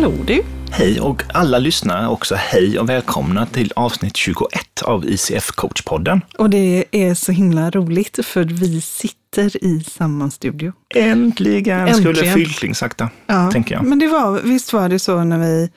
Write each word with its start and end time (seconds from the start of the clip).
Hallå 0.00 0.14
du! 0.26 0.42
Hej 0.70 1.00
och 1.00 1.22
alla 1.34 1.58
lyssnare 1.58 2.08
också 2.08 2.34
hej 2.34 2.78
och 2.78 2.88
välkomna 2.88 3.46
till 3.46 3.72
avsnitt 3.76 4.16
21 4.16 4.82
av 4.82 5.04
ICF 5.04 5.50
Coach-podden. 5.50 6.20
Och 6.38 6.50
det 6.50 6.84
är 6.90 7.14
så 7.14 7.32
himla 7.32 7.70
roligt 7.70 8.26
för 8.26 8.44
vi 8.44 8.80
sitter 8.80 9.64
i 9.64 9.84
samma 9.84 10.30
studio. 10.30 10.72
Äntligen, 10.94 11.88
Äntligen. 11.88 12.14
skulle 12.14 12.32
Fylking 12.32 12.74
sagt 12.74 13.00
Ja, 13.26 13.50
tänker 13.50 13.74
jag. 13.74 13.84
Men 13.84 13.98
det 13.98 14.08
var, 14.08 14.40
visst 14.40 14.72
var 14.72 14.88
det 14.88 14.98
så 14.98 15.24
när 15.24 15.38
vi 15.38 15.70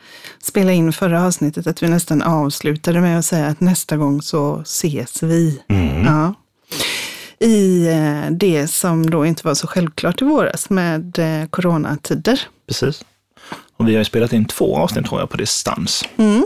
spelade 0.43 0.73
in 0.73 0.93
förra 0.93 1.25
avsnittet 1.25 1.67
att 1.67 1.83
vi 1.83 1.89
nästan 1.89 2.21
avslutade 2.21 3.01
med 3.01 3.19
att 3.19 3.25
säga 3.25 3.47
att 3.47 3.59
nästa 3.59 3.97
gång 3.97 4.21
så 4.21 4.61
ses 4.61 5.23
vi. 5.23 5.62
Mm. 5.70 6.05
Ja. 6.05 6.34
I 7.40 7.87
eh, 7.87 8.31
det 8.31 8.67
som 8.67 9.09
då 9.09 9.26
inte 9.26 9.48
var 9.48 9.53
så 9.55 9.67
självklart 9.67 10.21
i 10.21 10.26
våras 10.26 10.70
med 10.70 11.20
eh, 11.20 11.48
coronatider. 11.49 12.41
Precis. 12.67 13.03
Och 13.83 13.89
vi 13.89 13.93
har 13.93 13.99
ju 13.99 14.05
spelat 14.05 14.33
in 14.33 14.45
två 14.45 14.77
avsnitt 14.77 15.05
tror 15.05 15.19
jag 15.21 15.29
på 15.29 15.37
distans. 15.37 16.03
Mm, 16.17 16.43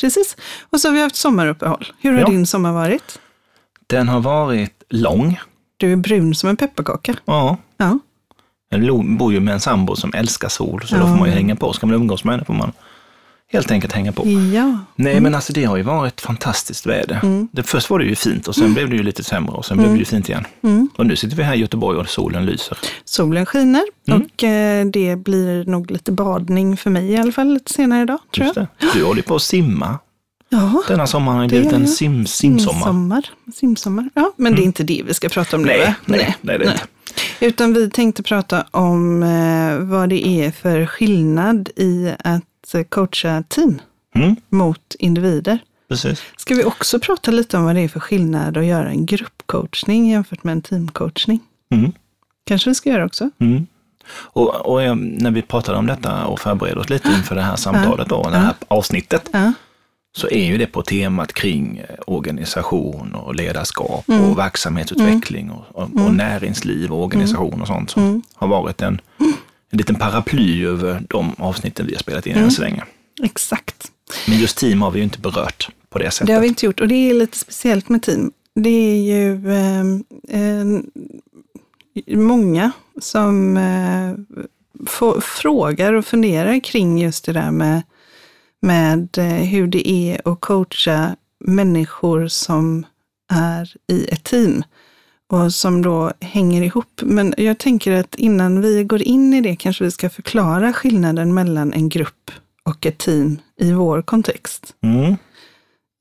precis. 0.00 0.36
Och 0.70 0.80
så 0.80 0.88
har 0.88 0.92
vi 0.94 1.00
haft 1.00 1.16
sommaruppehåll. 1.16 1.86
Hur 2.00 2.12
har 2.12 2.20
Ja. 2.20 2.26
din 2.26 2.46
sommar 2.46 2.72
varit? 2.72 3.18
Den 3.86 4.08
har 4.08 4.20
varit 4.20 4.82
lång. 4.88 5.40
Du 5.76 5.92
är 5.92 5.96
brun 5.96 6.34
som 6.34 6.48
en 6.50 6.56
pepparkaka. 6.56 7.14
Ja. 7.24 7.56
Ja. 7.76 7.98
Jag 8.68 9.04
bor 9.16 9.32
ju 9.32 9.40
med 9.40 9.54
en 9.54 9.60
sambo 9.60 9.96
som 9.96 10.14
älskar 10.14 10.48
sol, 10.48 10.82
så 10.86 10.94
då 10.96 11.00
Ja. 11.02 11.06
får 11.06 11.16
man 11.16 11.28
ju 11.28 11.34
hänga 11.34 11.56
på. 11.56 11.72
Ska 11.72 11.86
man 11.86 11.96
umgås 11.96 12.24
med 12.24 12.34
henne 12.34 12.44
får 12.44 12.54
man 12.54 12.72
helt 13.52 13.70
enkelt 13.70 13.92
hänga 13.92 14.12
på. 14.12 14.26
Ja. 14.54 14.78
Nej, 14.96 15.20
men 15.20 15.34
alltså 15.34 15.52
det 15.52 15.64
har 15.64 15.76
ju 15.76 15.82
varit 15.82 16.20
fantastiskt 16.20 16.86
väder. 16.86 17.20
Mm. 17.22 17.48
Det, 17.52 17.62
först 17.62 17.90
var 17.90 17.98
det 17.98 18.04
ju 18.04 18.14
fint 18.14 18.48
och 18.48 18.54
sen 18.54 18.74
blev 18.74 18.90
det 18.90 18.96
ju 18.96 19.02
lite 19.02 19.24
sämre 19.24 19.52
och 19.52 19.64
sen 19.64 19.76
blev 19.78 19.92
det 19.92 19.98
ju 19.98 20.04
fint 20.04 20.28
igen. 20.28 20.44
Mm. 20.62 20.88
Och 20.96 21.06
nu 21.06 21.16
sitter 21.16 21.36
vi 21.36 21.42
här 21.42 21.54
i 21.54 21.58
Göteborg 21.58 21.98
och 21.98 22.08
solen 22.08 22.46
lyser. 22.46 22.78
Solen 23.04 23.46
skiner 23.46 23.82
Mm. 24.08 24.22
och 24.22 24.44
eh, 24.44 24.86
det 24.86 25.16
blir 25.16 25.64
nog 25.64 25.90
lite 25.90 26.12
badning 26.12 26.76
för 26.76 26.90
mig 26.90 27.10
i 27.10 27.16
alla 27.16 27.32
fall 27.32 27.52
lite 27.54 27.72
senare 27.72 28.02
idag. 28.02 28.18
Tror 28.34 28.46
Just 28.46 28.56
jag. 28.56 28.66
det. 28.78 28.86
Du 28.98 29.04
håller 29.04 29.22
på 29.22 29.34
att 29.36 29.42
simma. 29.42 29.98
Ja, 30.48 30.82
Denna 30.88 31.06
sommaren 31.06 31.38
har 31.38 31.48
blivit 31.48 31.72
en 31.72 31.88
sim, 31.88 32.26
simsommar. 32.26 32.74
simsommar. 32.80 33.22
simsommar. 33.54 34.10
Ja, 34.14 34.32
men 34.36 34.54
det 34.54 34.62
är 34.62 34.64
inte 34.64 34.82
det 34.84 35.02
vi 35.06 35.14
ska 35.14 35.28
prata 35.28 35.56
om 35.56 35.62
nu. 35.62 35.68
Nej, 35.68 35.94
nej, 36.04 36.36
nej, 36.40 36.58
det 36.58 36.64
är 36.64 36.70
inte. 36.72 36.84
Utan 37.40 37.72
vi 37.74 37.90
tänkte 37.90 38.22
prata 38.22 38.64
om 38.70 39.22
eh, 39.22 39.76
vad 39.78 40.08
det 40.08 40.26
är 40.26 40.50
för 40.50 40.86
skillnad 40.86 41.68
i 41.76 42.12
att 42.24 42.42
eh, 42.74 42.82
coacha 42.84 43.42
team 43.48 43.80
Mm, 44.14 44.36
mot 44.48 44.94
individer. 44.98 45.58
precis. 45.88 46.22
Ska 46.36 46.54
vi 46.54 46.64
också 46.64 46.98
prata 47.00 47.30
lite 47.30 47.56
om 47.56 47.64
vad 47.64 47.74
det 47.74 47.80
är 47.80 47.88
för 47.88 48.00
skillnad 48.00 48.56
att 48.56 48.64
göra 48.64 48.88
en 48.88 49.06
gruppcoachning 49.06 50.10
jämfört 50.10 50.44
med 50.44 50.52
en 50.52 50.62
teamcoachning? 50.62 51.40
Mm, 51.70 51.92
Kanske 52.46 52.70
vi 52.70 52.74
ska 52.74 52.90
göra 52.90 53.04
också. 53.04 53.30
mm. 53.38 53.66
Och, 54.12 54.66
och 54.66 54.82
eh, 54.82 54.94
när 54.94 55.30
vi 55.30 55.42
pratade 55.42 55.78
om 55.78 55.86
detta 55.86 56.26
och 56.26 56.40
förberedde 56.40 56.80
oss 56.80 56.90
lite 56.90 57.08
inför 57.08 57.34
det 57.34 57.42
här 57.42 57.56
samtalet 57.56 58.08
då, 58.08 58.22
det 58.30 58.38
här 58.38 58.54
avsnittet, 58.68 59.30
så 60.16 60.28
är 60.28 60.44
ju 60.44 60.58
det 60.58 60.66
på 60.66 60.82
temat 60.82 61.32
kring 61.32 61.78
eh, 61.78 61.84
organisation 62.06 63.14
och 63.14 63.34
ledarskap 63.34 64.08
Mm. 64.08 64.30
och 64.30 64.38
verksamhetsutveckling 64.38 65.50
och, 65.50 65.64
och, 65.72 65.82
och 66.06 66.14
näringsliv 66.14 66.92
och 66.92 67.04
organisation 67.04 67.60
och 67.60 67.66
sånt 67.66 67.90
som 67.90 68.02
Mm. 68.02 68.22
har 68.34 68.48
varit 68.48 68.82
en, 68.82 69.00
en 69.70 69.78
liten 69.78 69.94
paraply 69.96 70.64
över 70.66 71.02
de 71.08 71.34
avsnitten 71.38 71.86
vi 71.86 71.92
har 71.94 71.98
spelat 72.00 72.26
in 72.26 72.32
Mm. 72.32 72.44
än 72.44 72.50
så 72.50 72.62
länge. 72.62 72.84
exakt. 73.22 73.92
Men 74.28 74.38
just 74.38 74.56
team 74.58 74.82
har 74.82 74.90
vi 74.90 74.98
ju 74.98 75.04
inte 75.04 75.18
berört 75.18 75.68
på 75.90 75.98
det 75.98 76.10
sättet. 76.10 76.26
Det 76.26 76.32
har 76.32 76.40
vi 76.40 76.48
inte 76.48 76.66
gjort 76.66 76.80
och 76.80 76.88
det 76.88 77.10
är 77.10 77.14
lite 77.14 77.38
speciellt 77.38 77.88
med 77.88 78.02
team. 78.02 78.32
Det 78.54 78.70
är 78.70 78.96
ju 79.02 79.50
eh, 79.50 79.80
eh, 80.40 80.64
många 82.16 82.72
som 83.00 83.56
eh, 83.56 84.14
få- 84.86 85.20
frågar 85.20 85.92
och 85.92 86.06
funderar 86.06 86.60
kring 86.64 86.98
just 86.98 87.24
det 87.24 87.32
där 87.32 87.50
med, 87.50 87.82
med 88.62 89.18
eh, 89.18 89.24
hur 89.24 89.66
det 89.66 89.88
är 89.90 90.28
att 90.32 90.40
coacha 90.40 91.16
människor 91.44 92.28
som 92.28 92.86
är 93.32 93.74
i 93.92 94.04
ett 94.08 94.24
team 94.24 94.62
och 95.30 95.54
som 95.54 95.82
då 95.82 96.12
hänger 96.20 96.62
ihop. 96.62 97.00
Men 97.02 97.34
jag 97.36 97.58
tänker 97.58 97.92
att 97.92 98.14
innan 98.14 98.60
vi 98.60 98.84
går 98.84 99.02
in 99.02 99.34
i 99.34 99.40
det 99.40 99.56
kanske 99.56 99.84
vi 99.84 99.90
ska 99.90 100.10
förklara 100.10 100.72
skillnaden 100.72 101.34
mellan 101.34 101.72
en 101.72 101.88
grupp 101.88 102.30
och 102.62 102.86
ett 102.86 102.98
team 102.98 103.38
i 103.60 103.72
vår 103.72 104.02
kontext 104.02 104.74
Mm. 104.82 105.16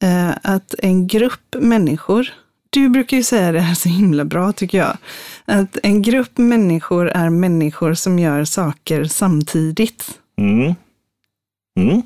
eh, 0.03 0.37
att 0.43 0.75
en 0.79 1.07
grupp 1.07 1.55
människor, 1.59 2.27
du 2.69 2.89
brukar 2.89 3.17
ju 3.17 3.23
säga 3.23 3.51
det 3.51 3.59
här 3.59 3.75
så 3.75 3.89
himla 3.89 4.25
bra 4.25 4.51
tycker 4.53 4.77
jag, 4.77 4.97
att 5.45 5.77
en 5.83 6.01
grupp 6.01 6.37
människor 6.37 7.09
är 7.09 7.29
människor 7.29 7.93
som 7.93 8.19
gör 8.19 8.43
saker 8.45 9.03
samtidigt. 9.03 10.19
Mm. 10.37 10.75
Mm. 11.79 12.01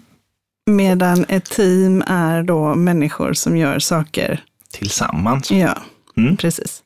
Medan 0.65 1.25
ett 1.27 1.45
team 1.45 2.03
är 2.07 2.43
då 2.43 2.75
människor 2.75 3.33
som 3.33 3.57
gör 3.57 3.79
saker, 3.79 4.43
Tillsammans. 4.73 5.51
ja, 5.51 5.77
Mm. 6.17 6.37
precis. 6.37 6.82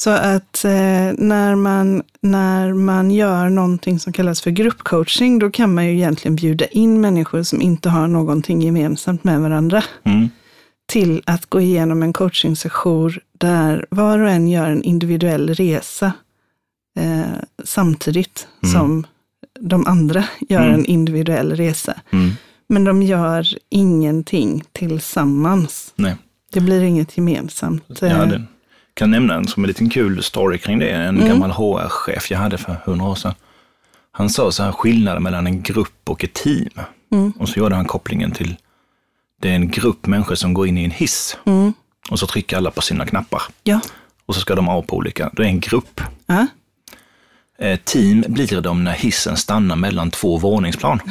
Så 0.00 0.10
att 0.10 0.64
eh, 0.64 0.70
när, 1.18 1.54
man, 1.54 2.02
när 2.20 2.72
man 2.74 3.10
gör 3.10 3.48
någonting 3.48 4.00
som 4.00 4.12
kallas 4.12 4.40
för 4.40 4.50
gruppcoaching, 4.50 5.38
då 5.38 5.50
kan 5.50 5.74
man 5.74 5.86
ju 5.86 5.92
egentligen 5.92 6.36
bjuda 6.36 6.66
in 6.66 7.00
människor 7.00 7.42
som 7.42 7.60
inte 7.62 7.88
har 7.88 8.08
någonting 8.08 8.60
gemensamt 8.62 9.24
med 9.24 9.40
varandra. 9.40 9.84
Mm. 10.04 10.28
till 10.92 11.22
att 11.26 11.46
gå 11.46 11.60
igenom 11.60 12.02
en 12.02 12.12
coachingsession 12.12 13.12
där 13.38 13.86
var 13.90 14.18
och 14.18 14.30
en 14.30 14.48
gör 14.48 14.70
en 14.70 14.82
individuell 14.82 15.54
resa 15.54 16.12
eh, 16.98 17.20
samtidigt 17.64 18.48
Mm. 18.62 18.72
som 18.74 19.06
de 19.60 19.86
andra 19.86 20.24
gör 20.48 20.62
Mm. 20.62 20.74
en 20.74 20.84
individuell 20.84 21.56
resa. 21.56 22.00
Mm. 22.10 22.30
Men 22.68 22.84
de 22.84 23.02
gör 23.02 23.46
ingenting 23.70 24.64
tillsammans. 24.72 25.92
Nej. 25.96 26.16
Det 26.52 26.60
blir 26.60 26.82
inget 26.82 27.16
gemensamt. 27.16 28.02
Eh, 28.02 28.08
hade, 28.10 28.42
kan 28.98 29.10
nämna 29.10 29.34
en 29.34 29.46
som 29.48 29.64
en 29.64 29.68
liten 29.68 29.88
kul 29.90 30.22
story 30.22 30.58
kring 30.58 30.78
det. 30.78 30.90
En 30.90 31.16
Mm. 31.16 31.28
gammal 31.28 31.50
HR-chef 31.50 32.30
jag 32.30 32.38
hade 32.38 32.58
för 32.58 32.76
hundra 32.84 33.06
år 33.06 33.14
sedan. 33.14 33.34
Han 34.12 34.30
sa 34.30 34.50
så 34.52 34.62
här 34.62 34.72
skillnaden 34.72 35.22
mellan 35.22 35.46
en 35.46 35.62
grupp 35.62 36.00
och 36.10 36.24
ett 36.24 36.34
team. 36.34 36.68
Mm. 37.12 37.30
Och 37.38 37.48
så 37.48 37.58
gjorde 37.58 37.74
han 37.74 37.84
kopplingen 37.84 38.30
till 38.30 38.56
det 39.40 39.48
är 39.50 39.54
en 39.54 39.70
grupp 39.70 40.06
människor 40.06 40.34
som 40.34 40.54
går 40.54 40.66
in 40.66 40.78
i 40.78 40.84
en 40.84 40.90
hiss. 40.90 41.36
Mm. 41.46 41.72
Och 42.10 42.18
så 42.18 42.26
trycker 42.26 42.56
alla 42.56 42.70
på 42.70 42.80
sina 42.82 43.06
knappar. 43.06 43.42
Ja. 43.64 43.80
Och 44.26 44.34
så 44.34 44.40
ska 44.40 44.54
de 44.54 44.68
av 44.68 44.82
på 44.82 44.96
olika. 44.96 45.30
Det 45.32 45.42
är 45.42 45.46
en 45.46 45.60
grupp. 45.60 46.00
Ja. 46.26 46.46
Eh, 47.58 47.78
Team 47.84 48.24
blir 48.28 48.60
de 48.60 48.84
när 48.84 48.92
hissen 48.92 49.36
stannar 49.36 49.76
mellan 49.76 50.10
två 50.10 50.38
våningsplan. 50.38 51.00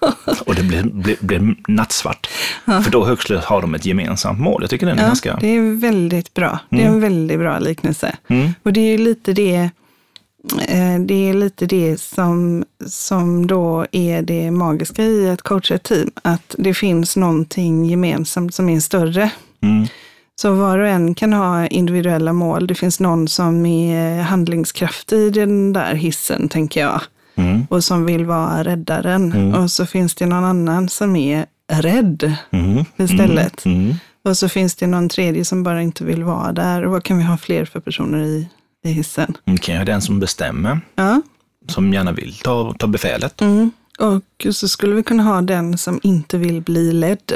och 0.46 0.54
det 0.54 0.62
blir, 0.62 0.82
blir, 0.82 1.16
blir 1.20 1.54
nattsvart. 1.68 2.26
För 2.64 2.90
då 2.90 3.04
högst 3.04 3.30
har 3.30 3.62
de 3.62 3.74
ett 3.74 3.86
gemensamt 3.86 4.40
mål. 4.40 4.62
Jag 4.62 4.70
tycker 4.70 4.86
den 4.86 4.98
är 4.98 5.02
Ja, 5.02 5.08
ganska... 5.08 5.36
det 5.40 5.46
är 5.46 5.80
väldigt 5.80 6.34
bra. 6.34 6.58
Det 6.68 6.82
är 6.82 6.86
en 6.86 7.00
väldigt 7.00 7.38
bra 7.38 7.58
liknelse. 7.58 8.16
Mm. 8.28 8.52
Och 8.62 8.72
det 8.72 8.80
är 8.80 8.90
ju 8.90 8.98
lite 8.98 9.32
det, 9.32 9.70
eh, 10.68 11.00
det 11.06 11.14
är 11.30 11.34
lite 11.34 11.66
det 11.66 12.00
som, 12.00 12.64
som 12.86 13.46
då 13.46 13.86
är 13.92 14.22
det 14.22 14.50
magiska 14.50 15.02
i 15.04 15.30
att 15.30 15.42
coacha 15.42 15.74
ett 15.74 15.82
team. 15.82 16.10
Att 16.22 16.54
det 16.58 16.74
finns 16.74 17.16
någonting 17.16 17.84
gemensamt 17.84 18.54
som 18.54 18.68
är 18.68 18.80
större. 18.80 19.30
Mm. 19.62 19.86
Så 20.40 20.54
var 20.54 20.78
och 20.78 20.88
en 20.88 21.14
kan 21.14 21.32
ha 21.32 21.66
individuella 21.66 22.32
mål. 22.32 22.66
Det 22.66 22.74
finns 22.74 23.00
någon 23.00 23.28
som 23.28 23.66
är 23.66 24.22
handlingskraftig 24.22 25.16
i 25.18 25.30
den 25.30 25.72
där 25.72 25.94
hissen, 25.94 26.48
tänker 26.48 26.80
jag. 26.80 27.00
Mm. 27.40 27.66
Och 27.70 27.84
som 27.84 28.06
vill 28.06 28.24
vara 28.24 28.64
räddaren. 28.64 29.32
Mm. 29.32 29.54
Och 29.54 29.70
så 29.70 29.86
finns 29.86 30.14
det 30.14 30.26
någon 30.26 30.44
annan 30.44 30.88
som 30.88 31.16
är 31.16 31.46
rädd 31.72 32.34
Mm. 32.50 32.84
istället. 32.96 33.64
Mm. 33.64 33.94
Och 34.24 34.36
så 34.36 34.48
finns 34.48 34.74
det 34.74 34.86
någon 34.86 35.08
tredje 35.08 35.44
som 35.44 35.62
bara 35.62 35.82
inte 35.82 36.04
vill 36.04 36.24
vara 36.24 36.52
där. 36.52 36.84
Och 36.84 36.90
vad 36.92 37.04
kan 37.04 37.18
vi 37.18 37.24
ha 37.24 37.36
fler 37.36 37.64
för 37.64 37.80
personer 37.80 38.18
i, 38.22 38.48
i 38.84 38.90
hissen? 38.92 39.36
Okej, 39.46 39.54
okay, 39.54 39.84
den 39.84 40.02
som 40.02 40.20
bestämmer, 40.20 40.80
Ja. 40.94 41.22
som 41.68 41.92
gärna 41.92 42.12
vill 42.12 42.34
ta, 42.34 42.74
ta 42.78 42.86
befälet. 42.86 43.40
Mm. 43.40 43.70
Och 43.98 44.46
så 44.54 44.68
skulle 44.68 44.94
vi 44.94 45.02
kunna 45.02 45.22
ha 45.22 45.40
den 45.40 45.78
som 45.78 46.00
inte 46.02 46.38
vill 46.38 46.60
bli 46.62 46.92
ledd. 46.92 47.32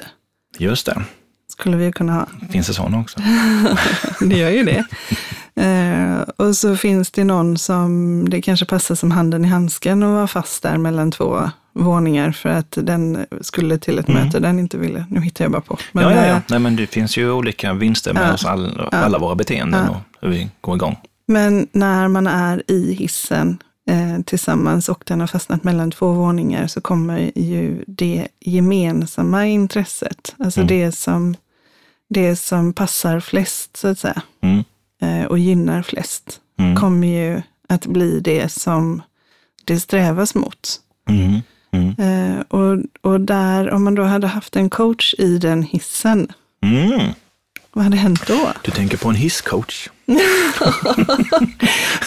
Just 0.58 0.86
det, 0.86 1.02
Skulle 1.48 1.76
vi 1.76 1.92
kunna 1.92 2.12
ha. 2.12 2.26
finns 2.50 2.66
det 2.66 2.74
sådana 2.74 3.00
också. 3.00 3.18
Det 4.20 4.36
gör 4.38 4.50
ju 4.50 4.62
det. 4.64 4.84
Eh, 5.56 6.20
och 6.36 6.56
så 6.56 6.76
finns 6.76 7.10
det 7.10 7.24
någon 7.24 7.58
som 7.58 8.28
det 8.28 8.42
kanske 8.42 8.66
passar 8.66 8.94
som 8.94 9.10
handen 9.10 9.44
i 9.44 9.48
handsken 9.48 10.02
och 10.02 10.10
vara 10.14 10.26
fast 10.26 10.62
där 10.62 10.78
mellan 10.78 11.10
två 11.10 11.50
våningar 11.72 12.32
för 12.32 12.48
att 12.48 12.78
den 12.82 13.26
skulle 13.40 13.78
till 13.78 13.98
ett 13.98 14.08
möte 14.08 14.38
den 14.40 14.58
inte 14.58 14.78
ville. 14.78 15.06
Nu 15.10 15.20
hittar 15.20 15.44
jag 15.44 15.52
bara 15.52 15.60
på. 15.62 15.78
Men, 15.92 16.04
ja, 16.04 16.10
ja, 16.10 16.26
ja. 16.26 16.34
eh, 16.34 16.40
Nej, 16.50 16.58
men 16.58 16.76
det 16.76 16.86
finns 16.86 17.16
ju 17.16 17.30
olika 17.30 17.72
vinster 17.72 18.12
med 18.14 18.28
Ja. 18.28 18.34
oss 18.34 18.44
all, 18.44 18.88
alla 18.92 19.18
våra 19.18 19.34
beteenden 19.34 19.88
och 19.88 19.96
hur 20.20 20.28
vi 20.28 20.48
går 20.60 20.74
igång. 20.76 20.96
Men 21.26 21.68
när 21.72 22.08
man 22.08 22.26
är 22.26 22.62
i 22.70 22.94
hissen 22.94 23.58
eh, 23.90 24.22
tillsammans 24.24 24.88
och 24.88 25.02
den 25.06 25.20
har 25.20 25.26
fastnat 25.26 25.64
mellan 25.64 25.90
två 25.90 26.12
våningar 26.12 26.66
så 26.66 26.80
kommer 26.80 27.30
ju 27.34 27.84
det 27.86 28.28
gemensamma 28.40 29.46
intresset, 29.46 30.34
alltså 30.38 30.60
Mm. 30.60 30.68
det, 30.68 30.92
som, 30.92 31.36
det 32.10 32.36
som 32.36 32.72
passar 32.72 33.20
flest 33.20 33.76
så 33.76 33.88
att 33.88 33.98
säga 33.98 34.22
Mm. 34.42 34.64
Eh, 35.02 35.25
och 35.25 35.38
gynnar 35.38 35.82
flest, 35.82 36.41
Mm. 36.58 36.76
kommer 36.76 37.06
ju 37.06 37.43
att 37.69 37.87
bli 37.87 38.20
det 38.20 38.49
som 38.52 39.02
det 39.64 39.81
strävas 39.81 40.35
mot. 40.35 40.81
Mm. 41.08 41.41
Mm. 41.70 41.94
Eh, 41.99 42.41
och, 42.41 42.79
och 43.00 43.20
där, 43.20 43.70
om 43.70 43.85
man 43.85 43.94
då 43.94 44.02
hade 44.02 44.26
haft 44.26 44.56
en 44.56 44.70
coach 44.70 45.14
i 45.19 45.38
den 45.38 45.62
hissen, 45.62 46.32
Mm. 46.62 47.12
vad 47.73 47.85
hade 47.85 47.96
hänt 47.96 48.26
då? 48.26 48.52
Du 48.62 48.70
tänker 48.70 48.96
på 48.96 49.08
en 49.08 49.14
hisscoach? 49.14 49.88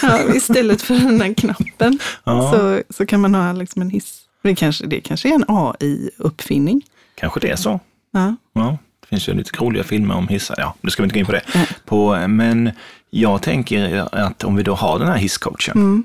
Ja, 0.01 0.33
istället 0.35 0.81
för 0.81 0.93
den 0.95 1.21
här 1.21 1.33
knappen 1.33 1.99
Ja. 2.23 2.51
så, 2.53 2.81
så 2.93 3.05
kan 3.05 3.21
man 3.21 3.35
ha 3.35 3.53
liksom 3.53 3.81
en 3.81 3.89
hiss. 3.89 4.21
Det 4.43 4.55
kanske, 4.55 4.85
det 4.85 5.01
kanske 5.01 5.29
är 5.29 5.33
en 5.33 5.45
AI-uppfinning. 5.47 6.81
Kanske 7.15 7.39
det 7.39 7.49
är 7.49 7.55
så. 7.55 7.79
Ja. 8.11 8.35
Ja, 8.53 8.77
det 9.09 9.15
finns 9.15 9.29
ju 9.29 9.33
lite 9.33 9.57
roliga 9.57 9.83
filmer 9.83 10.15
om 10.15 10.27
hissar. 10.27 10.55
Ja, 10.57 10.75
nu 10.81 10.89
ska 10.89 11.03
vi 11.03 11.05
inte 11.05 11.13
gå 11.13 11.19
in 11.19 11.25
på 11.25 11.31
det. 11.31 11.41
På, 11.85 12.27
men 12.27 12.71
jag 13.09 13.41
tänker 13.41 14.07
att 14.15 14.43
om 14.43 14.55
vi 14.55 14.63
då 14.63 14.73
har 14.75 14.99
den 14.99 15.07
här 15.07 15.17
hisscoachen 15.17 15.75
Mm. 15.77 16.03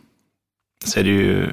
så 0.84 1.00
är 1.00 1.04
det 1.04 1.10
ju 1.10 1.48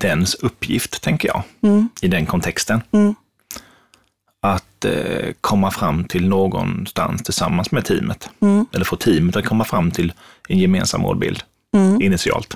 dens 0.00 0.34
uppgift, 0.34 1.02
tänker 1.02 1.28
jag, 1.28 1.42
Mm. 1.62 1.88
i 2.02 2.08
den 2.08 2.26
kontexten. 2.26 2.82
Mm. 2.92 3.14
Att 4.40 4.84
eh, 4.84 5.32
komma 5.40 5.70
fram 5.70 6.04
till 6.04 6.28
någonstans 6.28 7.22
tillsammans 7.22 7.70
med 7.70 7.84
teamet. 7.84 8.30
Mm. 8.40 8.66
Eller 8.72 8.84
få 8.84 8.96
teamet 8.96 9.36
att 9.36 9.44
komma 9.44 9.64
fram 9.64 9.90
till 9.90 10.12
en 10.48 10.58
gemensam 10.58 11.00
målbild 11.00 11.42
Mm. 11.74 12.02
initialt. 12.02 12.54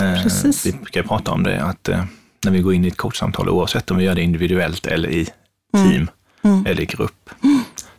Eh. 0.00 0.26
Vi 0.64 0.72
brukar 0.72 1.02
prata 1.02 1.30
om 1.32 1.42
det, 1.42 1.62
att 1.62 1.88
eh, 1.88 2.04
när 2.44 2.52
vi 2.52 2.60
går 2.60 2.74
in 2.74 2.84
i 2.84 2.88
ett 2.88 2.96
coachsamtal, 2.96 3.48
oavsett 3.48 3.90
om 3.90 3.96
vi 3.96 4.04
gör 4.04 4.14
det 4.14 4.22
individuellt 4.22 4.86
eller 4.86 5.08
i 5.08 5.28
team 5.74 6.10
Mm. 6.42 6.66
eller 6.66 6.82
i 6.82 6.86
grupp, 6.86 7.30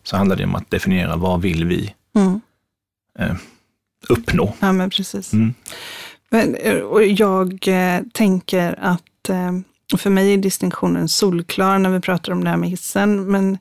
så 0.04 0.18
handlar 0.18 0.36
det 0.36 0.44
om 0.44 0.56
att 0.56 0.72
definiera 0.72 1.16
vad 1.16 1.42
vill 1.42 1.66
vi 1.66 1.94
Mm. 2.16 2.42
eh, 3.19 3.36
uppnå. 4.10 4.54
Ja, 4.60 4.72
men 4.72 4.89
precis. 4.89 5.33
Mm. 5.33 5.54
Men, 6.30 6.56
eh, 6.56 6.75
och 6.77 7.04
jag 7.04 7.68
eh, 7.68 8.01
tänker 8.13 8.80
att 8.81 9.30
eh, 9.30 9.51
för 9.98 10.10
mig 10.10 10.33
är 10.33 10.38
distinktionen 10.38 11.10
solklar 11.10 11.80
när 11.80 11.89
vi 11.89 12.00
pratar 12.00 12.31
om 12.31 12.44
det 12.44 12.50
här 12.50 12.57
med 12.57 12.69
hissen. 12.69 13.31
Men 13.31 13.57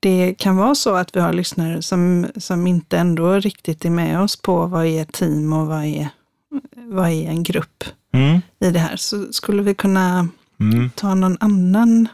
det 0.00 0.34
kan 0.38 0.56
vara 0.56 0.74
så 0.74 0.94
att 0.94 1.16
vi 1.16 1.20
har 1.20 1.32
lyssnare 1.32 1.82
som, 1.82 2.26
som 2.36 2.66
inte 2.66 2.98
ändå 2.98 3.32
riktigt 3.34 3.84
är 3.84 3.90
med 3.90 4.20
oss 4.20 4.36
på 4.42 4.66
vad 4.66 4.86
är 4.86 5.04
team 5.04 5.52
och 5.52 5.66
vad 5.66 5.84
är, 5.84 6.08
vad 6.74 7.08
är 7.10 7.28
en 7.28 7.42
grupp 7.42 7.84
Mm. 8.14 8.40
i 8.60 8.70
det 8.70 8.78
här. 8.78 8.96
Så 8.96 9.32
skulle 9.32 9.62
vi 9.62 9.74
kunna 9.74 10.28
Mm. 10.60 10.90
ta 10.90 11.14
någon 11.14 11.36
annan 11.40 12.08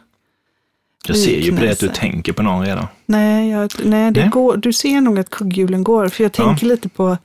Jag 1.07 1.17
ser 1.17 1.41
ju 1.41 1.57
på 1.57 1.63
det 1.63 1.71
att 1.73 1.79
du 1.79 1.89
tänker 1.89 2.33
på 2.33 2.43
någon 2.43 2.67
redan. 2.67 2.87
Nej, 3.07 3.51
jag, 3.51 3.71
nej, 3.85 4.11
det 4.13 4.21
Nej. 4.21 4.29
Går, 4.31 4.57
du 4.57 4.73
ser 4.73 5.01
nog 5.01 5.19
att 5.19 5.31
kugghjulen 5.31 5.85
går. 5.85 6.09
För 6.09 6.25
jag 6.25 6.33
Ja. 6.39 6.45
tänker 6.45 6.67
lite 6.67 6.89
på, 6.89 7.19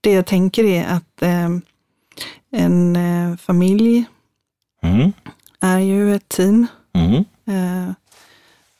det 0.00 0.12
jag 0.12 0.26
tänker 0.26 0.64
är 0.64 0.86
att 0.88 1.22
eh, 1.22 1.48
en 2.52 2.96
eh, 2.96 3.36
familj 3.36 4.04
Mm. 4.82 5.12
är 5.60 5.78
ju 5.78 6.14
ett 6.14 6.28
team 6.28 6.66
Mm. 6.94 7.14
eh, 7.46 7.92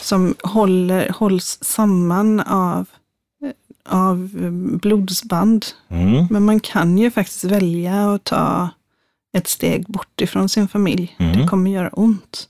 som 0.02 0.34
håller, 0.42 1.08
hålls 1.08 1.58
samman 1.62 2.40
av, 2.40 2.86
eh, 3.44 3.50
av 4.02 4.28
blodsband. 4.82 5.66
Mm. 5.88 6.26
Men 6.30 6.44
man 6.44 6.60
kan 6.60 6.98
ju 6.98 7.10
faktiskt 7.10 7.44
välja 7.44 8.12
att 8.14 8.24
ta 8.24 8.68
ett 9.36 9.48
steg 9.48 9.86
bort 9.86 10.20
ifrån 10.20 10.48
sin 10.48 10.68
familj. 10.68 11.16
Mm. 11.18 11.38
Det 11.38 11.48
kommer 11.48 11.70
göra 11.70 11.88
ont. 11.92 12.48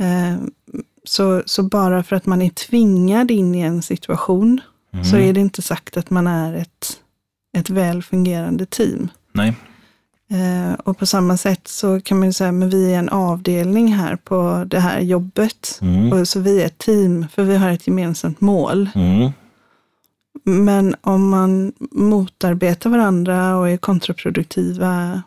Eh, 0.00 0.36
så, 1.04 1.42
så 1.46 1.62
bara 1.62 2.02
för 2.02 2.16
att 2.16 2.26
man 2.26 2.42
är 2.42 2.50
tvingad 2.50 3.30
in 3.30 3.54
i 3.54 3.60
en 3.60 3.82
situation 3.82 4.60
Mm. 4.92 5.04
så 5.04 5.16
är 5.16 5.32
det 5.32 5.40
inte 5.40 5.62
sagt 5.62 5.96
att 5.96 6.10
man 6.10 6.26
är 6.26 6.54
ett, 6.54 7.00
ett 7.58 7.70
väl 7.70 8.02
fungerande 8.02 8.66
team. 8.66 9.08
Nej. 9.32 9.54
Eh, 10.30 10.72
och 10.72 10.98
på 10.98 11.06
samma 11.06 11.36
sätt 11.36 11.68
så 11.68 12.00
kan 12.00 12.18
man 12.18 12.28
ju 12.28 12.32
säga, 12.32 12.52
men 12.52 12.70
vi 12.70 12.92
är 12.94 12.98
en 12.98 13.08
avdelning 13.08 13.92
här 13.92 14.16
på 14.16 14.64
det 14.66 14.80
här 14.80 15.00
jobbet. 15.00 15.78
Mm. 15.82 16.12
Och 16.12 16.28
så 16.28 16.40
vi 16.40 16.62
är 16.62 16.66
ett 16.66 16.78
team, 16.78 17.26
för 17.32 17.42
vi 17.42 17.56
har 17.56 17.70
ett 17.70 17.86
gemensamt 17.86 18.40
mål. 18.40 18.90
Mm. 18.94 19.30
Men 20.44 20.94
om 21.00 21.28
man 21.28 21.72
motarbetar 21.90 22.90
varandra 22.90 23.56
och 23.56 23.68
är 23.68 23.76
kontraproduktiva 23.76 25.22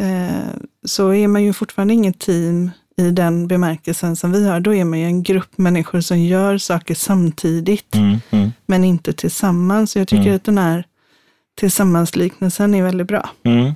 eh, 0.00 0.60
så 0.84 1.14
är 1.14 1.28
man 1.28 1.44
ju 1.44 1.52
fortfarande 1.52 1.94
inget 1.94 2.18
team 2.18 2.70
i 2.98 3.10
den 3.10 3.48
bemärkelsen 3.48 4.16
som 4.16 4.32
vi 4.32 4.48
har. 4.48 4.60
Då 4.60 4.74
är 4.74 4.84
man 4.84 4.98
ju 4.98 5.04
en 5.04 5.22
grupp 5.22 5.58
människor 5.58 6.00
som 6.00 6.18
gör 6.18 6.58
saker 6.58 6.94
samtidigt, 6.94 7.94
Mm. 7.94 8.16
Mm. 8.30 8.52
men 8.66 8.84
inte 8.84 9.12
tillsammans. 9.12 9.90
Så 9.90 9.98
jag 9.98 10.08
tycker 10.08 10.22
Mm. 10.22 10.36
att 10.36 10.44
den 10.44 10.58
här 10.58 10.84
tillsammansliknelsen 11.60 12.74
är 12.74 12.82
väldigt 12.82 13.06
bra. 13.08 13.30
Mm. 13.42 13.72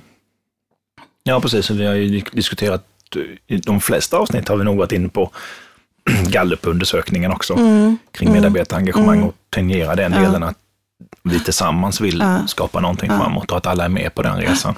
Ja, 1.23 1.41
precis. 1.41 1.69
Vi 1.69 1.85
har 1.85 1.93
ju 1.93 2.21
diskuterat, 2.33 2.85
i 3.47 3.57
de 3.57 3.79
flesta 3.81 4.17
avsnitt 4.17 4.47
har 4.47 4.57
vi 4.57 4.63
nog 4.63 4.77
varit 4.77 4.91
inne 4.91 5.09
på 5.09 5.31
gallupundersökningen 6.27 7.31
också, 7.31 7.53
kring 8.11 8.29
Mm. 8.29 8.41
medarbetarengagemang 8.41 9.17
Mm. 9.17 9.27
och 9.29 9.35
tangera 9.49 9.95
den 9.95 10.11
Ja. 10.13 10.19
delen 10.19 10.43
att 10.43 10.57
vi 11.23 11.39
tillsammans 11.39 12.01
vill 12.01 12.19
Ja. 12.19 12.47
skapa 12.47 12.79
någonting 12.79 13.09
Ja. 13.11 13.17
framåt 13.19 13.51
och 13.51 13.57
att 13.57 13.67
alla 13.67 13.85
är 13.85 13.89
med 13.89 14.15
på 14.15 14.21
den 14.21 14.37
resan. 14.37 14.75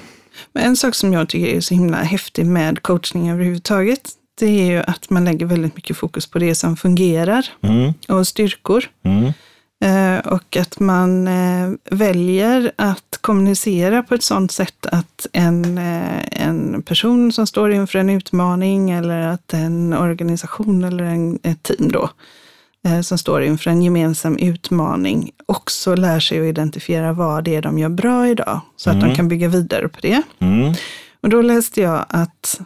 Men 0.52 0.62
en 0.64 0.76
sak 0.76 0.94
som 0.94 1.12
jag 1.12 1.28
tycker 1.28 1.46
är 1.46 1.60
så 1.60 1.74
himla 1.74 1.96
häftig 1.96 2.46
med 2.46 2.82
coachning 2.82 3.30
överhuvudtaget, 3.30 4.10
det 4.38 4.46
är 4.46 4.64
ju 4.66 4.78
att 4.78 5.10
man 5.10 5.24
lägger 5.24 5.46
väldigt 5.46 5.76
mycket 5.76 5.96
fokus 5.96 6.26
på 6.26 6.38
det 6.38 6.54
som 6.54 6.76
fungerar 6.76 7.46
Mm. 7.62 7.92
och 8.08 8.26
styrkor. 8.26 8.84
Mm. 9.04 9.32
Eh, 9.84 10.26
och 10.32 10.56
att 10.56 10.80
man 10.80 11.28
eh, 11.28 11.70
väljer 11.90 12.72
att 12.76 13.18
kommunicera 13.20 14.02
på 14.02 14.14
ett 14.14 14.22
sådant 14.22 14.52
sätt 14.52 14.86
att 14.86 15.26
en, 15.32 15.78
eh, 15.78 16.42
en 16.46 16.82
person 16.82 17.32
som 17.32 17.46
står 17.46 17.72
inför 17.72 17.98
en 17.98 18.10
utmaning 18.10 18.90
eller 18.90 19.20
att 19.28 19.52
en 19.52 19.92
organisation 19.92 20.84
eller 20.84 21.04
en, 21.04 21.38
ett 21.42 21.62
team 21.62 21.90
då 21.92 22.10
som 23.02 23.18
står 23.18 23.42
inför 23.42 23.70
en 23.70 23.82
gemensam 23.82 24.36
utmaning 24.38 25.30
också 25.46 25.94
lär 25.94 26.20
sig 26.20 26.38
att 26.38 26.44
identifiera 26.44 27.12
vad 27.12 27.44
det 27.44 27.54
är 27.56 27.62
de 27.62 27.78
gör 27.78 27.88
bra 27.88 28.28
idag 28.28 28.60
så 28.76 28.90
att 28.90 28.96
de 29.00 29.04
Mm. 29.04 29.16
kan 29.16 29.28
bygga 29.28 29.48
vidare 29.48 29.88
på 29.88 29.98
det. 30.02 30.22
Mm. 30.38 30.74
Och 31.22 31.28
då 31.28 31.42
läste 31.42 31.80
jag 31.80 32.04
att 32.08 32.60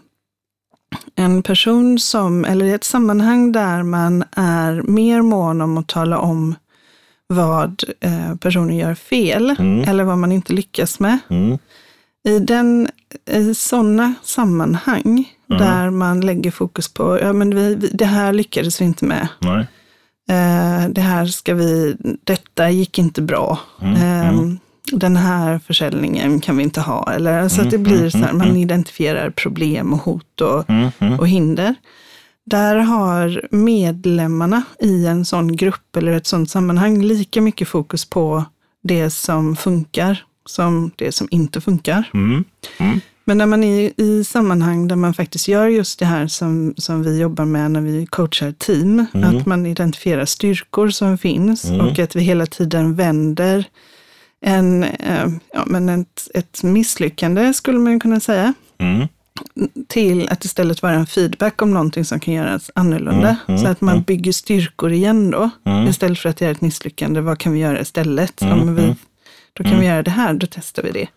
en 1.17 1.43
person 1.43 1.99
som, 1.99 2.45
eller 2.45 2.65
i 2.67 2.73
ett 2.73 2.85
sammanhang 2.85 3.53
där 3.53 3.83
man 3.83 4.25
är 4.37 4.83
mer 4.83 5.23
mån 5.23 5.61
om 5.61 5.79
att 5.79 5.87
tala 5.89 6.19
om 6.19 6.55
vad 7.27 7.83
eh, 8.01 8.35
personen 8.37 8.77
gör 8.77 8.95
fel 8.95 9.57
Mm. 9.59 9.89
eller 9.89 10.05
vad 10.05 10.19
man 10.19 10.33
inte 10.33 10.53
lyckas 10.53 11.01
med. 11.01 11.19
Mm. 11.31 11.59
I, 12.29 12.39
den, 12.39 12.89
i 13.31 13.55
sådana 13.55 14.15
sammanhang 14.23 15.35
Mm. 15.51 15.63
där 15.63 15.91
man 15.91 16.21
lägger 16.21 16.51
fokus 16.51 16.89
på, 16.95 17.19
ja 17.21 17.33
men 17.33 17.55
vi, 17.55 17.75
vi, 17.75 17.89
det 17.89 18.05
här 18.05 18.33
lyckades 18.33 18.81
vi 18.81 18.85
inte 18.85 19.05
med. 19.05 19.29
Eh, 20.31 20.89
det 20.89 21.01
här 21.01 21.27
ska 21.27 21.55
vi, 21.55 21.97
detta 22.25 22.71
gick 22.71 22.99
inte 22.99 23.23
bra. 23.23 23.59
Eh. 23.83 24.33
Den 24.93 25.17
här 25.17 25.59
försäljningen 25.67 26.41
kan 26.41 26.57
vi 26.57 26.63
inte 26.63 26.81
ha. 26.81 27.13
Eller, 27.13 27.49
så 27.49 27.63
att 27.63 27.71
det 27.71 27.77
Mm, 27.77 27.89
blir 27.89 27.99
mm, 27.99 28.11
så 28.11 28.19
här, 28.19 28.31
mm, 28.31 28.39
man 28.39 28.57
identifierar 28.57 29.31
problem 29.31 29.93
och 29.93 29.99
hot 29.99 30.41
och, 30.41 30.65
och 31.19 31.29
hinder. 31.29 31.75
Där 32.47 32.77
har 32.77 33.49
medlemmarna 33.51 34.63
i 34.79 35.07
en 35.07 35.25
sån 35.25 35.57
grupp 35.57 35.97
eller 35.97 36.13
ett 36.13 36.27
sånt 36.27 36.51
sammanhang 36.51 37.03
lika 37.03 37.41
mycket 37.41 37.69
fokus 37.69 38.05
på 38.05 38.45
det 38.83 39.11
som 39.11 39.57
funkar 39.57 40.25
som 40.47 40.91
det 40.97 41.13
som 41.13 41.29
inte 41.31 41.61
funkar. 41.61 42.11
Mm. 42.15 42.45
Mm. 42.79 43.01
Men 43.25 43.39
när 43.39 43.47
man 43.47 43.65
är 43.65 44.01
i 44.01 44.25
sammanhang 44.25 44.89
där 44.89 44.97
man 44.97 45.15
faktiskt 45.15 45.49
gör 45.49 45.67
just 45.67 45.99
det 45.99 46.05
här 46.07 46.27
som, 46.27 46.75
som 46.77 47.03
vi 47.03 47.21
jobbar 47.21 47.45
med 47.45 47.71
när 47.71 47.81
vi 47.81 48.07
coachar 48.07 48.53
team, 48.53 49.07
Mm. 49.15 49.37
att 49.37 49.47
man 49.47 49.67
identifierar 49.67 50.25
styrkor 50.25 50.91
som 50.91 51.19
finns 51.19 51.65
och 51.71 51.99
att 51.99 52.17
vi 52.17 52.21
hela 52.21 52.47
tiden 52.47 52.95
vänder 52.95 53.65
en, 54.47 54.85
eh, 54.85 55.29
ja, 55.53 55.65
men 55.67 55.89
ett, 55.89 56.29
ett 56.35 56.63
misslyckande, 56.63 57.53
skulle 57.55 57.79
man 57.79 58.01
kunna 58.01 58.21
säga, 58.21 58.55
Mm. 58.79 59.09
till 59.89 60.29
att 60.29 60.45
istället 60.45 60.83
vara 60.83 60.93
en 60.93 61.07
feedback 61.07 61.63
om 61.63 61.71
någonting 61.71 62.05
som 62.05 62.21
kan 62.21 62.35
göras 62.35 62.71
annorlunda. 62.75 63.29
Mm, 63.29 63.37
mm, 63.49 63.59
så 63.61 63.67
att 63.69 63.81
man 63.81 63.95
mm. 63.95 64.05
bygger 64.05 64.33
styrkor 64.33 64.93
igen 64.93 65.31
då, 65.31 65.51
Mm. 65.65 65.89
istället 65.89 66.19
för 66.19 66.29
att 66.29 66.37
det 66.37 66.47
är 66.47 66.51
ett 66.51 66.61
misslyckande. 66.61 67.21
Vad 67.21 67.39
kan 67.39 67.53
vi 67.53 67.59
göra 67.59 67.81
istället? 67.81 68.43
Mm, 68.43 68.59
men 68.59 68.75
vi, 68.75 68.97
då 69.53 69.65
kan 69.65 69.81
vi 69.81 69.87
göra 69.87 70.03
det 70.03 70.11
här, 70.11 70.35
då 70.35 70.47
testar 70.51 70.83
vi 70.83 70.91
det. 70.91 71.09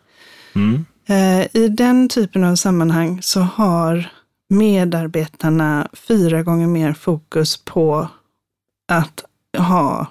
Eh, 1.08 1.48
I 1.64 1.68
den 1.68 2.10
typen 2.10 2.44
av 2.44 2.56
sammanhang 2.56 3.22
så 3.22 3.40
har 3.42 4.10
medarbetarna 4.50 5.88
fyra 5.94 6.44
gånger 6.44 6.68
mer 6.68 6.94
fokus 6.94 7.58
på 7.66 8.08
att 8.92 9.24
ha 9.58 10.08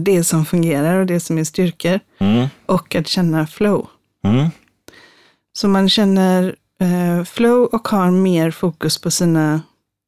det 0.00 0.24
som 0.24 0.46
fungerar 0.46 1.00
och 1.00 1.06
det 1.06 1.20
som 1.20 1.38
är 1.38 1.44
styrkor 1.44 2.00
Mm. 2.18 2.46
och 2.66 2.94
att 2.94 3.06
känna 3.08 3.46
flow. 3.46 3.86
Mm. 4.24 4.46
Så 5.52 5.68
man 5.68 5.88
känner 5.88 6.56
eh, 6.80 7.24
flow 7.24 7.64
och 7.64 7.88
har 7.88 8.10
mer 8.10 8.50
fokus 8.50 9.00
på 9.00 9.10
sina 9.10 9.60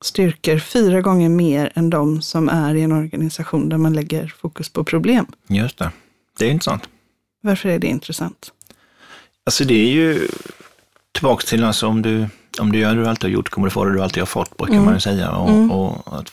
styrkor 0.05 0.59
fyra 0.59 1.01
gånger 1.01 1.29
mer 1.29 1.73
än 1.75 1.91
de 1.91 2.23
som 2.23 2.49
är 2.49 2.75
i 2.75 2.83
en 2.83 2.93
organisation 2.93 3.69
där 3.69 3.77
man 3.79 3.93
lägger 3.93 4.35
fokus 4.41 4.69
på 4.69 4.85
problem. 4.85 5.27
Just 5.47 5.79
det. 5.79 5.91
Det 6.39 6.47
är 6.47 6.51
intressant. 6.51 6.89
Varför 7.43 7.69
är 7.69 7.79
det 7.79 7.87
intressant? 7.87 8.53
Alltså 9.47 9.65
det 9.65 9.75
är 9.75 9.91
ju 9.93 10.29
tillbaka 11.13 11.47
till 11.47 11.65
alltså 11.65 11.87
om 11.87 12.03
du 12.03 12.27
om 12.61 12.73
du 12.73 12.79
gör 12.79 12.95
det 12.95 13.01
du 13.03 13.09
alltid 13.09 13.25
har 13.25 13.31
gjort 13.35 13.49
kommer 13.49 13.67
du 13.67 13.71
få 13.71 13.85
det 13.85 13.93
du 13.93 14.03
alltid 14.03 14.21
har 14.21 14.27
fått, 14.27 14.57
brukar 14.57 14.73
Mm. 14.75 14.85
man 14.85 14.95
ju 14.95 15.01
säga. 15.01 15.31
Och, 15.31 15.49
Mm. 15.51 15.71
och 15.71 16.19
att, 16.19 16.33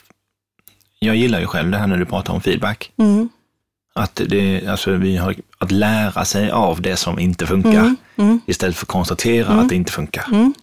jag 1.06 1.16
gillar 1.16 1.40
ju 1.40 1.46
själv 1.46 1.70
det 1.70 1.78
här 1.78 1.86
när 1.86 1.96
du 1.96 2.04
pratar 2.04 2.32
om 2.34 2.40
feedback. 2.40 2.92
Mm. 2.98 3.28
Att, 3.94 4.20
det, 4.28 4.66
alltså 4.66 4.90
vi 4.90 5.16
har, 5.16 5.34
att 5.58 5.70
lära 5.70 6.24
sig 6.24 6.50
av 6.50 6.82
det 6.82 6.96
som 6.96 7.18
inte 7.18 7.46
funkar, 7.46 7.70
Mm. 7.80 7.96
Mm. 8.16 8.40
istället 8.46 8.76
för 8.76 8.84
att 8.84 8.88
konstatera 8.88 9.46
Mm. 9.46 9.58
att 9.58 9.68
det 9.68 9.74
inte 9.74 9.92
funkar. 9.92 10.24
Mm. 10.32 10.54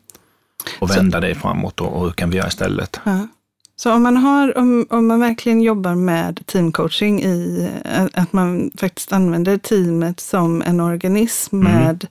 Och 0.80 0.90
vända 0.92 1.20
det 1.20 1.36
framåt 1.36 1.82
och, 1.82 1.94
och 1.98 2.04
hur 2.04 2.12
kan 2.12 2.30
vi 2.30 2.38
göra 2.38 2.48
istället? 2.48 3.00
Ja. 3.04 3.28
Så 3.76 3.94
om 3.94 4.04
man, 4.04 4.18
har, 4.18 4.58
om, 4.58 4.86
om 4.90 5.08
man 5.08 5.20
verkligen 5.20 5.62
jobbar 5.62 5.96
med 5.96 6.46
teamcoaching 6.46 7.24
i 7.24 7.70
att 8.14 8.34
man 8.34 8.72
faktiskt 8.78 9.14
använder 9.14 9.58
teamet 9.58 10.20
som 10.20 10.62
en 10.62 10.80
organism 10.80 11.56
Mm. 11.62 11.74
med, 11.74 12.08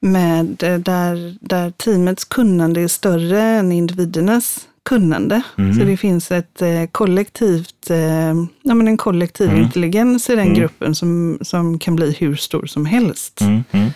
med 0.00 0.46
där, 0.84 1.36
där 1.40 1.70
teamets 1.70 2.24
kunnande 2.24 2.80
är 2.80 2.88
större 2.88 3.40
än 3.42 3.72
individernas 3.72 4.68
kunnande. 4.84 5.42
Mm. 5.58 5.74
Så 5.74 5.84
det 5.84 5.96
finns 5.96 6.30
ett 6.30 6.62
eh, 6.62 6.84
kollektivt, 6.92 7.90
eh, 7.90 8.34
ja, 8.62 8.74
men 8.74 8.88
en 8.88 8.96
kollektiv 8.96 9.48
Mm. 9.50 9.62
intelligens 9.62 10.30
i 10.30 10.36
den 10.36 10.46
Mm. 10.46 10.54
gruppen 10.58 10.94
som, 10.94 11.38
som 11.42 11.78
kan 11.78 11.96
bli 11.96 12.12
hur 12.18 12.36
stor 12.36 12.66
som 12.66 12.86
helst. 12.86 13.40
Mm, 13.40 13.64
mm, 13.72 13.90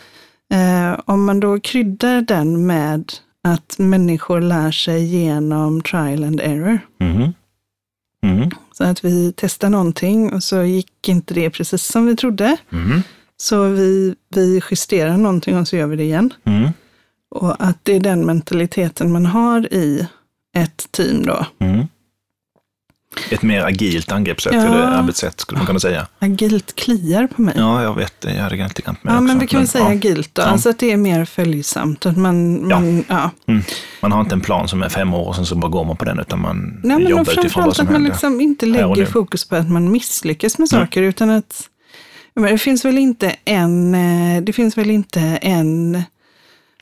Eh, 0.50 1.00
om 1.04 1.24
man 1.24 1.40
då 1.40 1.60
kryddar 1.60 2.20
den 2.22 2.66
med 2.66 3.12
att 3.44 3.74
människor 3.78 4.40
lär 4.40 4.70
sig 4.70 5.04
genom 5.04 5.80
trial 5.82 6.24
and 6.24 6.40
error. 6.40 6.78
mm, 7.00 7.32
mm, 8.24 8.50
Så 8.72 8.84
att 8.84 9.04
vi 9.04 9.32
testar 9.36 9.70
någonting 9.70 10.32
och 10.32 10.42
så 10.42 10.62
gick 10.62 11.08
inte 11.08 11.34
det 11.34 11.50
precis 11.50 11.82
som 11.84 12.06
vi 12.06 12.16
trodde. 12.16 12.56
mm, 12.72 13.02
Så 13.36 13.68
vi, 13.68 14.14
vi 14.34 14.60
justerar 14.70 15.16
någonting 15.16 15.56
och 15.58 15.68
så 15.68 15.76
gör 15.76 15.86
vi 15.86 15.96
det 15.96 16.04
igen. 16.04 16.32
Och 17.30 17.56
att 17.64 17.78
det 17.82 17.96
är 17.96 18.00
den 18.00 18.26
mentaliteten 18.26 19.12
man 19.12 19.26
har 19.26 19.72
i 19.74 20.06
ett 20.56 20.92
team 20.92 21.26
då. 21.26 21.46
mm. 21.60 21.86
Ett 23.30 23.42
mer 23.42 23.64
agilt 23.64 24.12
angreppssätt 24.12 24.54
Ja. 24.54 24.64
eller 24.66 24.78
arbetssätt 24.82 25.40
skulle 25.40 25.58
man 25.58 25.66
kunna 25.66 25.80
säga. 25.80 26.06
Agilt 26.18 26.74
kliar 26.74 27.26
på 27.26 27.42
mig. 27.42 27.54
Ja, 27.56 27.62
Ja, 27.62 27.82
jag 27.82 27.94
vet 27.94 28.20
det. 28.20 28.34
Jag 28.34 28.42
hade 28.42 28.56
grann 28.56 28.70
med 28.84 29.12
också, 29.14 29.22
men 29.22 29.38
vi 29.38 29.46
kan 29.46 29.60
väl 29.60 29.68
säga 29.68 29.84
ja, 29.84 29.90
agilt 29.90 30.34
då. 30.34 30.42
Ja. 30.42 30.46
Alltså 30.46 30.70
att 30.70 30.78
det 30.78 30.92
är 30.92 30.96
mer 30.96 31.24
följsamt. 31.24 32.06
Att 32.06 32.16
man, 32.16 32.68
Ja. 32.70 32.80
man, 32.80 33.04
ja. 33.08 33.30
Man 34.02 34.12
har 34.12 34.20
inte 34.20 34.34
en 34.34 34.40
plan 34.40 34.68
som 34.68 34.82
är 34.82 34.88
fem 34.88 35.14
år 35.14 35.28
och 35.28 35.36
sen 35.36 35.46
så 35.46 35.54
bara 35.54 35.68
går 35.70 35.84
man 35.84 35.96
på 35.96 36.04
den, 36.04 36.18
utan 36.18 36.40
man 36.40 36.80
Nej, 36.84 36.98
men 36.98 37.08
jobbar 37.08 37.38
utifrån 37.38 37.64
vad 37.64 37.76
som 37.76 37.86
att 37.86 37.92
man 37.92 38.04
liksom 38.04 38.40
inte 38.40 38.66
lägger 38.66 39.06
fokus 39.06 39.48
på 39.48 39.56
att 39.56 39.70
man 39.70 39.92
misslyckas 39.92 40.58
med 40.58 40.68
Nej. 40.72 40.80
saker, 40.80 41.02
utan 41.02 41.30
att 41.30 41.68
menar, 42.34 42.48
det 42.50 42.58
finns 42.58 42.84
väl 42.84 42.98
inte 42.98 43.36
en, 43.44 43.94
eh, 43.94 44.42
det 44.42 44.52
finns 44.52 44.78
väl 44.78 44.90
inte 44.90 45.20
en 45.42 46.02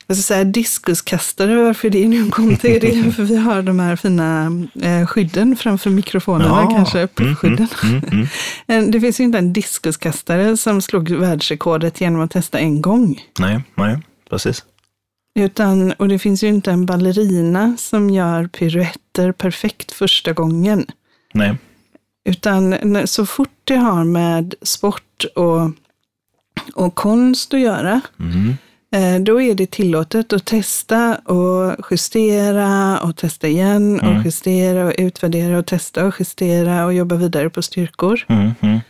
vad 0.07 0.17
ska 0.19 0.21
jag 0.21 0.25
säga, 0.39 0.45
diskuskastare, 0.45 1.57
varför 1.65 1.91
det 1.91 2.09
nu 2.09 2.31
kom 2.31 2.57
till 2.57 2.81
det, 2.81 3.13
för 3.17 3.23
vi 3.23 3.37
har 3.37 3.63
de 3.63 3.81
här 3.81 3.97
fina 3.97 4.51
eh, 4.83 5.07
skydden 5.07 5.57
framför 5.57 5.91
mikrofonerna, 5.91 6.49
Ja. 6.71 6.71
kanske, 6.77 6.99
Mm, 6.99 7.09
puffskydden. 7.15 7.69
mm, 7.83 7.97
mm, 7.99 8.09
mm. 8.13 8.27
Eh, 8.87 8.91
Det 8.93 9.01
finns 9.01 9.21
ju 9.21 9.25
inte 9.25 9.39
en 9.39 9.53
diskuskastare 9.53 10.57
som 10.57 10.83
slog 10.83 11.11
världsrekordet 11.11 12.01
genom 12.01 12.21
att 12.21 12.31
testa 12.31 12.59
en 12.59 12.83
gång. 12.83 13.21
Nej, 13.39 13.63
nej, 13.75 13.99
precis. 14.31 14.65
Utan, 15.39 15.93
och 15.93 16.09
det 16.09 16.19
finns 16.19 16.43
ju 16.45 16.49
inte 16.49 16.71
en 16.71 16.87
ballerina 16.87 17.77
som 17.79 18.11
gör 18.11 18.47
piruetter 18.47 19.33
perfekt 19.33 19.93
första 19.93 20.33
gången. 20.33 20.87
Nej. 21.35 21.57
Utan 22.29 22.77
så 23.07 23.27
fort 23.27 23.49
det 23.65 23.77
har 23.77 24.05
med 24.05 24.55
sport 24.63 25.25
och, 25.35 25.71
och 26.75 26.95
konst 26.95 27.55
att 27.55 27.61
göra, 27.61 28.01
Mm, 28.21 28.57
då 29.21 29.43
är 29.43 29.55
det 29.55 29.71
tillåtet 29.71 30.33
att 30.33 30.45
testa 30.45 31.15
och 31.17 31.77
justera 31.91 32.99
och 33.01 33.17
testa 33.17 33.49
igen 33.49 34.01
Mm. 34.01 34.17
och 34.19 34.25
justera 34.25 34.85
och 34.87 34.93
utvärdera 34.99 35.59
och 35.59 35.67
testa 35.67 36.05
och 36.07 36.15
justera 36.21 36.85
och 36.85 36.95
jobba 36.95 37.17
vidare 37.17 37.51
på 37.51 37.63
styrkor. 37.63 38.25
mm, 38.29 38.51
mm, 38.61 38.81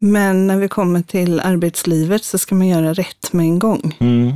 Men 0.00 0.46
när 0.46 0.56
vi 0.56 0.68
kommer 0.68 1.02
till 1.02 1.40
arbetslivet 1.40 2.24
så 2.24 2.38
ska 2.38 2.54
man 2.54 2.68
göra 2.68 2.92
rätt 2.92 3.32
med 3.32 3.44
en 3.44 3.58
gång. 3.58 3.96
mm. 4.00 4.32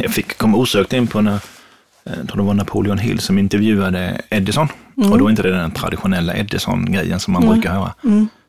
Jag 0.00 0.12
fick 0.12 0.38
komma 0.38 0.56
osökt 0.58 0.92
in 0.92 1.06
på 1.06 1.20
när, 1.20 1.34
eh, 1.34 2.12
jag 2.18 2.28
tror 2.28 2.36
det 2.36 2.42
var 2.42 2.54
Napoleon 2.54 2.98
Hill 2.98 3.18
som 3.20 3.38
intervjuade 3.38 4.20
Edison. 4.30 4.68
Och 5.12 5.18
då 5.18 5.26
är 5.26 5.30
inte 5.30 5.42
det 5.42 5.50
den 5.50 5.70
traditionella 5.70 6.36
Edison-grejen 6.36 7.20
som 7.20 7.32
man 7.32 7.42
Mm. 7.42 7.54
brukar 7.54 7.72
höra. 7.72 7.94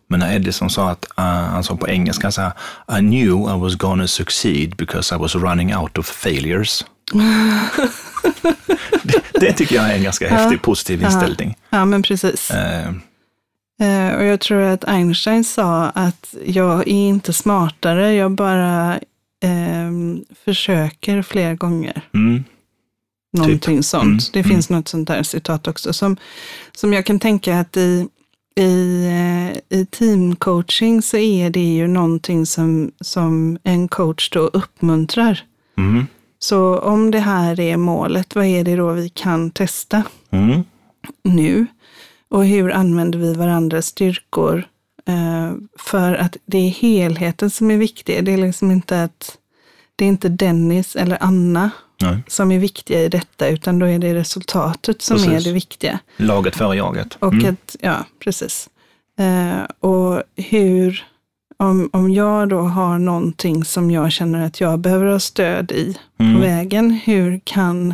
Mm. 0.10 0.20
Men 0.20 0.20
när 0.20 0.36
Edison 0.36 0.70
sa 0.70 0.90
att, 0.90 1.06
uh, 1.20 1.26
han 1.26 1.64
sa 1.64 1.76
på 1.76 1.88
engelska 1.90 2.32
så 2.32 2.42
här, 2.42 2.52
I 3.00 3.00
knew 3.00 3.56
I 3.56 3.60
was 3.60 3.76
gonna 3.76 4.08
succeed 4.08 4.76
because 4.76 5.16
I 5.16 5.18
was 5.18 5.36
running 5.36 5.76
out 5.76 5.98
of 5.98 6.06
failures. 6.08 6.86
det, 9.04 9.22
det 9.40 9.54
tycker 9.54 9.76
jag 9.76 9.90
är 9.92 9.96
en 9.96 10.04
ganska 10.04 10.30
häftig 10.30 10.62
positiv 10.62 11.02
inställning. 11.04 11.56
Ja, 11.70 11.86
men 11.86 12.02
precis. 12.02 12.52
Eh, 12.52 12.92
Eh, 13.80 14.16
och 14.16 14.24
jag 14.26 14.40
tror 14.40 14.62
att 14.62 14.84
Einstein 14.84 15.44
sa 15.44 15.84
att 15.86 16.36
jag 16.46 16.80
är 16.80 16.88
inte 16.88 17.34
smartare, 17.34 18.14
jag 18.14 18.32
bara 18.32 19.00
ehm, 19.44 20.26
försöker 20.46 21.22
fler 21.22 21.56
gånger. 21.56 22.02
mm, 22.14 22.44
Någonting 23.38 23.84
sånt. 23.84 24.04
Mm, 24.04 24.20
Det 24.34 24.40
mm. 24.40 24.50
finns 24.52 24.70
något 24.70 24.88
sånt 24.88 25.08
där 25.08 25.24
citat 25.24 25.68
också. 25.68 25.94
Som, 25.94 26.18
som 26.76 26.94
jag 26.94 27.06
kan 27.06 27.20
tänka 27.20 27.60
att 27.60 27.78
i, 27.78 28.08
i, 28.56 29.06
eh, 29.06 29.80
i 29.80 29.86
teamcoaching 29.86 31.02
så 31.02 31.18
är 31.18 31.50
det 31.50 31.74
ju 31.74 31.88
någonting 31.88 32.46
som, 32.46 32.92
som 33.02 33.58
en 33.64 33.88
coach 33.88 34.30
då 34.30 34.40
uppmuntrar. 34.40 35.44
mm, 35.78 36.08
Så 36.40 36.80
om 36.80 37.12
det 37.12 37.20
här 37.20 37.60
är 37.60 37.78
målet, 37.78 38.36
vad 38.36 38.46
är 38.46 38.64
det 38.64 38.76
då 38.76 38.92
vi 38.92 39.10
kan 39.10 39.52
testa 39.52 40.04
mm, 40.32 40.64
nu? 41.24 41.66
Och 42.30 42.46
hur 42.46 42.72
använder 42.72 43.20
vi 43.20 43.34
varandras 43.34 43.86
styrkor? 43.86 44.68
Eh, 45.08 45.54
för 45.80 46.14
att 46.14 46.38
det 46.46 46.58
är 46.58 46.70
helheten 46.70 47.50
som 47.50 47.72
är 47.72 47.78
viktig. 47.78 48.26
Det 48.26 48.34
är 48.34 48.38
liksom 48.38 48.72
inte 48.72 49.04
att 49.04 49.38
det 49.96 50.06
är 50.06 50.10
inte 50.10 50.30
Dennis 50.30 50.96
eller 50.96 51.18
Anna 51.22 51.72
nej. 52.02 52.18
som 52.28 52.52
är 52.52 52.60
viktiga 52.60 53.02
i 53.02 53.10
detta, 53.10 53.48
utan 53.48 53.80
då 53.80 53.86
är 53.86 54.00
det 54.00 54.14
resultatet 54.16 55.02
som 55.02 55.18
är 55.18 55.26
Precis. 55.26 55.44
det 55.44 55.52
viktiga. 55.52 56.00
Laget 56.18 56.56
före 56.56 56.76
jaget. 56.76 57.18
Och 57.20 57.34
Mm, 57.34 57.54
att, 57.54 57.76
ja, 57.80 58.06
precis. 58.20 58.70
Eh, 59.20 59.90
och 59.90 60.24
hur, 60.36 61.04
om, 61.58 61.90
om 61.94 62.12
jag 62.12 62.50
då 62.50 62.60
har 62.60 63.00
någonting 63.00 63.66
som 63.66 63.92
jag 63.92 64.12
känner 64.12 64.46
att 64.46 64.60
jag 64.62 64.80
behöver 64.80 65.06
ha 65.06 65.20
stöd 65.20 65.72
i 65.72 65.98
på 66.18 66.24
mm, 66.24 66.42
vägen, 66.42 66.92
hur 66.92 67.40
kan, 67.44 67.94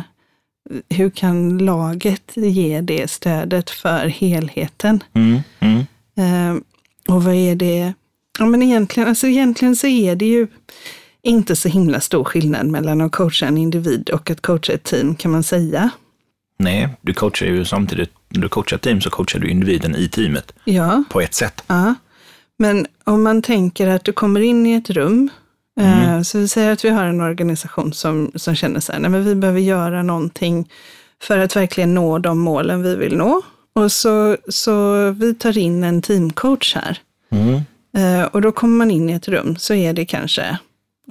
hur 0.88 1.10
kan 1.10 1.58
laget 1.58 2.32
ge 2.34 2.80
det 2.80 3.10
stödet 3.10 3.70
för 3.70 4.06
helheten? 4.06 5.04
mm, 5.14 5.40
mm, 5.60 5.86
Eh, 6.16 6.56
och 7.14 7.24
vad 7.24 7.34
är 7.34 7.54
det? 7.54 7.92
Ja, 8.38 8.46
men 8.46 8.62
egentligen, 8.62 9.08
alltså 9.08 9.26
egentligen 9.26 9.76
så 9.76 9.86
är 9.86 10.16
det 10.16 10.24
ju 10.26 10.46
inte 11.22 11.56
så 11.56 11.68
himla 11.68 12.00
stor 12.00 12.24
skillnad 12.24 12.66
mellan 12.66 13.00
att 13.00 13.12
coacha 13.12 13.46
en 13.46 13.58
individ 13.58 14.10
och 14.10 14.30
att 14.30 14.40
coacha 14.40 14.72
ett 14.72 14.82
team 14.84 15.14
kan 15.14 15.30
man 15.30 15.42
säga. 15.42 15.90
Nej, 16.58 16.88
du 17.00 17.14
coachar 17.14 17.46
ju 17.46 17.64
samtidigt, 17.64 18.10
när 18.28 18.42
du 18.42 18.48
coachar 18.48 18.76
ett 18.76 18.82
team 18.82 19.00
så 19.00 19.10
coachar 19.10 19.38
du 19.38 19.48
individen 19.50 19.96
i 19.96 20.08
teamet 20.08 20.52
Ja, 20.64 21.04
på 21.10 21.20
ett 21.20 21.34
sätt. 21.34 21.64
ja. 21.66 21.94
Men 22.58 22.86
om 23.04 23.22
man 23.22 23.42
tänker 23.42 23.86
att 23.88 24.04
du 24.04 24.12
kommer 24.12 24.40
in 24.40 24.66
i 24.66 24.72
ett 24.74 24.90
rum, 24.90 25.30
eh, 25.80 26.04
Mm. 26.08 26.24
så 26.24 26.38
vi 26.38 26.48
säger 26.48 26.72
att 26.72 26.84
vi 26.84 26.88
har 26.88 27.04
en 27.04 27.20
organisation 27.20 27.92
som, 27.92 28.32
som 28.34 28.54
känner 28.54 28.80
så 28.80 28.92
här, 28.92 28.98
nej 29.00 29.10
men 29.10 29.24
vi 29.24 29.34
behöver 29.34 29.60
göra 29.60 30.02
någonting 30.02 30.68
för 31.22 31.38
att 31.38 31.56
verkligen 31.56 31.94
nå 31.94 32.18
de 32.18 32.38
målen 32.38 32.82
vi 32.82 32.96
vill 32.96 33.16
nå. 33.16 33.42
Och 33.74 33.92
så, 33.92 34.36
så 34.48 35.10
vi 35.10 35.34
tar 35.34 35.58
in 35.58 35.84
en 35.84 36.02
teamcoach 36.02 36.74
här. 36.74 36.98
Mm, 37.32 37.60
Eh, 37.96 38.22
och 38.24 38.42
då 38.42 38.52
kommer 38.52 38.76
man 38.76 38.90
in 38.90 39.10
i 39.10 39.12
ett 39.12 39.28
rum, 39.28 39.56
så 39.56 39.74
är 39.74 39.92
det 39.92 40.04
kanske 40.04 40.58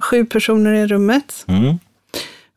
sju 0.02 0.24
personer 0.24 0.72
i 0.74 0.86
rummet. 0.86 1.44
mm, 1.48 1.78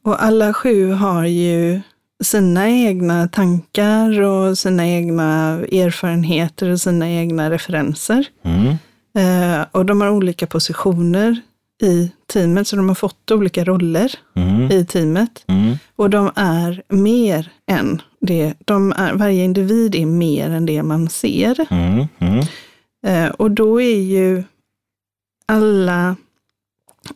Och 0.04 0.24
alla 0.24 0.54
sju 0.54 0.92
har 0.92 1.26
ju 1.26 1.82
sina 2.24 2.70
egna 2.70 3.28
tankar 3.28 4.22
och 4.22 4.58
sina 4.58 4.88
egna 4.88 5.60
erfarenheter 5.72 6.70
och 6.70 6.82
sina 6.82 7.10
egna 7.10 7.50
referenser. 7.50 8.26
mm, 8.44 8.76
Eh, 9.18 9.66
och 9.72 9.86
de 9.86 10.02
har 10.02 10.10
olika 10.10 10.48
positioner 10.48 11.42
i 11.82 12.12
teamet, 12.34 12.68
så 12.68 12.76
de 12.76 12.88
har 12.88 12.96
fått 12.96 13.32
olika 13.32 13.64
roller 13.64 14.12
mm, 14.36 14.72
i 14.72 14.86
teamet. 14.86 15.44
mm, 15.48 15.76
Och 15.96 16.10
de 16.10 16.32
är 16.36 16.84
mer 16.90 17.50
än 17.72 18.02
det. 18.22 18.54
De 18.66 18.92
är, 18.98 19.14
varje 19.14 19.44
individ 19.44 19.96
är 19.96 20.06
mer 20.06 20.50
än 20.50 20.66
det 20.66 20.84
man 20.84 21.10
ser. 21.10 21.68
mm, 21.70 22.08
mm, 22.20 22.46
Eh, 23.08 23.30
och 23.32 23.52
då 23.52 23.82
är 23.82 24.00
ju 24.00 24.44
alla, 25.46 26.16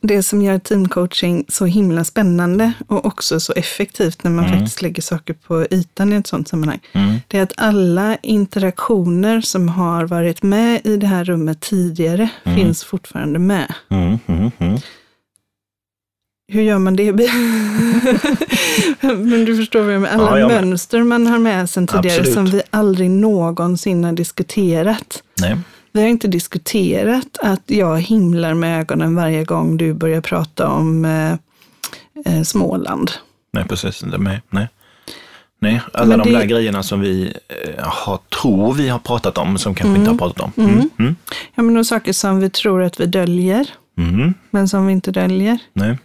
det 0.02 0.24
som 0.24 0.42
gör 0.42 0.60
teamcoaching 0.60 1.46
så 1.48 1.66
himla 1.66 2.04
spännande 2.04 2.72
och 2.88 3.06
också 3.06 3.40
så 3.40 3.54
effektivt 3.54 4.24
när 4.24 4.32
man 4.32 4.46
Mm. 4.46 4.58
faktiskt 4.60 4.82
lägger 4.82 5.02
saker 5.02 5.34
på 5.34 5.68
ytan 5.72 6.14
i 6.14 6.16
ett 6.16 6.28
sådant 6.28 6.48
sammanhang. 6.48 6.80
mm, 6.94 7.16
Det 7.28 7.38
är 7.38 7.44
att 7.44 7.54
alla 7.58 8.18
interaktioner 8.24 9.42
som 9.42 9.70
har 9.70 10.06
varit 10.08 10.44
med 10.44 10.82
i 10.84 10.98
det 10.98 11.08
här 11.08 11.24
rummet 11.24 11.60
tidigare 11.60 12.30
Mm. 12.44 12.58
finns 12.58 12.84
fortfarande 12.84 13.40
med. 13.40 13.74
mm, 13.90 14.20
mm, 14.28 14.52
mm. 14.60 14.78
hur 16.52 16.62
gör 16.62 16.80
man 16.80 16.96
det? 16.96 17.14
Men 19.02 19.46
du 19.46 19.58
förstår 19.58 19.82
vad 19.82 19.94
jag 19.94 20.02
menar. 20.02 20.28
Alla 20.28 20.40
Ja, 20.40 20.50
jag 20.54 20.66
mönster 20.66 21.04
man 21.04 21.28
har 21.28 21.40
med 21.40 21.70
sedan 21.70 21.88
tidigare 21.88 22.08
Absolut. 22.20 22.34
som 22.34 22.46
vi 22.46 22.62
aldrig 22.70 23.10
någonsin 23.12 24.04
har 24.04 24.12
diskuterat. 24.12 25.24
Nej. 25.42 25.58
Vi 25.92 26.02
har 26.02 26.08
inte 26.08 26.28
diskuterat 26.28 27.38
att 27.42 27.64
jag 27.66 28.02
himlar 28.02 28.54
med 28.54 28.80
ögonen 28.80 29.16
varje 29.16 29.44
gång 29.44 29.78
du 29.78 29.94
börjar 29.94 30.22
prata 30.22 30.68
om 30.68 31.06
eh, 31.06 31.32
eh, 32.26 32.44
Småland. 32.44 33.12
Nej, 33.52 33.66
precis. 33.68 34.04
Med. 34.04 34.42
Nej. 34.50 34.68
Nej, 35.62 35.82
alla 35.94 36.06
Men 36.18 36.20
de 36.20 36.32
det- 36.34 36.40
där 36.40 36.46
grejerna 36.46 36.84
som 36.84 37.00
vi 37.00 37.34
eh, 37.78 37.84
har, 37.88 38.20
tror 38.42 38.74
vi 38.74 38.90
har 38.90 39.00
pratat 39.00 39.38
om, 39.38 39.58
som 39.58 39.76
kanske 39.76 40.00
inte 40.00 40.12
har 40.12 40.18
pratat 40.18 40.40
om. 40.42 40.52
Mm. 40.70 40.90
Mm. 41.00 41.16
Ja, 41.56 41.64
men 41.64 41.78
och 41.78 41.86
saker 41.86 42.14
som 42.14 42.40
vi 42.40 42.50
tror 42.50 42.84
att 42.84 43.00
vi 43.00 43.06
döljer, 43.06 43.68
Mm. 43.98 44.34
men 44.52 44.68
som 44.68 44.86
vi 44.88 44.94
inte 44.94 45.12
döljer. 45.12 45.58
Nej. 45.74 45.98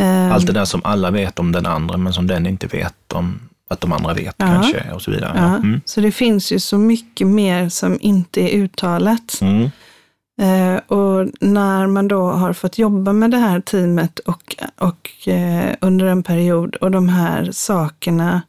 Eh, 0.00 0.32
Allt 0.32 0.46
det 0.46 0.52
där 0.52 0.64
som 0.64 0.80
alla 0.84 1.10
vet 1.10 1.38
om 1.38 1.52
den 1.52 1.66
andra, 1.66 1.96
men 1.96 2.12
som 2.12 2.26
den 2.26 2.46
inte 2.46 2.66
vet 2.66 3.12
om 3.12 3.40
att 3.72 3.80
de 3.80 3.92
andra 3.92 4.14
vet 4.14 4.34
Ja. 4.38 4.46
kanske, 4.46 4.90
och 4.94 5.02
så 5.02 5.10
vidare. 5.10 5.32
ja. 5.36 5.56
Mm. 5.56 5.80
Så 5.84 6.00
det 6.00 6.12
finns 6.12 6.52
ju 6.52 6.60
så 6.60 6.78
mycket 6.78 7.26
mer 7.26 7.68
som 7.68 7.98
inte 8.00 8.40
är 8.40 8.56
uttalat. 8.58 9.38
Mm. 9.40 9.70
Eh, 10.40 10.80
och 10.98 11.28
när 11.40 11.86
man 11.86 12.08
då 12.08 12.30
har 12.30 12.52
fått 12.52 12.78
jobba 12.78 13.12
med 13.12 13.30
det 13.30 13.36
här 13.36 13.60
teamet 13.60 14.18
och, 14.18 14.56
och 14.78 15.28
eh, 15.28 15.74
under 15.80 16.06
en 16.06 16.22
period 16.22 16.74
och 16.76 16.90
de 16.90 17.08
här 17.08 17.48
sakerna 17.52 18.42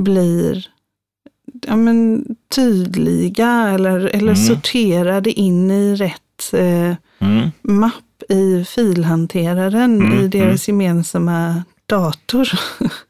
blir 0.00 0.66
ja, 1.66 1.76
men, 1.76 2.24
tydliga 2.54 3.68
eller, 3.74 3.98
eller 4.00 4.32
Mm. 4.32 4.36
sorterade 4.36 5.30
in 5.32 5.70
i 5.70 5.94
rätt 5.96 6.52
eh, 6.52 6.94
Mm. 7.20 7.50
mapp 7.62 8.22
i 8.28 8.64
filhanteraren 8.64 10.00
Mm, 10.02 10.18
i 10.20 10.28
deras 10.28 10.68
gemensamma 10.68 11.62
dator. 11.86 12.48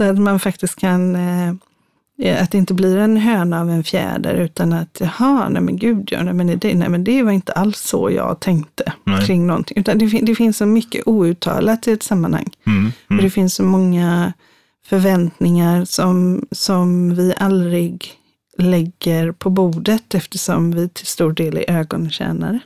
Så 0.00 0.04
att 0.10 0.18
man 0.18 0.40
faktiskt 0.40 0.76
kan, 0.76 1.16
eh, 2.22 2.42
att 2.42 2.50
det 2.50 2.58
inte 2.58 2.74
blir 2.74 2.96
en 2.96 3.16
höna 3.16 3.60
av 3.60 3.70
en 3.70 3.84
fjäder 3.84 4.34
utan 4.34 4.72
att, 4.72 5.00
jaha, 5.00 5.48
nej 5.48 5.62
men 5.62 5.76
gud, 5.76 6.08
ja, 6.12 6.22
nej, 6.22 6.34
men 6.34 6.58
det, 6.58 6.74
nej 6.74 6.88
men 6.88 7.04
det 7.04 7.22
var 7.22 7.32
inte 7.32 7.52
alls 7.52 7.78
så 7.80 8.10
jag 8.10 8.40
tänkte 8.40 8.92
Nej. 9.04 9.26
kring 9.26 9.46
någonting. 9.46 9.78
Utan 9.78 9.98
det, 9.98 10.06
det 10.06 10.34
finns 10.34 10.56
så 10.56 10.66
mycket 10.66 11.06
outtalat 11.06 11.88
i 11.88 11.92
ett 11.92 12.02
sammanhang. 12.02 12.50
Mm. 12.66 12.92
Mm. 13.10 13.24
det 13.24 13.30
finns 13.30 13.54
så 13.54 13.62
många 13.62 14.32
förväntningar 14.86 15.84
som, 15.84 16.46
som 16.50 17.14
vi 17.14 17.34
aldrig 17.36 18.12
lägger 18.58 19.32
på 19.32 19.50
bordet 19.50 20.14
eftersom 20.14 20.70
vi 20.70 20.88
till 20.88 21.06
stor 21.06 21.32
del 21.32 21.56
är 21.56 21.70
ögontjänare. 21.70 22.60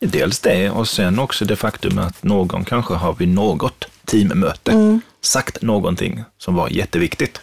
Dels 0.00 0.40
det 0.40 0.70
och 0.70 0.88
sen 0.88 1.18
också 1.18 1.44
det 1.44 1.56
faktum 1.56 1.98
att 1.98 2.22
någon 2.22 2.64
kanske 2.64 2.94
har 2.94 3.14
vid 3.14 3.28
något 3.28 3.84
teammöte 4.04 4.72
Mm. 4.72 5.00
Sagt 5.26 5.62
någonting 5.62 6.24
som 6.38 6.54
var 6.54 6.68
jätteviktigt. 6.68 7.40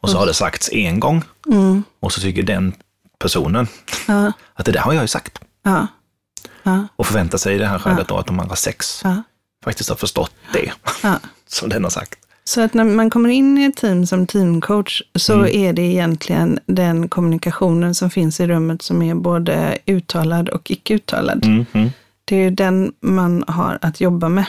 Och 0.00 0.10
så 0.10 0.18
har 0.18 0.26
det 0.26 0.34
sagts 0.34 0.70
en 0.72 1.00
gång 1.00 1.22
Mm. 1.46 1.82
och 2.00 2.12
så 2.12 2.20
tycker 2.20 2.42
den 2.42 2.72
personen 3.18 3.66
Ja, 4.08 4.32
att 4.54 4.64
det 4.66 4.72
där 4.72 4.80
har 4.80 4.92
jag 4.92 5.02
ju 5.04 5.08
sagt. 5.08 5.38
ja, 5.62 5.86
ja, 6.62 6.86
Och 6.96 7.06
förväntar 7.06 7.38
sig 7.38 7.54
i 7.54 7.58
det 7.58 7.66
här 7.66 7.78
skedet 7.78 8.08
då 8.08 8.16
att 8.16 8.26
de 8.26 8.40
andra 8.40 8.56
sex 8.56 9.02
faktiskt 9.64 9.88
har 9.88 9.96
förstått 9.96 10.32
det 10.52 10.72
som 11.46 11.68
den 11.68 11.84
har 11.84 11.90
sagt. 11.90 12.18
Så 12.44 12.60
att 12.60 12.74
när 12.74 12.84
man 12.84 13.10
kommer 13.10 13.28
in 13.28 13.58
i 13.58 13.64
ett 13.64 13.76
team 13.76 14.06
som 14.06 14.26
teamcoach 14.26 15.02
så 15.14 15.34
Mm. 15.34 15.46
är 15.54 15.72
det 15.72 15.82
egentligen 15.82 16.58
den 16.66 17.08
kommunikationen 17.08 17.94
som 17.94 18.10
finns 18.10 18.40
i 18.40 18.46
rummet 18.46 18.82
som 18.82 19.02
är 19.02 19.14
både 19.14 19.78
uttalad 19.86 20.48
och 20.48 20.70
icke 20.70 20.94
uttalad. 20.94 21.44
Mm, 21.44 21.64
mm, 21.72 21.90
Det 22.24 22.36
är 22.36 22.40
ju 22.40 22.50
den 22.50 22.92
man 23.00 23.44
har 23.48 23.78
att 23.82 24.00
jobba 24.00 24.28
med. 24.28 24.44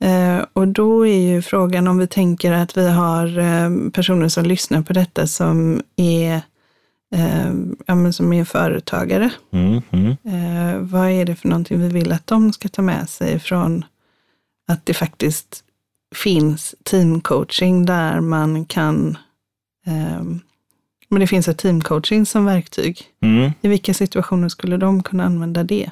Eh, 0.00 0.44
och 0.52 0.68
då 0.68 1.06
är 1.06 1.20
ju 1.20 1.42
frågan 1.42 1.88
om 1.88 1.98
vi 1.98 2.06
tänker 2.06 2.52
att 2.52 2.76
vi 2.76 2.88
har 2.88 3.38
eh, 3.38 3.90
personer 3.90 4.28
som 4.28 4.44
lyssnar 4.44 4.82
på 4.82 4.92
detta 4.92 5.26
som 5.26 5.82
är, 5.96 6.40
eh, 7.14 7.52
ja, 7.86 8.12
som 8.12 8.32
är 8.32 8.44
företagare. 8.44 9.30
mm, 9.50 9.82
mm. 9.90 10.16
Vad 10.88 11.10
är 11.10 11.24
det 11.24 11.36
för 11.36 11.48
någonting 11.48 11.80
vi 11.80 11.88
vill 11.88 12.12
att 12.12 12.26
de 12.26 12.52
ska 12.52 12.68
ta 12.68 12.82
med 12.82 13.08
sig 13.08 13.38
från 13.38 13.84
att 14.68 14.86
det 14.86 14.94
faktiskt 14.94 15.64
finns 16.14 16.74
teamcoaching 16.82 17.86
där 17.86 18.20
man 18.20 18.64
kan, 18.64 19.18
men 21.08 21.20
det 21.20 21.26
finns 21.26 21.48
ett 21.48 21.58
teamcoaching 21.58 22.26
som 22.26 22.44
verktyg. 22.44 23.02
Mm. 23.22 23.50
I 23.60 23.68
vilka 23.68 23.94
situationer 23.94 24.48
skulle 24.48 24.76
de 24.76 25.02
kunna 25.02 25.24
använda 25.24 25.64
det? 25.64 25.90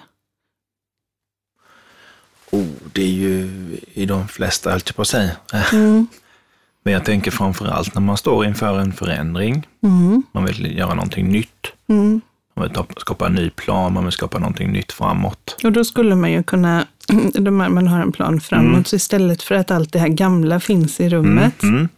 Oh, 2.50 2.66
det 2.92 3.02
är 3.02 3.06
ju 3.12 3.50
i 3.94 4.06
de 4.06 4.28
flesta, 4.28 4.70
höll 4.70 4.80
jag 4.86 4.96
på 4.96 5.02
att 5.02 5.08
säga. 5.08 5.30
Mm. 5.72 6.06
Men 6.82 6.92
jag 6.92 7.04
tänker 7.04 7.30
framför 7.30 7.66
allt 7.66 7.94
när 7.94 8.02
man 8.02 8.16
står 8.16 8.46
inför 8.46 8.78
en 8.78 8.92
förändring, 8.92 9.66
Mm. 9.82 10.22
man 10.32 10.44
vill 10.44 10.78
göra 10.78 10.94
någonting 10.94 11.28
nytt, 11.28 11.66
Mm. 11.88 12.20
man 12.56 12.68
vill 12.68 12.84
skapa 12.96 13.26
en 13.26 13.32
ny 13.34 13.50
plan, 13.50 13.92
man 13.92 14.04
vill 14.04 14.12
skapa 14.12 14.38
någonting 14.38 14.72
nytt 14.72 14.92
framåt. 14.92 15.56
Och 15.64 15.72
då 15.72 15.84
skulle 15.84 16.14
man 16.14 16.32
ju 16.32 16.42
kunna, 16.42 16.86
man 17.70 17.86
har 17.88 18.00
en 18.00 18.12
plan 18.12 18.40
framåt, 18.40 18.70
Mm. 18.72 18.84
så 18.84 18.96
istället 18.96 19.42
för 19.42 19.54
att 19.54 19.70
allt 19.70 19.92
det 19.92 19.98
här 19.98 20.08
gamla 20.08 20.60
finns 20.60 21.00
i 21.00 21.08
rummet, 21.08 21.62
Mm, 21.62 21.88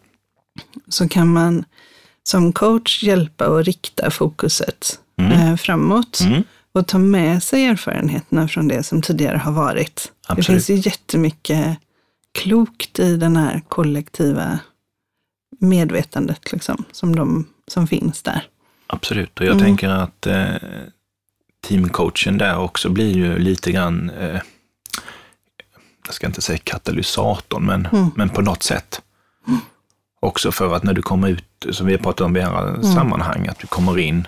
så 0.89 1.09
kan 1.09 1.33
man 1.33 1.65
som 2.23 2.53
coach 2.53 3.03
hjälpa 3.03 3.47
och 3.47 3.65
rikta 3.65 4.11
fokuset 4.11 4.99
Mm. 5.19 5.33
eh, 5.33 5.57
framåt. 5.57 6.21
mm, 6.21 6.43
och 6.73 6.87
ta 6.87 6.99
med 6.99 7.43
sig 7.43 7.65
erfarenheterna 7.65 8.49
från 8.49 8.69
det 8.69 8.83
som 8.83 9.03
tidigare 9.03 9.37
har 9.39 9.53
varit. 9.53 10.13
Det 10.29 10.33
Absolut. 10.33 10.47
finns 10.67 10.71
ju 10.71 10.91
jättemycket 10.91 11.79
klokt 12.33 12.99
i 12.99 13.17
den 13.17 13.37
här 13.37 13.63
kollektiva 13.69 14.59
medvetandet 15.61 16.53
liksom, 16.53 16.85
som, 16.93 17.17
de, 17.17 17.47
som 17.69 17.87
finns 17.87 18.23
där. 18.23 18.47
Absolut, 18.87 19.41
och 19.41 19.47
jag 19.47 19.53
Mm. 19.53 19.65
tänker 19.65 19.89
att 19.89 20.27
eh, 20.27 20.55
teamcoachen 21.69 22.39
där 22.39 22.59
också 22.59 22.89
blir 22.91 23.13
ju 23.17 23.39
lite 23.39 23.73
grann, 23.73 24.11
eh, 24.11 24.41
jag 26.07 26.15
ska 26.15 26.27
inte 26.27 26.41
säga 26.43 26.59
katalysatorn, 26.59 27.67
men, 27.67 27.87
Mm. 27.87 28.11
men 28.17 28.29
på 28.29 28.41
något 28.43 28.63
sätt. 28.63 29.03
Också 30.21 30.53
för 30.53 30.75
att 30.77 30.83
när 30.83 30.93
du 30.95 31.03
kommer 31.03 31.29
ut, 31.29 31.67
som 31.71 31.87
vi 31.87 31.93
har 31.93 31.99
pratat 31.99 32.21
om 32.21 32.37
i 32.37 32.41
andra 32.41 32.69
Mm. 32.69 32.83
sammanhang, 32.83 33.47
att 33.49 33.59
du 33.59 33.67
kommer 33.67 33.99
in, 33.99 34.27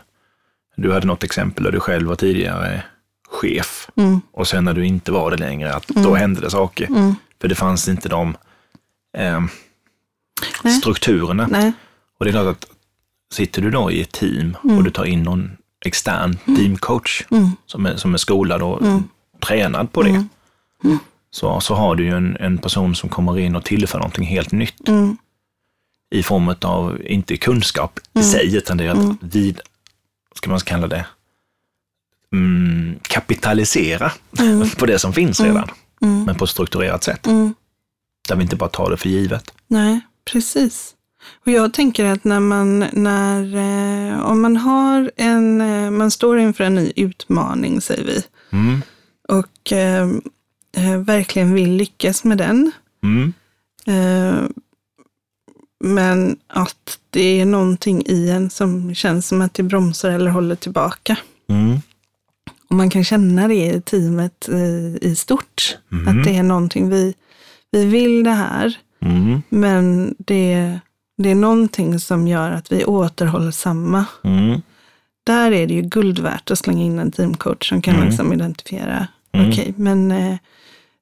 du 0.76 0.92
hade 0.92 1.06
något 1.06 1.24
exempel 1.24 1.64
där 1.64 1.72
du 1.72 1.80
själv 1.80 2.08
var 2.08 2.16
tidigare 2.16 2.82
chef 3.30 3.88
Mm. 3.96 4.20
och 4.32 4.48
sen 4.48 4.64
när 4.64 4.74
du 4.74 4.86
inte 4.86 5.12
var 5.12 5.30
det 5.30 5.36
längre, 5.36 5.74
att 5.74 5.86
då 5.88 6.14
hände 6.14 6.40
det 6.40 6.50
saker. 6.50 6.86
Mm. 6.86 7.14
För 7.40 7.48
det 7.48 7.54
fanns 7.54 7.88
inte 7.88 8.08
de 8.08 8.36
eh, 9.18 9.40
Nej. 10.64 10.72
strukturerna. 10.74 11.46
Nej. 11.46 11.72
Och 12.18 12.24
det 12.24 12.30
är 12.30 12.32
klart 12.32 12.46
att 12.46 12.66
sitter 13.32 13.62
du 13.62 13.70
då 13.70 13.90
i 13.90 14.00
ett 14.02 14.12
team 14.12 14.56
Mm. 14.64 14.78
och 14.78 14.84
du 14.84 14.90
tar 14.90 15.04
in 15.04 15.22
någon 15.22 15.56
extern 15.84 16.36
teamcoach 16.56 17.22
Mm. 17.30 17.50
som, 17.66 17.86
är, 17.86 17.96
som 17.96 18.14
är 18.14 18.18
skolad 18.18 18.62
och 18.62 18.82
Mm. 18.82 19.02
tränad 19.46 19.92
på 19.92 20.02
det, 20.02 20.08
Mm. 20.84 20.98
så, 21.30 21.60
så 21.60 21.74
har 21.74 21.94
du 21.96 22.04
ju 22.04 22.16
en, 22.16 22.36
en 22.40 22.58
person 22.58 22.94
som 22.94 23.08
kommer 23.08 23.38
in 23.38 23.56
och 23.56 23.64
tillför 23.64 23.98
någonting 23.98 24.24
helt 24.26 24.52
nytt 24.52 24.88
Mm. 24.88 25.16
i 26.10 26.22
form 26.22 26.54
av, 26.62 26.98
inte 27.06 27.36
kunskap 27.36 27.98
i 27.98 28.18
Mm. 28.18 28.28
sig, 28.30 28.56
utan 28.56 28.76
det 28.76 28.84
är 28.84 28.90
att 28.90 28.96
Mm. 28.96 29.16
vid, 29.20 29.60
ska 30.34 30.50
man 30.50 30.60
kalla 30.60 30.86
det, 30.86 31.06
mm, 32.34 32.94
kapitalisera 33.02 34.12
Mm. 34.38 34.70
på 34.70 34.86
det 34.86 34.98
som 34.98 35.12
finns 35.12 35.40
Mm. 35.40 35.52
redan, 35.52 35.68
Mm. 36.02 36.24
men 36.24 36.34
på 36.34 36.44
ett 36.44 36.50
strukturerat 36.50 37.04
sätt, 37.04 37.26
Mm. 37.26 37.54
där 38.28 38.36
vi 38.36 38.42
inte 38.42 38.56
bara 38.56 38.70
tar 38.70 38.90
det 38.90 38.96
för 38.96 39.08
givet. 39.08 39.54
Nej, 39.68 40.00
precis. 40.32 40.94
Och 41.46 41.52
jag 41.52 41.72
tänker 41.72 42.04
att 42.04 42.24
när 42.24 42.40
man, 42.40 42.78
när, 42.92 43.56
eh, 44.12 44.20
om 44.20 44.40
man 44.40 44.56
har 44.56 45.10
en, 45.16 45.60
eh, 45.60 45.90
man 45.90 46.10
står 46.10 46.38
inför 46.38 46.64
en 46.64 46.74
ny 46.74 46.92
utmaning, 46.96 47.80
säger 47.80 48.04
vi, 48.04 48.22
Mm. 48.52 48.82
och 49.28 49.72
eh, 49.72 50.08
eh, 50.76 50.96
verkligen 50.98 51.54
vill 51.54 51.70
lyckas 51.72 52.24
med 52.24 52.38
den, 52.38 52.72
Mm. 53.02 53.32
Eh, 53.86 54.44
Men 55.84 56.36
att 56.46 56.98
det 57.10 57.40
är 57.40 57.44
någonting 57.44 58.02
i 58.06 58.30
en 58.30 58.50
som 58.50 58.94
känns 58.94 59.28
som 59.28 59.42
att 59.42 59.54
det 59.54 59.62
bromsar 59.62 60.10
eller 60.10 60.30
håller 60.30 60.54
tillbaka. 60.56 61.16
Mm. 61.48 61.78
Och 62.70 62.76
man 62.76 62.90
kan 62.90 63.04
känna 63.04 63.48
det 63.48 63.66
i 63.66 63.80
teamet 63.80 64.48
i, 64.48 64.98
i 65.02 65.16
stort. 65.16 65.78
Mm. 65.92 66.08
Att 66.18 66.24
det 66.24 66.36
är 66.36 66.42
någonting 66.42 66.88
vi, 66.90 67.14
vi 67.70 67.84
vill 67.84 68.24
det 68.24 68.30
här, 68.30 68.76
Mm. 69.02 69.42
men 69.48 70.14
det, 70.18 70.78
det 71.18 71.30
är 71.30 71.34
någonting 71.34 71.98
som 72.00 72.28
gör 72.28 72.50
att 72.50 72.72
vi 72.72 72.80
är 72.82 72.88
återhållsamma. 72.88 74.04
Mm. 74.24 74.62
Där 75.24 75.52
är 75.52 75.66
det 75.66 75.74
ju 75.74 75.82
guld 75.82 76.18
värt 76.18 76.50
att 76.50 76.58
slänga 76.58 76.82
in 76.82 76.98
en 76.98 77.12
teamcoach 77.12 77.68
som 77.68 77.82
kan 77.82 77.94
Mm. 77.94 78.06
liksom 78.06 78.32
identifiera, 78.32 79.06
Mm. 79.32 79.50
okej, 79.50 79.74
men 79.76 80.10
eh, 80.10 80.36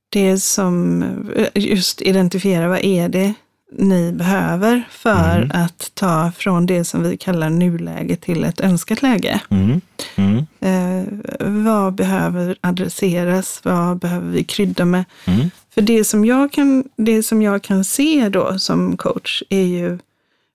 det 0.09 0.39
som, 0.39 1.03
eh, 1.37 1.49
just 1.55 2.03
identifiera 2.03 2.69
vad 2.69 2.79
är 2.85 3.09
det 3.09 3.35
ni 3.73 4.13
behöver 4.13 4.89
för 4.91 5.37
Mm. 5.43 5.51
att 5.65 5.91
ta 5.95 6.33
från 6.37 6.67
det 6.67 6.85
som 6.85 7.03
vi 7.03 7.17
kallar 7.17 7.51
nuläge 7.51 8.17
till 8.17 8.45
ett 8.45 8.61
önskat 8.61 9.03
läge. 9.03 9.41
Mm. 9.51 9.81
Mm. 10.17 10.47
Eh, 10.61 11.05
vad 11.49 11.95
behöver 11.95 12.57
adresseras? 12.61 13.61
Vad 13.63 13.99
behöver 13.99 14.31
vi 14.31 14.45
krydda 14.45 14.85
med? 14.85 15.05
Mm. 15.27 15.51
För 15.75 15.83
det 15.83 16.05
som, 16.05 16.25
jag 16.25 16.53
kan, 16.53 16.85
det 16.97 17.23
som 17.23 17.43
jag 17.43 17.63
kan 17.63 17.85
se 17.85 18.29
då 18.29 18.59
som 18.59 18.97
coach 18.97 19.43
är 19.49 19.63
ju 19.67 19.99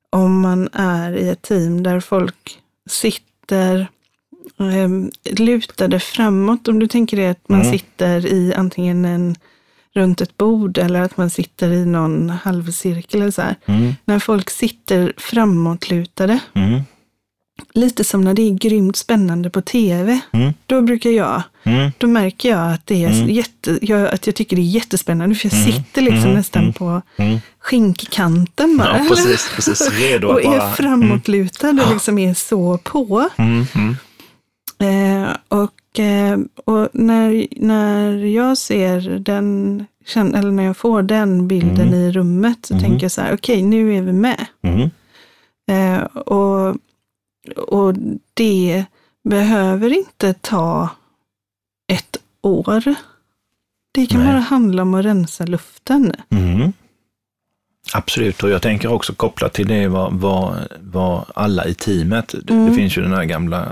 om 0.10 0.42
man 0.42 0.70
är 0.74 1.12
i 1.18 1.30
ett 1.30 1.42
team 1.42 1.84
där 1.84 2.00
folk 2.00 2.60
sitter 2.90 3.88
eh, 4.60 4.90
lutade 5.38 6.00
framåt. 6.00 6.68
Om 6.68 6.80
du 6.80 6.88
tänker 6.88 7.18
dig 7.18 7.28
att 7.28 7.50
man 7.50 7.60
Mm. 7.62 7.72
sitter 7.72 8.26
i 8.26 8.54
antingen 8.54 9.06
en, 9.06 9.36
runt 9.96 10.22
ett 10.22 10.38
bord 10.38 10.78
eller 10.78 11.02
att 11.02 11.18
man 11.18 11.30
sitter 11.30 11.72
i 11.72 11.86
någon 11.86 12.30
halvcirkel 12.30 13.22
eller 13.22 13.32
så. 13.32 13.42
Mm. 13.66 13.96
När 14.06 14.20
folk 14.20 14.50
sitter 14.50 15.14
framåtlutade, 15.18 16.40
Mm. 16.54 16.82
lite 17.74 18.04
som 18.04 18.22
när 18.24 18.34
det 18.34 18.42
är 18.42 18.52
grymt 18.54 18.96
spännande 18.96 19.50
på 19.50 19.62
tv. 19.62 20.20
Mm. 20.32 20.54
Då 20.66 20.82
brukar 20.82 21.10
jag, 21.10 21.44
Mm. 21.64 21.92
då 21.98 22.08
märker 22.08 22.50
jag 22.50 22.74
att, 22.74 22.88
det 22.88 23.04
är 23.04 23.10
Mm. 23.12 23.30
jätte, 23.30 23.80
jag, 23.82 24.08
att 24.14 24.26
jag 24.28 24.36
tycker 24.36 24.56
det 24.56 24.62
är 24.62 24.64
jättespännande. 24.64 25.36
För 25.36 25.48
jag 25.50 25.62
Mm. 25.62 25.74
sitter 25.74 26.02
liksom 26.02 26.24
Mm. 26.24 26.34
nästan 26.36 26.74
på 26.74 27.02
Mm. 27.18 27.40
skinkkanten 27.60 28.78
bara. 28.78 28.98
Ja, 28.98 29.06
precis, 29.10 29.52
precis. 29.56 29.90
Redo 30.00 30.28
och 30.28 30.40
att 30.40 30.46
är 30.46 30.50
bara... 30.60 30.72
framåtlutad 30.72 31.70
och 31.70 31.94
liksom 31.94 32.18
är 32.18 32.34
så 32.34 32.78
på. 32.78 33.30
Eh, 34.80 35.30
och 35.48 35.72
och 36.66 36.90
när, 36.94 37.48
när 37.56 38.16
jag 38.26 38.58
ser 38.58 39.02
den, 39.20 39.86
eller 40.16 40.52
när 40.52 40.64
jag 40.64 40.78
får 40.78 41.02
den 41.04 41.48
bilden 41.48 41.88
Mm. 41.88 41.94
i 41.94 42.12
rummet 42.12 42.66
så 42.66 42.74
Mm. 42.74 42.84
tänker 42.84 43.04
jag 43.04 43.12
så 43.12 43.22
här, 43.22 43.34
okej 43.34 43.62
nu 43.62 43.96
är 43.98 44.02
vi 44.02 44.14
med. 44.14 44.46
Mm. 44.62 44.90
Eh, 45.72 46.04
och, 46.06 46.76
och 47.68 47.94
det 48.34 48.86
behöver 49.30 49.94
inte 49.98 50.34
ta 50.34 50.90
ett 51.88 52.18
år. 52.42 52.96
Det 53.94 54.06
kan 54.06 54.20
Nej. 54.24 54.34
bara 54.34 54.40
handla 54.40 54.82
om 54.82 54.94
att 54.94 55.06
rensa 55.06 55.46
luften. 55.46 56.14
Mm. 56.30 56.74
Absolut, 57.94 58.44
och 58.44 58.50
jag 58.50 58.62
tänker 58.62 58.88
också 58.92 59.14
kopplat 59.14 59.54
till 59.54 59.68
det 59.68 59.88
vad, 59.88 60.14
vad, 60.14 60.56
vad 60.80 61.26
alla 61.36 61.66
i 61.66 61.74
teamet, 61.74 62.36
det, 62.44 62.54
Mm. 62.54 62.70
det 62.70 62.76
finns 62.76 62.98
ju 62.98 63.02
den 63.02 63.14
här 63.14 63.26
gamla 63.26 63.72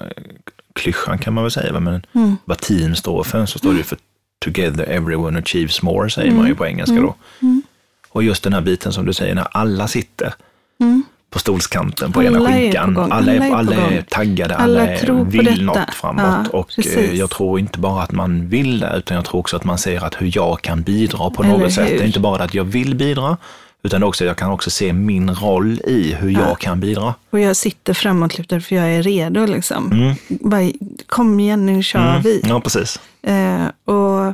klyschan 0.75 1.17
kan 1.17 1.33
man 1.33 1.43
väl 1.43 1.51
säga, 1.51 1.79
men 1.79 2.05
Mm. 2.15 2.37
vad 2.45 2.57
team 2.57 2.95
står 2.95 3.23
för, 3.23 3.45
så 3.45 3.57
står 3.59 3.71
det 3.71 3.77
ju 3.77 3.83
för 3.83 3.97
Together 4.45 4.83
everyone 4.89 5.39
achieves 5.39 5.81
more, 5.81 6.09
säger 6.09 6.31
man 6.31 6.47
ju 6.47 6.55
på 6.55 6.65
engelska 6.65 6.95
då. 6.95 7.15
Mm. 7.41 7.61
Och 8.09 8.23
just 8.23 8.43
den 8.43 8.53
här 8.53 8.61
biten 8.61 8.93
som 8.93 9.05
du 9.05 9.13
säger, 9.13 9.35
när 9.35 9.47
alla 9.51 9.87
sitter 9.87 10.33
Mm. 10.79 11.03
på 11.29 11.39
stolskanten 11.39 12.11
på 12.11 12.19
Alla 12.19 12.29
ena 12.29 12.45
skinkan. 12.51 12.97
alla, 12.97 13.15
alla 13.15 13.33
är 13.33 13.51
alla 13.53 13.75
är 13.75 14.01
taggade, 14.01 14.55
Alla 14.55 14.81
alla, 14.81 14.91
är, 14.91 15.23
vill 15.23 15.45
detta. 15.45 15.61
något 15.61 15.93
framåt. 15.93 16.47
Ja, 16.53 16.59
och 16.59 16.67
precis. 16.67 16.95
eh, 16.97 17.13
jag 17.15 17.29
tror 17.29 17.59
inte 17.59 17.79
bara 17.79 18.03
att 18.03 18.11
man 18.11 18.47
vill 18.49 18.79
det, 18.79 18.93
utan 18.97 19.15
jag 19.15 19.25
tror 19.25 19.39
också 19.39 19.55
att 19.55 19.63
man 19.63 19.77
ser 19.77 20.03
att 20.05 20.21
hur 20.21 20.31
jag 20.35 20.61
kan 20.61 20.81
bidra 20.81 21.29
på 21.29 21.43
Eller 21.43 21.57
något 21.57 21.73
sätt. 21.73 21.89
hur? 21.91 21.97
Det 21.97 22.03
är 22.03 22.07
inte 22.07 22.19
bara 22.19 22.43
att 22.43 22.53
jag 22.53 22.63
vill 22.63 22.95
bidra, 22.95 23.37
utan 23.83 24.03
också 24.03 24.25
jag 24.25 24.37
kan 24.37 24.51
också 24.51 24.69
se 24.69 24.93
min 24.93 25.35
roll 25.35 25.81
i 25.87 26.13
hur 26.13 26.29
jag 26.29 26.59
kan 26.59 26.79
bidra. 26.79 27.13
Och 27.29 27.39
jag 27.39 27.55
sitter 27.55 27.93
framåtlutad 27.93 28.61
för 28.61 28.75
jag 28.75 28.93
är 28.93 29.03
redo 29.03 29.45
liksom. 29.45 29.91
Mm. 29.91 30.15
Bara, 30.29 30.71
kom 31.07 31.39
igen 31.39 31.65
nu 31.65 31.83
kör 31.83 32.09
Mm. 32.09 32.21
vi. 32.21 32.41
Ja, 32.43 32.61
precis. 32.61 32.99
Eh, 33.23 33.65
och 33.95 34.33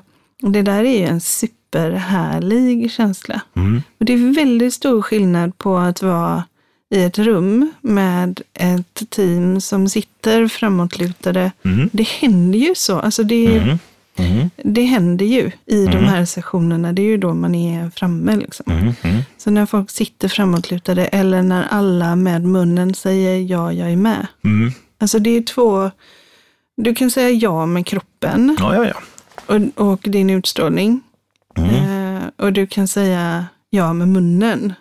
det 0.51 0.61
där 0.61 0.83
är 0.83 0.99
ju 0.99 1.05
en 1.05 1.21
superhärlig 1.21 2.91
känsla. 2.91 3.41
Mm. 3.55 3.81
Och 3.99 4.05
det 4.05 4.13
är 4.13 4.35
väldigt 4.35 4.73
stor 4.73 5.01
skillnad 5.01 5.57
på 5.57 5.77
att 5.77 6.01
vara 6.01 6.43
i 6.95 7.03
ett 7.03 7.17
rum 7.19 7.71
med 7.81 8.41
ett 8.53 9.03
team 9.09 9.61
som 9.61 9.89
sitter 9.89 10.47
framåtlutade. 10.47 11.51
Mm. 11.65 11.89
Det 11.93 12.07
händer 12.07 12.59
ju 12.59 12.75
så. 12.75 12.99
Alltså 12.99 13.23
det, 13.23 13.57
Mm. 13.57 13.79
Mm. 14.17 14.49
det 14.63 14.83
händer 14.83 15.25
ju 15.25 15.51
i 15.65 15.85
de 15.85 15.91
Mm. 15.91 16.03
här 16.03 16.25
sessionerna. 16.25 16.93
Det 16.93 17.01
är 17.01 17.05
ju 17.05 17.17
då 17.17 17.33
man 17.33 17.55
är 17.55 17.89
framme. 17.89 18.35
Liksom. 18.35 18.65
Mm. 18.71 18.93
Mm. 19.01 19.21
Så 19.37 19.51
när 19.51 19.65
folk 19.65 19.89
sitter 19.91 20.27
framåtlutade 20.27 21.05
eller 21.05 21.41
när 21.41 21.63
alla 21.69 22.15
med 22.15 22.43
munnen 22.43 22.93
säger 22.93 23.41
ja, 23.51 23.73
jag 23.73 23.91
är 23.91 23.95
med. 23.95 24.27
Mm. 24.43 24.71
Alltså 24.99 25.19
det 25.19 25.29
är 25.29 25.41
två, 25.41 25.91
du 26.77 26.95
kan 26.95 27.11
säga 27.11 27.29
ja 27.29 27.65
med 27.65 27.85
kroppen 27.85 28.57
Ja, 28.59 28.75
ja, 28.75 28.85
ja. 28.85 28.95
och, 29.55 29.91
och 29.91 29.99
din 30.03 30.29
utstrålning. 30.29 31.01
Eh, 31.57 32.45
och 32.45 32.53
du 32.53 32.67
kan 32.67 32.87
säga 32.87 33.45
ja 33.69 33.93
med 33.93 34.07
munnen. 34.07 34.73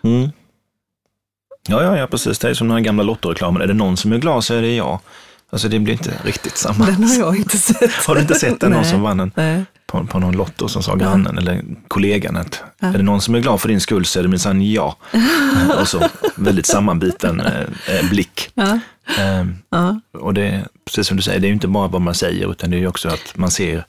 Ja, 1.69 1.83
ja, 1.83 1.97
ja, 1.97 2.07
precis. 2.07 2.39
Det 2.39 2.49
är 2.49 2.53
som 2.53 2.67
den 2.67 2.77
här 2.77 2.83
gamla 2.83 3.03
Lottoreklamen. 3.03 3.61
Är 3.61 3.67
det 3.67 3.73
någon 3.73 3.97
som 3.97 4.11
är 4.13 4.17
glad 4.17 4.43
så 4.43 4.53
är 4.53 4.61
det 4.61 4.75
jag. 4.75 4.99
Alltså 5.49 5.67
det 5.69 5.79
blir 5.79 5.93
inte 5.93 6.13
riktigt 6.23 6.57
samma. 6.57 6.85
Den 6.85 7.03
har 7.03 7.15
jag 7.15 7.37
inte 7.37 7.57
sett. 7.57 7.93
Har 7.93 8.15
du 8.15 8.21
inte 8.21 8.35
sett 8.35 8.59
den? 8.59 8.71
Någon 8.71 8.85
som 8.85 9.01
vann 9.01 9.19
en, 9.19 9.31
Nej. 9.35 9.65
på, 9.85 10.05
på 10.05 10.19
någon 10.19 10.37
Lotto 10.37 10.67
som 10.67 10.83
sa 10.83 10.95
grannen 10.95 11.37
eller 11.37 11.63
kollegan 11.87 12.37
att 12.37 12.63
Ja. 12.79 12.87
är 12.87 12.91
det 12.93 13.03
någon 13.03 13.21
som 13.21 13.35
är 13.35 13.39
glad 13.39 13.61
för 13.61 13.67
din 13.69 13.81
skull 13.81 14.05
så 14.05 14.19
är 14.19 14.23
det 14.23 14.29
minsann 14.29 14.71
jag. 14.71 14.95
och 15.81 15.87
så 15.87 16.09
väldigt 16.35 16.65
sammanbiten 16.65 17.39
eh, 17.41 17.61
eh, 17.87 18.09
blick. 18.09 18.49
Ja, 18.53 18.79
Ehm, 19.19 19.55
ja, 19.69 19.99
och 20.13 20.33
det 20.33 20.65
precis 20.85 21.07
som 21.07 21.17
du 21.17 21.23
säger, 21.23 21.39
det 21.39 21.45
är 21.45 21.49
ju 21.49 21.53
inte 21.53 21.67
bara 21.67 21.87
vad 21.87 22.01
man 22.01 22.15
säger 22.15 22.51
utan 22.51 22.71
det 22.71 22.77
är 22.77 22.79
ju 22.79 22.87
också 22.87 23.09
att 23.09 23.37
man 23.37 23.51
ser 23.51 23.85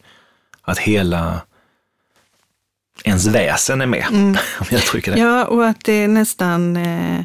att 0.62 0.78
hela 0.78 1.40
ens 3.04 3.26
väsen 3.26 3.80
är 3.80 3.86
med. 3.86 4.04
Om 4.10 4.36
jag 4.70 4.78
uttrycker 4.78 5.12
det. 5.12 5.18
ja, 5.18 5.44
och 5.44 5.66
att 5.66 5.84
det 5.84 5.92
är 5.92 6.08
nästan, 6.08 6.76
eh, 6.76 7.20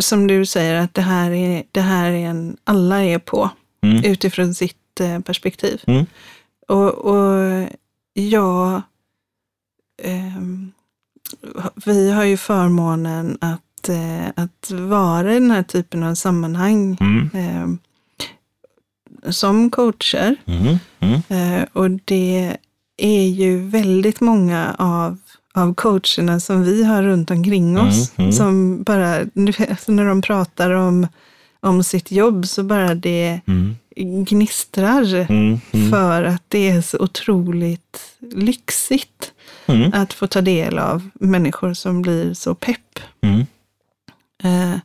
som 0.00 0.26
du 0.26 0.46
säger, 0.46 0.74
att 0.74 0.94
det 0.94 1.02
här 1.02 1.30
är, 1.30 1.62
det 1.72 1.80
här 1.80 2.10
är 2.10 2.26
en, 2.26 2.56
alla 2.64 3.04
är 3.04 3.18
på 3.18 3.50
Mm. 3.84 4.04
utifrån 4.04 4.54
sitt 4.54 5.00
eh, 5.00 5.20
perspektiv. 5.20 5.82
Mm. 5.86 6.06
Och, 6.68 6.94
och 6.94 7.68
jag, 8.14 8.82
ehm, 10.02 10.72
vi 11.84 12.10
har 12.10 12.24
ju 12.24 12.36
förmånen 12.36 13.38
att, 13.40 13.88
eh, 13.88 14.26
att 14.36 14.70
vara 14.70 15.30
i 15.32 15.34
den 15.34 15.50
här 15.50 15.62
typen 15.62 16.02
av 16.02 16.14
sammanhang 16.14 16.96
Mm. 17.00 17.30
ehm, 17.34 17.78
som 19.28 19.70
coacher. 19.70 20.36
Mm. 20.46 20.76
Mm. 21.00 21.22
Eh, 21.28 21.66
och 21.72 21.90
det 21.90 22.56
är 22.96 23.24
ju 23.28 23.58
väldigt 23.68 24.20
många 24.20 24.74
av, 24.78 25.18
av 25.54 25.74
coacherna 25.74 26.40
som 26.40 26.62
vi 26.64 26.84
har 26.84 27.02
runt 27.02 27.30
omkring 27.30 27.78
oss, 27.78 28.12
Mm, 28.18 28.28
mm. 28.28 28.32
som 28.32 28.82
bara, 28.82 29.18
när 29.86 30.04
de 30.08 30.22
pratar 30.22 30.70
om, 30.70 31.06
om 31.60 31.84
sitt 31.84 32.10
jobb 32.10 32.46
så 32.46 32.62
bara 32.62 32.94
det 32.94 33.40
Mm. 33.46 33.76
gnistrar 34.24 35.14
Mm. 35.30 35.60
Mm. 35.72 35.90
för 35.90 36.24
att 36.24 36.42
det 36.48 36.68
är 36.70 36.80
så 36.82 36.98
otroligt 36.98 37.98
lyxigt 38.34 39.32
Mm. 39.66 39.90
att 39.94 40.12
få 40.12 40.26
ta 40.26 40.40
del 40.40 40.78
av 40.78 41.08
människor 41.14 41.74
som 41.74 42.02
blir 42.02 42.34
så 42.34 42.54
pepp. 42.54 42.98
Mm. 43.22 43.40
Eh, 44.44 44.78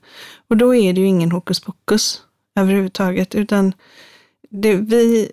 och 0.49 0.58
då 0.58 0.75
är 0.75 0.93
det 0.93 1.01
ju 1.01 1.08
ingen 1.08 1.32
hokus 1.32 1.60
pokus 1.60 2.21
överhuvudtaget, 2.60 3.36
utan 3.36 3.73
det, 4.49 4.75
vi, 4.75 5.32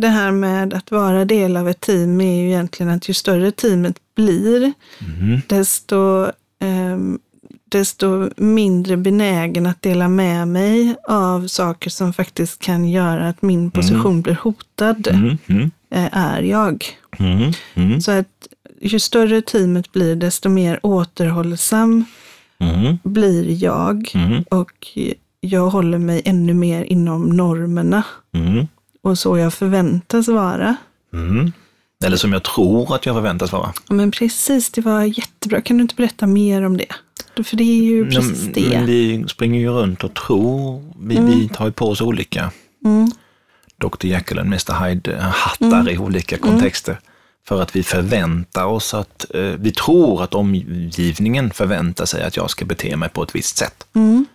det 0.00 0.08
här 0.08 0.30
med 0.32 0.74
att 0.74 0.90
vara 0.90 1.24
del 1.24 1.56
av 1.56 1.68
ett 1.68 1.80
team 1.80 2.20
är 2.20 2.34
ju 2.40 2.46
egentligen 2.48 2.92
att 2.92 3.08
ju 3.08 3.14
större 3.14 3.50
teamet 3.52 3.96
blir, 4.22 4.72
Mm. 5.20 5.40
desto, 5.48 6.30
ehm, 6.60 7.18
desto 7.68 8.30
mindre 8.36 8.96
benägen 8.96 9.66
att 9.66 9.82
dela 9.82 10.08
med 10.08 10.48
mig 10.48 10.96
av 11.08 11.46
saker 11.46 11.90
som 11.90 12.12
faktiskt 12.12 12.58
kan 12.60 12.88
göra 12.88 13.28
att 13.28 13.42
min 13.42 13.70
position 13.70 14.22
blir 14.22 14.34
hotad, 14.42 15.06
Mm. 15.10 15.38
Mm. 15.46 15.70
eh, 15.90 16.08
är 16.16 16.42
jag. 16.42 16.84
Mm. 17.18 17.52
Mm. 17.74 18.00
Så 18.00 18.10
att 18.10 18.48
ju 18.80 18.98
större 18.98 19.42
teamet 19.42 19.92
blir, 19.92 20.16
desto 20.16 20.48
mer 20.48 20.80
återhållsam 20.82 22.04
Mm. 22.60 22.98
blir 23.04 23.64
jag. 23.64 24.10
Mm. 24.14 24.42
Och 24.50 24.86
jag 25.40 25.70
håller 25.70 25.98
mig 25.98 26.22
ännu 26.24 26.54
mer 26.54 26.82
inom 26.84 27.28
normerna 27.36 28.02
Mm. 28.34 28.66
och 29.02 29.18
så 29.18 29.38
jag 29.38 29.54
förväntas 29.54 30.28
vara. 30.28 30.76
Mm. 31.12 31.52
Eller 32.04 32.16
som 32.16 32.32
jag 32.32 32.42
tror 32.42 32.94
att 32.94 33.06
jag 33.06 33.14
förväntas 33.14 33.52
vara. 33.52 33.72
Men 33.88 34.10
precis, 34.10 34.70
det 34.70 34.80
var 34.80 35.02
jättebra. 35.02 35.60
Kan 35.60 35.76
du 35.78 35.82
inte 35.82 35.94
berätta 35.94 36.26
mer 36.26 36.62
om 36.66 36.76
det? 36.76 36.86
För 37.44 37.56
det 37.56 37.64
är 37.64 37.82
ju 37.82 38.10
precis 38.10 38.42
Men- 38.44 38.52
det. 38.52 38.68
Men 38.70 38.86
vi 38.86 39.24
springer 39.28 39.60
ju 39.60 39.68
runt 39.70 40.04
och 40.04 40.14
tror, 40.14 40.84
vi, 41.00 41.18
vi 41.20 41.48
tar 41.48 41.66
ju 41.66 41.72
på 41.72 41.88
oss 41.88 42.00
olika 42.00 42.50
Mm, 42.84 43.10
Dr 43.80 44.06
Jekyll 44.06 44.38
och 44.38 44.46
Mr 44.46 44.84
Hyde-hattar 44.88 45.90
i 45.90 45.98
olika 45.98 46.38
kontexter. 46.38 46.98
För 47.48 47.62
att 47.62 47.76
vi 47.76 47.82
förväntar 47.82 48.64
oss 48.64 48.94
att, 48.94 49.26
eh, 49.34 49.40
vi 49.42 49.72
tror 49.72 50.22
att 50.22 50.34
omgivningen 50.34 51.50
förväntar 51.50 52.04
sig 52.06 52.22
att 52.22 52.36
jag 52.36 52.50
ska 52.50 52.64
bete 52.64 52.96
mig 52.96 53.08
på 53.08 53.22
ett 53.22 53.34
visst 53.34 53.56
sätt. 53.56 53.86
mm, 53.94 54.26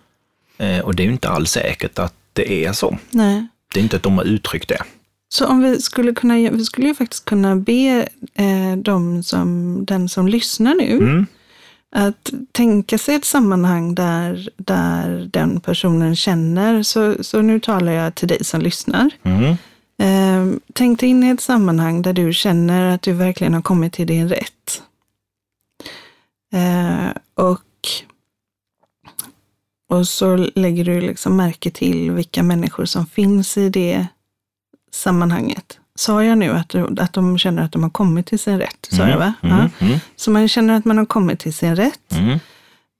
Eh, 0.58 0.78
och 0.80 0.94
det 0.94 1.02
är 1.02 1.04
ju 1.04 1.12
inte 1.12 1.28
alls 1.28 1.50
säkert 1.50 1.98
att 1.98 2.14
det 2.32 2.64
är 2.64 2.72
så. 2.72 2.98
nej. 3.10 3.46
Det 3.74 3.80
är 3.80 3.82
inte 3.82 3.96
att 3.96 4.02
de 4.02 4.18
har 4.18 4.24
uttryckt 4.24 4.68
det. 4.68 4.82
Så 5.34 5.46
om 5.46 5.60
vi 5.60 5.80
skulle 5.80 6.14
kunna, 6.14 6.34
vi 6.34 6.64
skulle 6.64 6.86
ju 6.86 6.94
faktiskt 6.94 7.24
kunna 7.24 7.56
be 7.56 8.08
eh, 8.34 8.76
de 8.76 9.22
som, 9.22 9.78
den 9.84 10.08
som 10.08 10.28
lyssnar 10.28 10.74
nu 10.74 10.96
Mm. 10.96 11.26
att 11.90 12.32
tänka 12.52 12.98
sig 12.98 13.14
ett 13.14 13.24
sammanhang 13.24 13.94
där, 13.94 14.48
där 14.56 15.30
den 15.32 15.60
personen 15.60 16.16
känner, 16.16 16.82
så, 16.82 17.24
så 17.24 17.42
nu 17.42 17.60
talar 17.60 17.92
jag 17.92 18.14
till 18.14 18.28
dig 18.28 18.44
som 18.44 18.60
lyssnar. 18.60 19.10
Mm. 19.22 19.56
Eh, 19.98 20.58
tänk 20.72 21.00
dig 21.00 21.08
in 21.08 21.22
i 21.24 21.28
ett 21.28 21.40
sammanhang 21.40 22.02
där 22.02 22.12
du 22.12 22.32
känner 22.32 22.94
att 22.94 23.02
du 23.02 23.12
verkligen 23.12 23.54
har 23.54 23.62
kommit 23.62 23.92
till 23.92 24.06
din 24.06 24.28
rätt. 24.28 24.82
Eh, 26.52 27.10
och, 27.34 27.88
och 29.90 30.08
så 30.08 30.36
lägger 30.36 30.84
du 30.84 31.00
liksom 31.00 31.36
märke 31.36 31.70
till 31.70 32.10
vilka 32.10 32.42
människor 32.42 32.84
som 32.84 33.06
finns 33.06 33.56
i 33.56 33.68
det 33.68 34.06
sammanhanget. 34.94 35.78
Sa 35.94 36.24
jag 36.24 36.38
nu 36.38 36.50
att, 36.50 36.74
att 36.74 37.12
de 37.12 37.38
känner 37.38 37.62
att 37.62 37.72
de 37.72 37.82
har 37.82 37.90
kommit 37.90 38.26
till 38.26 38.38
sin 38.38 38.58
rätt? 38.58 38.88
Sa 38.90 39.08
jag 39.08 39.18
va? 39.18 39.32
Mm, 39.42 39.56
Ja. 39.58 39.86
mm, 39.86 39.98
Så 40.16 40.30
man 40.30 40.48
känner 40.48 40.74
att 40.74 40.84
man 40.84 40.98
har 40.98 41.06
kommit 41.06 41.38
till 41.40 41.54
sin 41.54 41.76
rätt. 41.76 42.12
mm, 42.12 42.38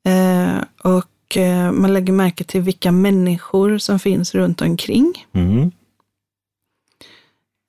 Eh, 0.06 0.62
och 0.82 1.36
eh, 1.36 1.72
man 1.72 1.92
lägger 1.92 2.12
märke 2.12 2.44
till 2.44 2.60
vilka 2.60 2.92
människor 2.92 3.78
som 3.78 3.98
finns 3.98 4.34
runt 4.34 4.60
omkring. 4.62 5.26
mm, 5.32 5.70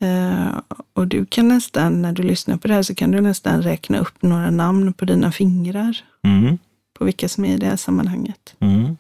Eh, 0.02 0.60
och 0.94 1.08
du 1.08 1.26
kan 1.26 1.48
nästan, 1.48 2.02
när 2.02 2.12
du 2.12 2.24
lyssnar 2.24 2.58
på 2.58 2.68
det 2.68 2.74
här, 2.74 2.84
så 2.84 2.96
kan 2.96 3.12
du 3.12 3.22
nästan 3.22 3.62
räkna 3.62 4.00
upp 4.00 4.22
några 4.22 4.52
namn 4.52 4.94
på 4.94 5.06
dina 5.06 5.32
fingrar. 5.32 5.98
mm, 6.24 6.58
På 6.98 7.06
vilka 7.06 7.30
som 7.30 7.46
är 7.46 7.54
i 7.54 7.58
det 7.58 7.66
här 7.66 7.76
sammanhanget. 7.76 8.56
mm, 8.60 8.98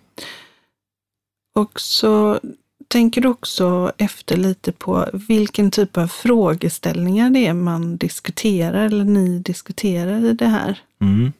Och 1.55 1.81
så 1.81 2.39
tänker 2.87 3.25
också 3.27 3.91
efter 3.97 4.37
lite 4.37 4.71
på 4.71 5.09
vilken 5.13 5.71
typ 5.71 5.97
av 5.97 6.07
frågeställningar 6.07 7.29
det 7.29 7.47
är 7.47 7.53
man 7.53 7.97
diskuterar, 7.97 8.85
eller 8.85 9.05
ni 9.05 9.39
diskuterar 9.39 10.25
i 10.25 10.33
det 10.33 10.47
här 10.47 10.79
mm, 11.01 11.33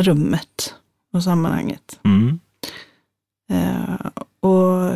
rummet 0.00 0.74
och 1.12 1.24
sammanhanget. 1.24 2.00
mm, 2.04 2.40
Eh, 3.50 4.06
och, 4.40 4.90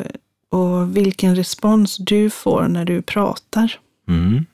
och 0.49 0.97
vilken 0.97 1.37
respons 1.37 1.97
du 1.97 2.31
får 2.31 2.68
när 2.68 2.85
du 2.85 3.03
pratar. 3.03 3.79
mm. 4.09 4.47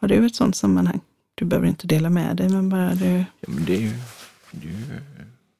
Har 0.00 0.08
du 0.08 0.26
ett 0.26 0.34
sådant 0.34 0.56
sammanhang? 0.56 1.00
Du 1.34 1.44
behöver 1.44 1.68
inte 1.68 1.86
dela 1.86 2.10
med 2.10 2.36
dig, 2.36 2.48
men 2.48 2.68
bara 2.68 2.94
du... 2.94 3.24
Ja, 3.40 3.48
men 3.48 3.64
det 3.64 3.76
är 3.76 3.80
ju, 3.80 3.92
det 4.50 4.66
är 4.68 4.72
ju... 4.72 5.00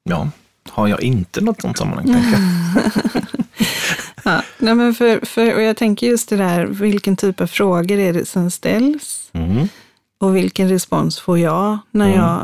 Ja, 0.03 0.31
har 0.73 0.89
jag 0.89 1.03
inte 1.03 1.41
något 1.41 1.61
sånt 1.61 1.79
sammanhang. 1.79 2.25
Ja, 4.25 4.43
nej 4.59 4.75
men 4.75 4.95
för, 4.95 5.27
för, 5.27 5.55
och 5.55 5.63
jag 5.63 5.77
tänker 5.77 6.07
just 6.07 6.29
det 6.29 6.37
där, 6.37 6.67
vilken 6.67 7.17
typ 7.17 7.41
av 7.41 7.47
frågor 7.47 7.99
är 7.99 8.13
det 8.13 8.29
som 8.29 8.51
ställs? 8.51 9.31
Mm, 9.33 9.69
Och 10.21 10.37
vilken 10.37 10.69
respons 10.69 11.21
får 11.21 11.39
jag 11.39 11.79
när, 11.91 12.07
Mm. 12.09 12.19
jag, 12.21 12.43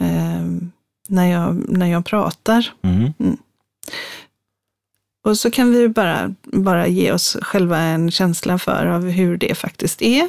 eh, 0.00 0.42
när, 1.08 1.26
jag, 1.32 1.64
när 1.68 1.86
jag 1.86 2.04
pratar? 2.04 2.72
mm, 2.82 3.12
Och 5.24 5.38
så 5.38 5.50
kan 5.50 5.72
vi 5.72 5.88
bara, 5.88 6.34
bara 6.42 6.86
ge 6.86 7.12
oss 7.12 7.36
själva 7.42 7.78
en 7.78 8.10
känsla 8.10 8.58
för 8.58 8.86
av 8.86 9.08
hur 9.08 9.36
det 9.36 9.54
faktiskt 9.54 10.02
är. 10.02 10.28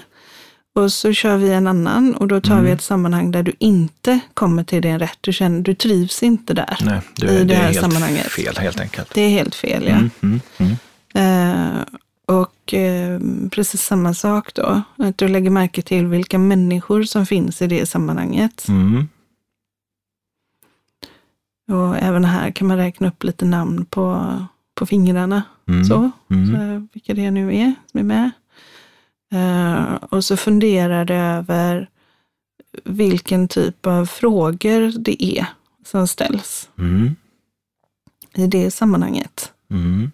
Och 0.78 0.94
så 0.94 1.14
kör 1.14 1.38
vi 1.38 1.54
en 1.54 1.68
annan 1.68 2.16
och 2.16 2.28
då 2.28 2.42
tar 2.42 2.52
Mm. 2.54 2.66
vi 2.66 2.72
ett 2.72 2.82
sammanhang 2.82 3.32
där 3.32 3.44
du 3.44 3.54
inte 3.60 4.20
kommer 4.34 4.64
till 4.64 4.82
din 4.82 5.00
rätt. 5.00 5.18
Du, 5.22 5.34
känner, 5.34 5.62
du 5.62 5.76
trivs 5.76 6.24
inte 6.24 6.54
där. 6.54 6.78
nej, 6.82 7.02
du, 7.16 7.28
I 7.28 7.38
det 7.38 7.44
det 7.44 7.54
är 7.54 7.58
här 7.58 7.64
helt 7.66 7.80
sammanhanget. 7.80 8.26
fel 8.32 8.56
helt 8.58 8.80
enkelt. 8.80 9.14
Det 9.14 9.22
är 9.22 9.30
helt 9.30 9.56
fel, 9.56 9.84
ja. 9.88 9.96
Mm, 9.96 10.10
mm, 10.22 10.40
mm, 10.58 10.76
Eh, 11.14 11.82
och 12.26 12.74
eh, 12.74 13.20
precis 13.52 13.82
samma 13.82 14.14
sak 14.14 14.54
då, 14.54 14.82
att 14.98 15.18
du 15.18 15.28
lägger 15.28 15.50
märke 15.50 15.82
till 15.82 16.06
vilka 16.08 16.38
människor 16.38 17.04
som 17.04 17.26
finns 17.26 17.62
i 17.62 17.68
det 17.68 17.86
sammanhanget. 17.86 18.68
mm, 18.68 19.08
Och 21.72 21.98
även 21.98 22.26
här 22.26 22.52
kan 22.52 22.68
man 22.68 22.78
räkna 22.78 23.08
upp 23.08 23.24
lite 23.24 23.46
namn 23.46 23.86
på, 23.86 24.36
på 24.76 24.86
fingrarna. 24.86 25.44
mm, 25.68 25.84
Så, 25.86 26.12
så, 26.30 26.88
vilka 26.94 27.14
det 27.14 27.32
nu 27.32 27.56
är 27.56 27.74
som 27.92 28.00
är 28.00 28.04
med. 28.04 28.32
Eh, 29.32 29.94
och 29.94 30.24
så 30.26 30.38
funderar 30.38 31.06
du 31.06 31.14
över 31.14 31.90
vilken 32.84 33.48
typ 33.48 33.86
av 33.86 34.06
frågor 34.06 35.00
det 35.00 35.24
är 35.24 35.46
som 35.86 36.08
ställs 36.08 36.70
mm, 36.78 37.16
i 38.36 38.48
det 38.48 38.72
sammanhanget. 38.72 39.54
mm, 39.72 40.12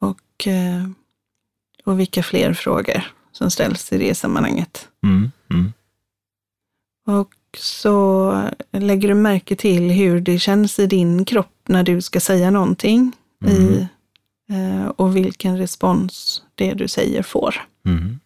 Och, 0.00 0.46
eh, 0.46 0.88
och 1.84 2.00
vilka 2.00 2.22
fler 2.22 2.54
frågor 2.54 3.02
som 3.32 3.50
ställs 3.50 3.92
i 3.92 3.98
det 3.98 4.14
sammanhanget. 4.14 4.88
mm, 5.04 5.30
mm, 5.50 5.72
Och 7.06 7.34
så 7.58 8.32
lägger 8.70 9.08
du 9.08 9.14
märke 9.14 9.56
till 9.56 9.90
hur 9.90 10.20
det 10.20 10.38
känns 10.38 10.78
i 10.78 10.86
din 10.86 11.24
kropp 11.24 11.56
när 11.68 11.82
du 11.82 12.02
ska 12.02 12.20
säga 12.20 12.50
någonting. 12.50 13.12
I, 13.46 13.78
eh, 13.80 13.86
och 14.96 15.16
vilken 15.16 15.58
respons 15.58 16.42
det 16.54 16.74
du 16.74 16.88
säger 16.88 17.22
får. 17.22 17.54
mm, 17.84 18.20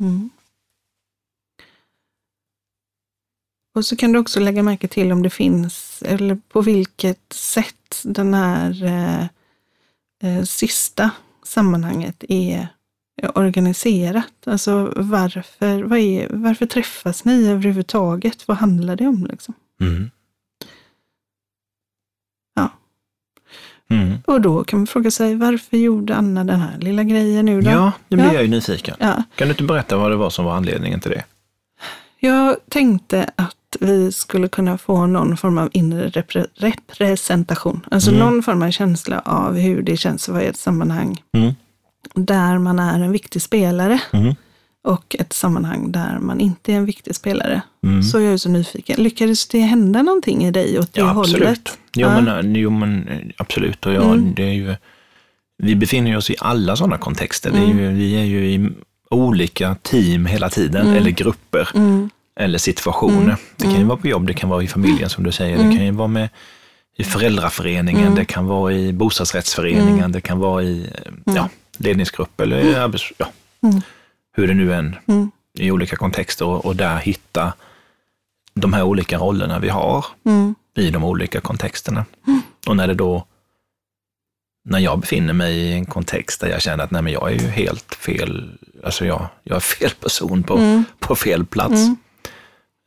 Mm. 0.00 0.30
Och 3.74 3.86
så 3.86 3.96
kan 3.96 4.12
du 4.12 4.18
också 4.18 4.40
lägga 4.40 4.62
märke 4.62 4.88
till 4.88 5.12
om 5.12 5.22
det 5.22 5.30
finns, 5.30 6.02
eller 6.06 6.38
på 6.48 6.60
vilket 6.60 7.32
sätt 7.32 8.02
den 8.04 8.34
här 8.34 8.84
eh, 8.84 9.24
eh, 10.22 10.44
sista 10.44 11.10
sammanhanget 11.42 12.24
är 12.28 12.68
organiserat. 13.34 14.46
Alltså 14.46 14.92
varför, 14.96 15.82
vad 15.82 15.98
är, 15.98 16.28
varför 16.30 16.66
träffas 16.66 17.24
ni 17.24 17.48
överhuvudtaget? 17.48 18.48
Vad 18.48 18.56
handlar 18.56 18.96
det 18.96 19.06
om? 19.06 19.26
Liksom? 19.26 19.54
mm. 19.80 20.10
Ja. 22.54 22.70
Mm. 23.90 24.18
Och 24.24 24.40
då 24.40 24.64
kan 24.64 24.78
man 24.78 24.86
fråga 24.86 25.10
sig, 25.10 25.34
varför 25.34 25.76
gjorde 25.76 26.16
Anna 26.16 26.44
den 26.44 26.60
här 26.60 26.78
lilla 26.78 27.04
grejen 27.04 27.44
nu 27.46 27.60
då? 27.60 27.70
Ja, 27.70 27.92
nu 28.08 28.16
blir 28.16 28.26
Ja. 28.26 28.32
jag 28.32 28.42
ju 28.42 28.48
nyfiken. 28.48 28.96
Ja. 29.00 29.22
Kan 29.34 29.48
du 29.48 29.52
inte 29.52 29.62
berätta 29.62 29.96
vad 29.96 30.10
det 30.10 30.16
var 30.16 30.30
som 30.30 30.44
var 30.44 30.54
anledningen 30.54 31.00
till 31.00 31.10
det? 31.10 31.24
Jag 32.20 32.56
tänkte 32.68 33.30
att 33.36 33.52
vi 33.80 34.12
skulle 34.12 34.48
kunna 34.48 34.78
få 34.78 35.06
någon 35.06 35.36
form 35.36 35.58
av 35.58 35.68
inre 35.72 36.08
repre- 36.08 36.46
representation. 36.54 37.86
Alltså 37.90 38.10
Mm. 38.10 38.20
någon 38.20 38.42
form 38.42 38.62
av 38.62 38.70
känsla 38.70 39.20
av 39.24 39.54
hur 39.56 39.82
det 39.82 39.96
känns 39.96 40.28
att 40.28 40.32
vara 40.34 40.44
i 40.44 40.46
ett 40.46 40.56
sammanhang 40.58 41.16
Mm. 41.32 41.54
där 42.14 42.58
man 42.58 42.78
är 42.78 43.00
en 43.00 43.12
viktig 43.12 43.42
spelare 43.42 44.00
Mm. 44.12 44.34
Och 44.86 45.16
ett 45.18 45.32
sammanhang 45.32 45.92
där 45.92 46.18
man 46.20 46.40
inte 46.40 46.72
är 46.72 46.76
en 46.76 46.84
viktig 46.84 47.14
spelare. 47.14 47.60
Mm. 47.84 48.02
Så 48.02 48.20
jag 48.20 48.32
är 48.32 48.36
så 48.36 48.48
nyfiken. 48.48 49.02
Lyckades 49.02 49.46
det 49.48 49.58
hända 49.60 50.02
någonting 50.02 50.44
i 50.44 50.50
dig 50.50 50.78
åt 50.78 50.92
det 50.94 51.00
Ja, 51.00 51.06
hållet? 51.06 51.34
absolut. 51.34 51.78
Jo, 51.96 52.08
Ja. 52.08 52.20
men, 52.20 52.54
jo, 52.54 52.70
men 52.70 53.08
eh, 53.08 53.18
absolut. 53.36 53.86
Och 53.86 53.92
ja, 53.92 54.02
Mm. 54.12 54.34
det 54.34 54.42
är 54.42 54.52
ju, 54.52 54.74
vi 55.58 55.76
befinner 55.76 56.16
oss 56.16 56.30
i 56.30 56.36
alla 56.40 56.76
sådana 56.76 56.98
kontexter. 56.98 57.50
Det 57.50 57.58
är 57.58 57.64
Mm. 57.64 57.78
ju, 57.78 57.88
vi 57.92 58.16
är 58.20 58.24
ju 58.24 58.46
i 58.50 58.68
olika 59.10 59.74
team 59.82 60.26
hela 60.26 60.50
tiden, 60.50 60.86
eller 60.86 61.10
grupper, 61.10 61.68
Mm, 61.74 62.10
eller 62.40 62.58
situationer. 62.58 63.36
Det 63.56 63.64
kan 63.64 63.78
ju 63.78 63.84
vara 63.84 63.96
på 63.98 64.08
jobb, 64.08 64.26
det 64.26 64.34
kan 64.34 64.48
vara 64.50 64.62
i 64.62 64.68
familjen 64.68 65.10
som 65.10 65.24
du 65.24 65.32
säger, 65.32 65.54
Mm. 65.56 65.70
det 65.70 65.76
kan 65.76 65.84
ju 65.86 65.92
vara 65.92 66.08
med 66.08 66.28
i 66.98 67.04
föräldraföreningen, 67.04 68.14
det 68.14 68.24
kan 68.24 68.46
vara 68.46 68.72
i 68.72 68.92
bostadsrättsföreningen, 68.92 70.12
det 70.12 70.20
kan 70.20 70.38
vara 70.38 70.62
i 70.62 70.82
eh, 71.06 71.34
ja, 71.34 71.48
ledningsgrupp 71.78 72.40
eller 72.40 72.80
arbets... 72.80 73.12
Ja, 73.18 73.26
Mm. 73.62 73.80
Hur 74.36 74.48
det 74.48 74.54
nu 74.54 74.74
än 74.74 74.96
mm, 75.06 75.30
i 75.58 75.70
olika 75.70 75.96
kontexter 75.96 76.46
och, 76.46 76.66
och 76.66 76.76
där 76.76 76.96
hitta 76.96 77.52
de 78.54 78.72
här 78.72 78.82
olika 78.82 79.18
rollerna 79.18 79.58
vi 79.58 79.68
har 79.68 80.04
mm, 80.24 80.54
i 80.76 80.90
de 80.90 81.04
olika 81.04 81.40
kontexterna. 81.40 82.04
Och 82.66 82.76
när 82.76 82.86
det 82.86 82.94
då, 82.94 83.26
när 84.64 84.78
jag 84.78 84.98
befinner 84.98 85.32
mig 85.32 85.56
i 85.56 85.72
en 85.72 85.86
kontext 85.86 86.40
där 86.40 86.48
jag 86.48 86.62
känner 86.62 86.84
att 86.84 86.90
nej 86.90 87.02
men 87.02 87.12
jag 87.12 87.32
är 87.32 87.34
ju 87.34 87.48
helt 87.48 87.94
fel, 87.94 88.58
alltså 88.84 89.06
jag, 89.06 89.28
jag 89.44 89.56
är 89.56 89.60
fel 89.60 89.90
person 90.00 90.42
på, 90.42 90.56
mm, 90.56 90.84
på 90.98 91.16
fel 91.16 91.46
plats. 91.46 91.72
mm. 91.86 91.96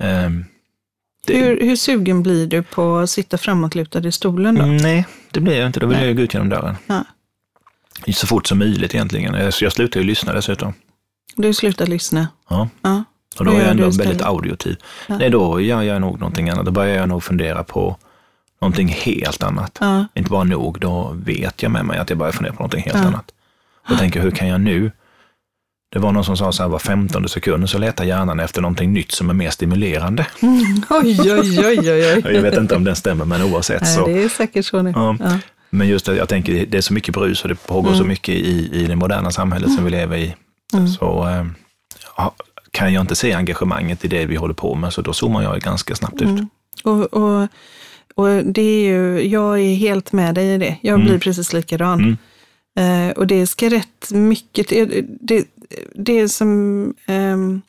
Ehm, 0.03 0.45
det, 1.25 1.37
Hur, 1.37 1.61
hur 1.61 1.75
sugen 1.75 2.23
blir 2.23 2.47
du 2.47 2.63
på 2.63 2.97
att 2.97 3.09
sitta 3.09 3.37
framåtlutad 3.37 4.07
i 4.07 4.11
stolen 4.11 4.55
då? 4.55 4.61
Mm, 4.63 4.77
nej, 4.77 5.05
det 5.31 5.39
blir 5.39 5.57
jag 5.57 5.67
inte. 5.67 5.79
Då 5.79 5.87
vill 5.87 5.97
jag 5.97 6.07
ju 6.07 6.13
gå 6.13 6.21
ut 6.21 6.33
genom 6.33 6.49
dörren. 6.49 6.75
Ja. 6.87 7.05
Så 8.13 8.27
fort 8.27 8.47
som 8.47 8.57
möjligt 8.59 8.95
egentligen. 8.95 9.51
Så 9.51 9.63
jag 9.63 9.73
slutar 9.73 9.99
ju 9.99 10.05
lyssna 10.05 10.33
dessutom. 10.33 10.73
Du 11.35 11.53
slutar 11.53 11.85
lyssna? 11.85 12.27
Ja. 12.49 12.69
Ja. 12.81 13.03
Och 13.39 13.45
då 13.45 13.51
är 13.51 13.59
jag 13.59 13.69
ändå 13.69 13.83
väldigt 13.89 14.21
audiotiv. 14.21 14.75
Ja. 15.07 15.17
Nej, 15.17 15.29
då 15.29 15.61
gör 15.61 15.81
jag 15.81 16.01
nog 16.01 16.19
någonting 16.19 16.49
annat. 16.49 16.65
Då 16.65 16.71
börjar 16.71 16.95
jag 16.95 17.09
nog 17.09 17.23
fundera 17.23 17.63
på 17.63 17.97
någonting 18.61 18.87
helt 18.87 19.43
annat. 19.43 19.77
Ja. 19.81 20.05
Inte 20.15 20.29
bara 20.29 20.43
nog, 20.43 20.79
då 20.79 21.11
vet 21.25 21.63
jag 21.63 21.71
med 21.71 21.85
mig 21.85 21.99
att 21.99 22.09
jag 22.09 22.19
börjar 22.19 22.31
fundera 22.31 22.53
på 22.53 22.59
någonting 22.59 22.83
helt 22.83 23.05
annat. 23.05 23.31
Och 23.89 23.97
tänker, 23.97 24.21
hur 24.21 24.31
kan 24.31 24.47
jag 24.47 24.61
nu? 24.61 24.91
Det 25.91 25.99
var 25.99 26.11
någon 26.11 26.25
som 26.25 26.37
sa 26.37 26.51
så 26.51 26.63
här, 26.63 26.69
var 26.69 26.79
femtonde 26.79 27.29
sekund 27.29 27.69
så 27.69 27.77
letar 27.77 28.03
hjärnan 28.05 28.39
efter 28.39 28.61
någonting 28.61 28.93
nytt 28.93 29.11
som 29.11 29.29
är 29.29 29.33
mer 29.33 29.49
stimulerande. 29.49 30.27
Oj, 30.41 30.79
oj, 30.89 31.19
oj, 31.29 31.59
oj, 31.65 31.89
oj. 31.89 32.21
Jag 32.35 32.41
vet 32.41 32.57
inte 32.57 32.75
om 32.75 32.83
den 32.83 32.95
stämmer, 32.95 33.25
men 33.25 33.41
oavsett 33.43 33.81
Nej, 33.81 33.95
så. 33.95 34.05
det 34.07 34.23
är 34.23 34.29
säkert 34.29 34.65
så 34.65 34.81
nu. 34.81 34.91
Ja. 34.95 35.17
Men 35.69 35.87
just 35.87 36.09
att 36.09 36.15
jag 36.15 36.29
tänker, 36.29 36.65
det 36.65 36.77
är 36.77 36.81
så 36.81 36.93
mycket 36.93 37.13
brus 37.15 37.41
och 37.43 37.49
det 37.49 37.55
pågår 37.55 37.89
så 37.91 37.95
Mm. 37.95 38.07
mycket 38.07 38.35
i, 38.35 38.69
i 38.73 38.85
det 38.87 38.95
moderna 38.95 39.31
samhället 39.31 39.73
som 39.75 39.85
vi 39.85 39.91
lever 39.91 40.17
i. 40.17 40.35
Mm. 40.73 40.87
Så 40.87 41.27
eh, 41.27 41.45
kan 42.71 42.93
jag 42.93 43.01
inte 43.01 43.15
se 43.15 43.33
engagemanget 43.33 44.05
i 44.05 44.07
det 44.07 44.25
vi 44.25 44.35
håller 44.35 44.53
på 44.53 44.75
med, 44.75 44.93
så 44.93 45.01
då 45.01 45.13
zoomar 45.13 45.43
jag 45.43 45.61
ganska 45.61 45.95
snabbt 45.95 46.21
ut. 46.21 46.27
Mm. 46.27 46.47
Och, 46.83 47.03
och, 47.13 47.47
och 48.15 48.27
det 48.45 48.61
är 48.61 48.83
ju, 48.89 49.21
jag 49.27 49.59
är 49.59 49.75
helt 49.75 50.11
med 50.11 50.35
dig 50.35 50.53
i 50.53 50.57
det. 50.57 50.77
Jag 50.81 50.95
Mm. 50.95 51.07
blir 51.07 51.19
precis 51.19 51.53
likadan. 51.53 52.17
Eh, 52.79 53.09
och 53.17 53.27
det 53.27 53.47
ska 53.47 53.69
rätt 53.69 54.11
mycket 54.11 54.67
till. 54.67 55.05
Det, 55.21 55.45
det 55.95 56.19
är 56.19 56.27
som 56.27 56.93
ehm, 57.05 57.61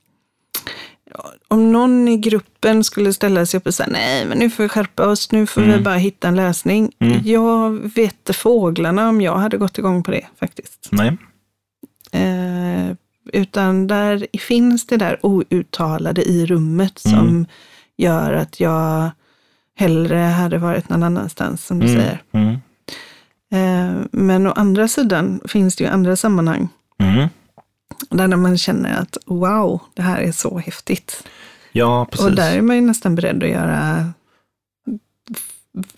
om 1.49 1.73
någon 1.73 2.09
i 2.09 2.17
gruppen 2.17 2.85
skulle 2.85 3.13
ställa 3.13 3.47
sig 3.47 3.59
upp 3.59 3.67
och 3.67 3.75
säga 3.75 3.89
nej, 3.93 4.27
men 4.27 4.39
nu 4.39 4.51
får 4.51 4.63
vi 4.63 4.69
skärpa 4.69 5.07
oss, 5.07 5.33
nu 5.33 5.47
får 5.47 5.61
vi 5.61 5.69
Mm. 5.69 5.83
bara 5.85 5.95
hitta 5.95 6.29
en 6.29 6.37
lösning. 6.37 6.93
Mm. 6.99 7.21
Jag 7.25 7.71
vet 7.95 8.37
fåglarna 8.37 9.09
om 9.09 9.21
jag 9.21 9.37
hade 9.37 9.57
gått 9.57 9.79
igång 9.79 10.03
på 10.03 10.11
det 10.11 10.27
faktiskt. 10.41 10.89
Nej. 10.91 11.17
Eh, 12.13 12.97
utan 13.33 13.87
där 13.87 14.27
finns 14.39 14.87
det 14.87 14.97
där 14.97 15.19
outtalade 15.27 16.23
i 16.29 16.47
rummet 16.47 17.05
Mm. 17.05 17.19
som 17.19 17.47
gör 17.97 18.33
att 18.33 18.61
jag 18.61 19.11
hellre 19.77 20.17
hade 20.19 20.59
varit 20.59 20.89
någon 20.89 21.03
annanstans, 21.03 21.67
som 21.67 21.79
du 21.79 21.87
Mm. 21.87 22.01
säger. 22.01 22.23
Mm. 22.33 22.55
Eh, 23.53 24.03
men 24.13 24.47
å 24.47 24.53
andra 24.53 24.89
sidan 24.89 25.41
finns 25.49 25.77
det 25.77 25.85
ju 25.85 25.91
andra 25.91 26.17
sammanhang 26.17 26.69
Mm. 26.99 27.29
där 28.11 28.37
man 28.37 28.59
känner 28.59 29.01
att 29.01 29.17
wow, 29.27 29.81
det 29.95 30.03
här 30.03 30.21
är 30.21 30.33
så 30.33 30.59
häftigt. 30.59 31.25
Ja, 31.73 32.07
precis. 32.11 32.27
Och 32.27 32.33
där 32.35 32.57
är 32.57 32.63
man 32.63 32.77
ju 32.77 32.83
nästan 32.83 33.15
beredd 33.15 33.43
att 33.43 33.49
göra 33.51 34.13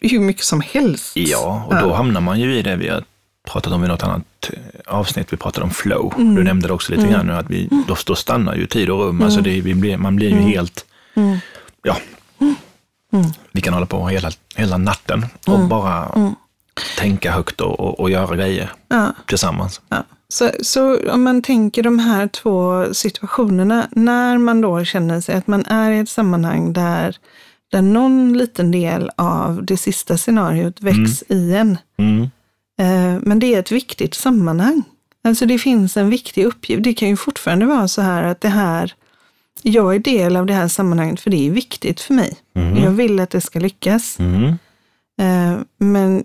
hur 0.01 0.21
mycket 0.21 0.45
som 0.45 0.61
helst. 0.61 1.17
Ja, 1.17 1.65
och 1.69 1.75
då 1.89 1.93
hamnar 1.95 2.21
man 2.21 2.41
ju 2.41 2.57
i 2.57 2.63
det 2.63 2.77
vi 2.77 2.89
har 2.89 3.05
pratat 3.49 3.73
om 3.73 3.85
i 3.85 3.89
något 3.89 4.03
annat 4.03 4.23
eh, 4.51 4.59
avsnitt. 4.95 5.33
Vi 5.33 5.37
pratade 5.37 5.65
om 5.65 5.71
flow. 5.71 6.13
Mm. 6.17 6.35
Du 6.35 6.45
nämnde 6.45 6.67
det 6.69 6.73
också 6.75 6.93
lite 6.93 7.03
Mm. 7.03 7.13
grann 7.15 7.27
nu, 7.27 7.33
att 7.33 7.51
vi, 7.51 7.69
då, 7.89 7.97
då 8.07 8.15
stannar 8.15 8.55
ju 8.55 8.67
tid 8.67 8.91
och 8.91 8.99
rum. 9.01 9.23
Alltså 9.23 9.41
det, 9.41 9.61
vi 9.61 9.75
blir, 9.75 9.97
man 9.97 10.17
blir 10.17 10.29
ju 10.29 10.37
Mm. 10.37 10.49
helt, 10.49 10.85
Mm. 11.15 11.39
ja, 11.83 11.97
Mm. 13.13 13.25
vi 13.53 13.61
kan 13.61 13.75
hålla 13.75 13.87
på 13.87 14.09
hela, 14.09 14.31
hela 14.57 14.79
natten 14.79 15.27
och 15.47 15.55
Mm. 15.57 15.69
bara 15.69 16.07
Mm. 16.17 16.35
tänka 16.99 17.33
högt 17.33 17.61
och, 17.61 17.81
och, 17.81 18.01
och 18.01 18.11
göra 18.11 18.37
grejer 18.37 18.73
Ja. 18.89 19.13
tillsammans. 19.27 19.81
Ja. 19.89 20.05
Så, 20.29 20.51
så 20.63 21.11
om 21.11 21.23
man 21.23 21.43
tänker 21.43 21.83
de 21.83 21.99
här 21.99 22.27
två 22.29 22.87
situationerna, 22.95 23.87
när 23.91 24.39
man 24.39 24.61
då 24.61 24.85
känner 24.85 25.21
sig 25.21 25.35
att 25.35 25.47
man 25.47 25.65
är 25.67 25.91
i 25.91 25.99
ett 25.99 26.09
sammanhang 26.09 26.73
där, 26.73 27.17
där 27.73 27.83
någon 27.83 28.33
liten 28.39 28.71
del 28.71 29.11
av 29.17 29.65
det 29.65 29.77
sista 29.77 30.17
scenariot 30.17 30.81
väcks 30.81 31.23
i 31.29 31.55
en, 31.55 31.79
Mm. 31.99 32.31
Men 33.23 33.39
det 33.39 33.55
är 33.55 33.59
ett 33.59 33.73
viktigt 33.73 34.15
sammanhang. 34.15 34.83
Alltså 35.25 35.47
det 35.47 35.59
finns 35.59 35.97
en 35.97 36.11
viktig 36.11 36.45
uppgift. 36.45 36.85
Det 36.85 36.95
kan 36.95 37.09
ju 37.09 37.17
fortfarande 37.17 37.67
vara 37.67 37.89
så 37.89 38.03
här 38.03 38.23
att 38.23 38.41
det 38.41 38.49
här, 38.49 38.95
jag 39.63 39.95
är 39.95 39.99
del 39.99 40.37
av 40.37 40.47
det 40.47 40.55
här 40.55 40.69
sammanhanget 40.69 41.21
för 41.21 41.31
det 41.31 41.47
är 41.47 41.51
viktigt 41.51 42.01
för 42.01 42.15
mig. 42.15 42.37
Mm. 42.55 42.85
Jag 42.85 42.91
vill 42.91 43.21
att 43.21 43.31
det 43.31 43.41
ska 43.41 43.59
lyckas. 43.59 44.19
Mm. 44.19 44.59
Eh, 45.21 45.61
men 45.79 46.25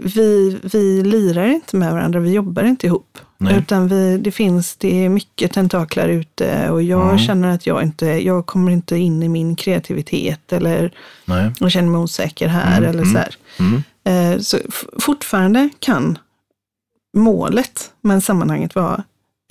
vi, 0.00 0.58
vi 0.62 1.02
lirar 1.02 1.46
inte 1.46 1.76
med 1.76 1.92
varandra, 1.92 2.20
vi 2.20 2.32
jobbar 2.32 2.64
inte 2.64 2.86
ihop. 2.86 3.18
Nej. 3.38 3.58
Utan 3.58 3.88
vi, 3.88 4.18
det 4.18 4.30
finns, 4.30 4.76
det 4.76 5.04
är 5.04 5.08
mycket 5.08 5.52
tentaklar 5.52 6.08
ute 6.08 6.70
och 6.70 6.82
jag 6.82 7.04
Mm. 7.06 7.18
känner 7.18 7.48
att 7.54 7.66
jag 7.66 7.82
inte, 7.82 8.06
jag 8.06 8.46
kommer 8.46 8.72
inte 8.72 8.96
in 8.96 9.22
i 9.22 9.28
min 9.28 9.56
kreativitet 9.56 10.52
eller 10.52 10.92
Nej. 11.24 11.50
jag 11.60 11.70
känner 11.70 11.88
mig 11.88 12.00
osäker 12.00 12.48
här 12.48 12.76
Mm, 12.78 12.88
eller 12.90 13.02
mm. 13.02 13.12
så 13.12 13.18
här. 13.18 13.36
Mm. 13.58 13.82
Eh, 14.34 14.40
så 14.40 14.58
fortfarande 15.00 15.68
kan 15.78 16.18
målet 17.16 17.92
med 18.00 18.22
sammanhanget 18.22 18.74
vara 18.74 19.02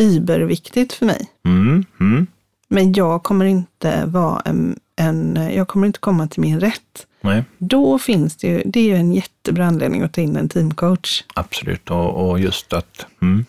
überviktigt 0.02 0.94
för 0.94 1.06
mig. 1.06 1.28
Mm. 1.46 1.86
Mm. 2.00 2.28
Men 2.68 2.94
jag 2.94 3.24
kommer 3.24 3.46
inte 3.46 4.06
vara 4.06 4.42
en, 4.46 4.80
en, 4.96 5.50
jag 5.56 5.68
kommer 5.68 5.88
inte 5.88 6.00
komma 6.00 6.28
till 6.28 6.42
min 6.42 6.60
rätt. 6.60 7.08
Nej, 7.22 7.44
Då 7.58 8.00
finns 8.00 8.36
det 8.36 8.48
ju, 8.48 8.64
det 8.66 8.80
är 8.80 8.84
ju 8.84 8.96
en 8.96 9.14
jättebra 9.14 9.66
anledning 9.66 10.02
att 10.02 10.14
ta 10.14 10.22
in 10.22 10.36
en 10.36 10.50
teamcoach. 10.50 11.24
absolut. 11.34 11.90
Och, 11.92 12.30
och 12.30 12.40
just 12.40 12.74
att, 12.74 13.06
mm. 13.22 13.46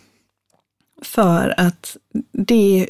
För 1.01 1.53
att 1.57 1.97
det, 2.31 2.87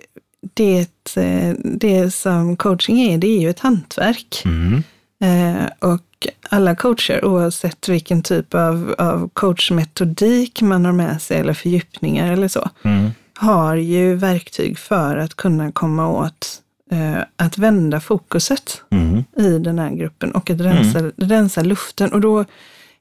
det, 0.53 0.79
eh, 1.17 1.55
det 1.63 2.11
som 2.13 2.57
coaching 2.57 2.99
är, 3.01 3.17
det 3.17 3.27
är 3.27 3.39
ju 3.41 3.49
ett 3.49 3.59
hantverk. 3.59 4.41
Mm. 4.45 4.83
Eh, 5.23 5.65
och 5.79 6.01
alla 6.49 6.75
coacher, 6.75 7.25
oavsett 7.25 7.89
vilken 7.89 8.23
typ 8.23 8.53
av, 8.53 8.95
av 8.97 9.29
coachmetodik 9.33 10.61
man 10.61 10.85
har 10.85 10.91
med 10.91 11.21
sig 11.21 11.37
eller 11.37 11.53
fördjupningar 11.53 12.33
eller 12.33 12.47
så, 12.47 12.69
Mm. 12.83 13.09
har 13.33 13.75
ju 13.75 14.15
verktyg 14.15 14.77
för 14.79 15.17
att 15.17 15.33
kunna 15.35 15.71
komma 15.71 16.07
åt 16.09 16.61
eh, 16.91 17.17
att 17.35 17.57
vända 17.57 17.99
fokuset 17.99 18.81
Mm. 18.91 19.23
i 19.37 19.59
den 19.59 19.79
här 19.79 19.89
gruppen 19.95 20.31
och 20.31 20.49
att 20.49 20.59
rensa, 20.61 21.11
rensa 21.17 21.61
luften. 21.63 22.13
Och 22.13 22.21
då 22.21 22.45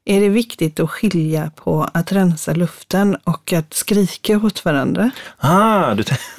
är 0.09 0.21
det 0.21 0.29
viktigt 0.29 0.79
att 0.79 0.89
skilja 0.89 1.51
på 1.55 1.89
att 1.93 2.11
rensa 2.11 2.53
luften 2.53 3.15
och 3.23 3.53
att 3.53 3.73
skrika 3.73 4.37
åt 4.37 4.65
varandra. 4.65 5.11
Ah, 5.37 5.93
du 5.93 6.03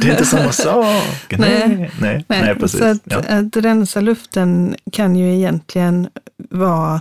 det 0.00 0.06
är 0.08 0.10
inte 0.10 0.24
samma 0.26 0.52
sak. 0.52 1.04
Nej. 1.38 1.68
Nej, 1.68 1.90
nej, 2.00 2.24
nej, 2.28 2.54
precis. 2.54 2.80
Så 2.80 2.84
att, 2.86 2.98
ja. 3.04 3.18
att 3.18 3.56
rensa 3.56 4.00
luften 4.00 4.76
kan 4.92 5.16
ju 5.16 5.34
egentligen 5.34 6.08
vara 6.50 7.00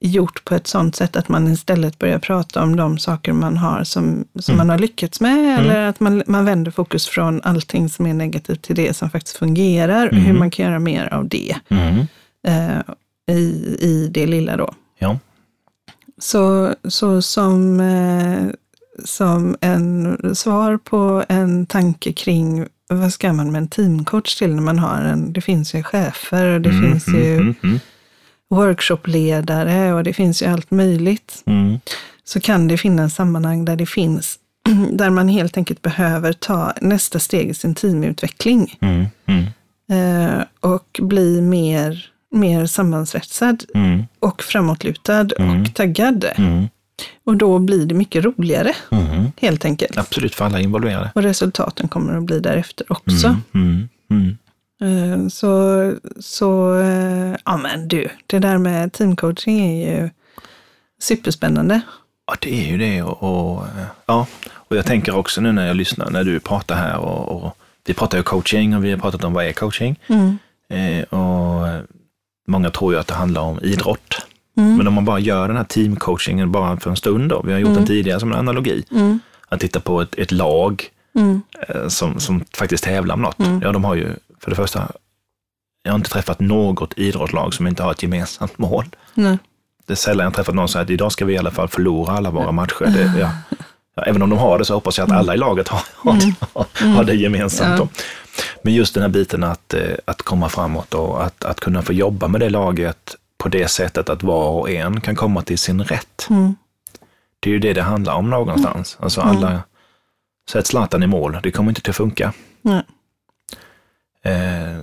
gjort 0.00 0.44
på 0.44 0.54
ett 0.54 0.66
sånt 0.66 0.96
sätt 0.96 1.16
att 1.16 1.28
man 1.28 1.48
istället 1.48 1.98
börjar 1.98 2.18
prata 2.18 2.62
om 2.62 2.76
de 2.76 2.98
saker 2.98 3.32
man 3.32 3.56
har 3.56 3.84
som, 3.84 4.24
som 4.40 4.54
Mm. 4.54 4.66
man 4.66 4.70
har 4.70 4.78
lyckats 4.78 5.20
med. 5.20 5.58
Eller 5.60 5.88
att 5.88 6.00
man, 6.00 6.22
man 6.26 6.44
vänder 6.44 6.70
fokus 6.70 7.06
från 7.06 7.42
allting 7.42 7.88
som 7.88 8.06
är 8.06 8.14
negativt 8.14 8.62
till 8.62 8.76
det 8.76 8.96
som 8.96 9.10
faktiskt 9.10 9.36
fungerar. 9.36 10.06
Och 10.08 10.14
hur 10.16 10.24
Mm. 10.24 10.38
man 10.38 10.50
kan 10.50 10.66
göra 10.66 10.78
mer 10.78 11.14
av 11.14 11.28
det 11.28 11.54
Mm. 11.68 11.98
eh, 12.46 12.80
i, 13.36 13.76
i 13.80 14.08
det 14.14 14.26
lilla 14.26 14.56
då. 14.56 14.74
Ja. 15.02 15.18
Så, 16.18 16.74
så 16.88 17.22
som, 17.22 17.80
eh, 17.80 18.50
som 19.04 19.56
en 19.60 20.16
svar 20.36 20.76
på 20.76 21.24
en 21.28 21.66
tanke 21.66 22.12
kring 22.12 22.66
vad 22.88 23.12
ska 23.12 23.32
man 23.32 23.52
med 23.52 23.58
en 23.62 23.68
teamcoach 23.68 24.34
till 24.38 24.54
när 24.54 24.62
man 24.62 24.78
har 24.78 24.98
en, 25.00 25.32
det 25.32 25.40
finns 25.40 25.74
ju 25.74 25.82
chefer 25.82 26.46
och 26.54 26.60
det 26.60 26.70
Mm, 26.70 26.82
finns 26.82 27.08
mm, 27.08 27.20
ju 27.20 27.36
mm, 27.36 27.54
mm, 27.62 27.78
workshopledare 28.50 29.92
och 29.94 30.04
det 30.04 30.12
finns 30.12 30.42
ju 30.42 30.46
allt 30.46 30.70
möjligt. 30.70 31.42
mm. 31.46 31.78
Så 32.24 32.40
kan 32.40 32.68
det 32.68 32.78
finnas 32.78 33.14
sammanhang 33.14 33.64
där 33.64 33.76
det 33.76 33.86
finns, 33.86 34.38
där 34.92 35.10
man 35.10 35.28
helt 35.28 35.56
enkelt 35.56 35.82
behöver 35.82 36.32
ta 36.32 36.72
nästa 36.80 37.18
steg 37.18 37.48
i 37.50 37.54
sin 37.54 37.74
teamutveckling 37.74 38.78
Mm, 38.80 39.06
eh, 39.92 40.44
och 40.60 41.00
bli 41.02 41.40
mer, 41.40 42.11
mer 42.32 42.66
sammansvetsad 42.66 43.64
mm, 43.74 44.02
och 44.20 44.42
framåtlutad 44.42 45.26
Mm. 45.38 45.62
och 45.62 45.74
taggad. 45.74 46.24
mm, 46.36 46.68
Och 47.24 47.36
då 47.36 47.58
blir 47.58 47.86
det 47.86 47.94
mycket 47.94 48.24
roligare, 48.24 48.72
mm. 48.90 49.32
helt 49.40 49.64
enkelt. 49.64 49.98
Absolut, 49.98 50.34
för 50.34 50.44
alla 50.44 50.60
involverade. 50.60 51.10
Och 51.14 51.22
resultaten 51.22 51.88
kommer 51.88 52.16
att 52.16 52.22
bli 52.24 52.40
därefter 52.40 52.86
också. 52.92 53.36
Mm, 53.54 53.88
mm. 54.10 54.36
Eh, 54.82 55.28
Så, 55.28 55.92
så 56.20 56.80
eh, 56.80 57.36
ja 57.44 57.56
men 57.56 57.88
du, 57.88 58.08
det 58.26 58.38
där 58.38 58.58
med 58.58 58.92
teamcoaching 58.92 59.60
är 59.60 60.02
ju 60.02 60.10
superspännande. 61.02 61.80
Ja, 62.26 62.36
det 62.40 62.54
är 62.64 62.70
ju 62.70 62.78
det. 62.78 63.02
Och, 63.02 63.22
och, 63.22 63.64
eh, 63.66 63.84
ja. 64.06 64.26
och 64.52 64.76
jag 64.76 64.86
tänker 64.86 65.16
också 65.16 65.40
nu 65.40 65.52
när 65.52 65.66
jag 65.66 65.76
lyssnar, 65.76 66.10
när 66.10 66.24
du 66.24 66.40
pratar 66.40 66.74
här 66.76 66.96
och, 66.98 67.44
och 67.44 67.56
vi 67.86 67.94
pratar 67.94 68.18
ju 68.18 68.24
coaching 68.24 68.76
och 68.76 68.84
vi 68.84 68.90
har 68.90 68.98
pratat 68.98 69.24
om 69.24 69.32
vad 69.32 69.44
är 69.44 69.52
coaching. 69.52 69.98
Mm. 70.06 70.38
Eh, 70.68 71.02
och 71.04 71.66
många 72.48 72.70
tror 72.70 72.92
ju 72.92 72.98
att 73.00 73.06
det 73.06 73.14
handlar 73.14 73.40
om 73.42 73.58
idrott. 73.62 74.26
Mm. 74.56 74.76
Men 74.76 74.88
om 74.88 74.94
man 74.94 75.04
bara 75.04 75.18
gör 75.18 75.48
den 75.48 75.56
här 75.56 75.64
teamcoachingen 75.64 76.52
bara 76.52 76.76
för 76.80 76.90
en 76.90 76.96
stund 76.96 77.28
då, 77.30 77.42
vi 77.42 77.52
har 77.52 77.58
gjort 77.58 77.68
Mm. 77.68 77.78
den 77.78 77.86
tidigare 77.86 78.20
som 78.20 78.32
en 78.32 78.38
analogi, 78.38 78.84
Mm. 78.90 79.18
att 79.48 79.60
titta 79.60 79.80
på 79.80 80.00
ett, 80.00 80.14
ett 80.18 80.32
lag 80.32 80.84
Mm. 81.14 81.42
eh, 81.68 81.88
som, 81.88 82.20
som 82.20 82.44
faktiskt 82.56 82.84
tävlar 82.84 83.14
om 83.14 83.22
något. 83.22 83.38
Mm. 83.38 83.60
Ja, 83.62 83.72
de 83.72 83.84
har 83.84 83.94
ju, 83.94 84.08
för 84.40 84.50
det 84.50 84.56
första, 84.56 84.92
jag 85.82 85.92
har 85.92 85.96
inte 85.96 86.10
träffat 86.10 86.40
något 86.40 86.98
idrottslag 86.98 87.54
som 87.54 87.66
inte 87.66 87.82
har 87.82 87.90
ett 87.90 88.02
gemensamt 88.02 88.58
mål. 88.58 88.84
Nej. 89.14 89.38
Det 89.86 89.92
är 89.92 89.96
sällan 89.96 90.24
jag 90.24 90.30
har 90.30 90.34
träffat 90.34 90.54
någon 90.54 90.68
som 90.68 90.72
säger 90.72 90.84
att 90.84 90.90
idag 90.90 91.12
ska 91.12 91.24
vi 91.24 91.32
i 91.34 91.38
alla 91.38 91.50
fall 91.50 91.68
förlora 91.68 92.12
alla 92.12 92.30
våra 92.30 92.52
matcher. 92.52 92.84
Det, 92.86 93.18
ja. 93.20 93.30
Ja, 93.94 94.02
även 94.02 94.22
om 94.22 94.30
de 94.30 94.38
har 94.38 94.58
det 94.58 94.64
så 94.64 94.74
hoppas 94.74 94.98
jag 94.98 95.04
att 95.04 95.18
alla 95.18 95.34
i 95.34 95.36
laget 95.36 95.68
har, 95.68 95.82
har, 95.96 96.94
har, 96.94 97.04
det 97.04 97.14
gemensamt. 97.14 97.66
Mm. 97.66 97.78
Ja. 97.78 97.84
Då. 97.84 97.88
Men 98.62 98.74
just 98.74 98.94
den 98.94 99.02
här 99.02 99.10
biten 99.10 99.44
att, 99.44 99.74
eh, 99.74 99.80
att 100.04 100.22
komma 100.22 100.48
framåt 100.48 100.94
och 100.94 101.24
att, 101.24 101.44
att 101.44 101.60
kunna 101.60 101.82
få 101.82 101.92
jobba 101.92 102.28
med 102.28 102.40
det 102.40 102.50
laget 102.50 103.16
på 103.38 103.48
det 103.48 103.68
sättet 103.68 104.08
att 104.08 104.22
var 104.22 104.48
och 104.48 104.70
en 104.70 105.00
kan 105.00 105.16
komma 105.16 105.42
till 105.42 105.58
sin 105.58 105.84
rätt. 105.84 106.26
Mm. 106.30 106.54
Det 107.40 107.50
är 107.50 107.52
ju 107.52 107.58
det 107.58 107.72
det 107.72 107.82
handlar 107.82 108.14
om 108.14 108.30
någonstans. 108.30 108.96
Alltså 109.00 109.20
alla, 109.20 109.62
sätt 110.50 110.66
Zlatan 110.66 111.02
i 111.02 111.06
mål, 111.06 111.38
det 111.42 111.50
kommer 111.50 111.70
inte 111.70 111.90
att 111.90 111.96
funka. 111.96 112.32
Nej. 112.62 112.82
Eh, 114.24 114.78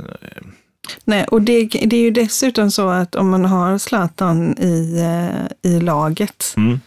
Nej, 1.06 1.26
och 1.26 1.42
det, 1.42 1.66
det 1.66 1.96
är 1.96 2.02
ju 2.02 2.12
dessutom 2.12 2.72
så 2.72 2.90
att 2.90 3.16
om 3.16 3.30
man 3.30 3.46
har 3.46 3.78
Zlatan 3.78 4.58
i, 4.58 5.00
eh, 5.00 5.72
i 5.72 5.80
laget 5.80 6.54
mm, 6.58 6.80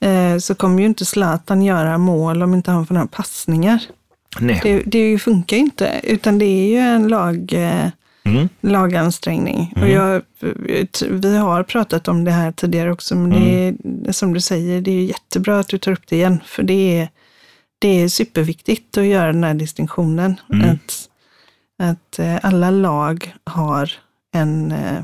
eh, 0.00 0.38
så 0.38 0.54
kommer 0.54 0.80
ju 0.80 0.86
inte 0.86 1.04
Zlatan 1.04 1.62
göra 1.62 1.98
mål 1.98 2.42
om 2.42 2.54
inte 2.54 2.70
han 2.70 2.86
får 2.86 2.94
några 2.94 3.06
passningar. 3.06 3.78
nej. 4.40 4.60
Det, 4.62 4.82
det 4.86 5.18
funkar 5.18 5.56
ju 5.56 5.62
inte, 5.62 6.00
utan 6.02 6.38
det 6.38 6.44
är 6.44 6.68
ju 6.68 6.78
en 6.78 7.08
lag, 7.08 7.52
eh, 7.52 7.88
Mm. 8.26 8.48
lagansträngning. 8.60 9.72
Och 9.76 9.82
Mm. 9.88 9.90
jag, 9.92 10.22
vi 11.10 11.36
har 11.36 11.62
pratat 11.62 12.08
om 12.08 12.24
det 12.24 12.30
här 12.30 12.52
tidigare 12.52 12.92
också, 12.92 13.16
men 13.16 13.30
det 13.30 13.74
är, 14.08 14.12
som 14.12 14.34
du 14.34 14.40
säger, 14.40 14.80
det 14.80 14.90
är 14.90 15.04
jättebra 15.04 15.58
att 15.58 15.68
du 15.68 15.78
tar 15.78 15.92
upp 15.92 16.06
det 16.08 16.16
igen, 16.16 16.40
för 16.44 16.62
det 16.62 16.98
är, 16.98 17.08
det 17.78 18.02
är 18.02 18.08
superviktigt 18.08 18.98
att 18.98 19.04
göra 19.04 19.26
den 19.32 19.44
här 19.44 19.54
distinktionen. 19.54 20.40
Mm. 20.52 20.70
Att, 20.70 21.08
att 21.82 22.18
eh, 22.18 22.36
alla 22.42 22.70
lag 22.70 23.34
har 23.44 23.90
en, 24.34 24.72
eh, 24.72 25.02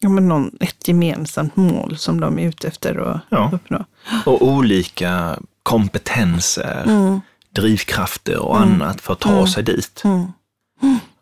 ja, 0.00 0.08
men 0.08 0.28
någon, 0.28 0.50
ett 0.60 0.88
gemensamt 0.88 1.56
mål 1.56 1.96
som 1.98 2.20
de 2.20 2.38
är 2.38 2.48
ute 2.48 2.68
efter 2.68 2.96
att 3.10 3.20
Ja. 3.28 3.50
uppnå. 3.52 3.84
Och 4.26 4.42
olika 4.48 5.38
kompetenser, 5.62 6.82
Mm. 6.86 7.20
drivkrafter 7.56 8.38
och 8.38 8.60
annat 8.60 9.00
för 9.00 9.12
att 9.12 9.20
ta 9.20 9.46
sig 9.46 9.62
dit. 9.62 10.02
Mm. 10.04 10.26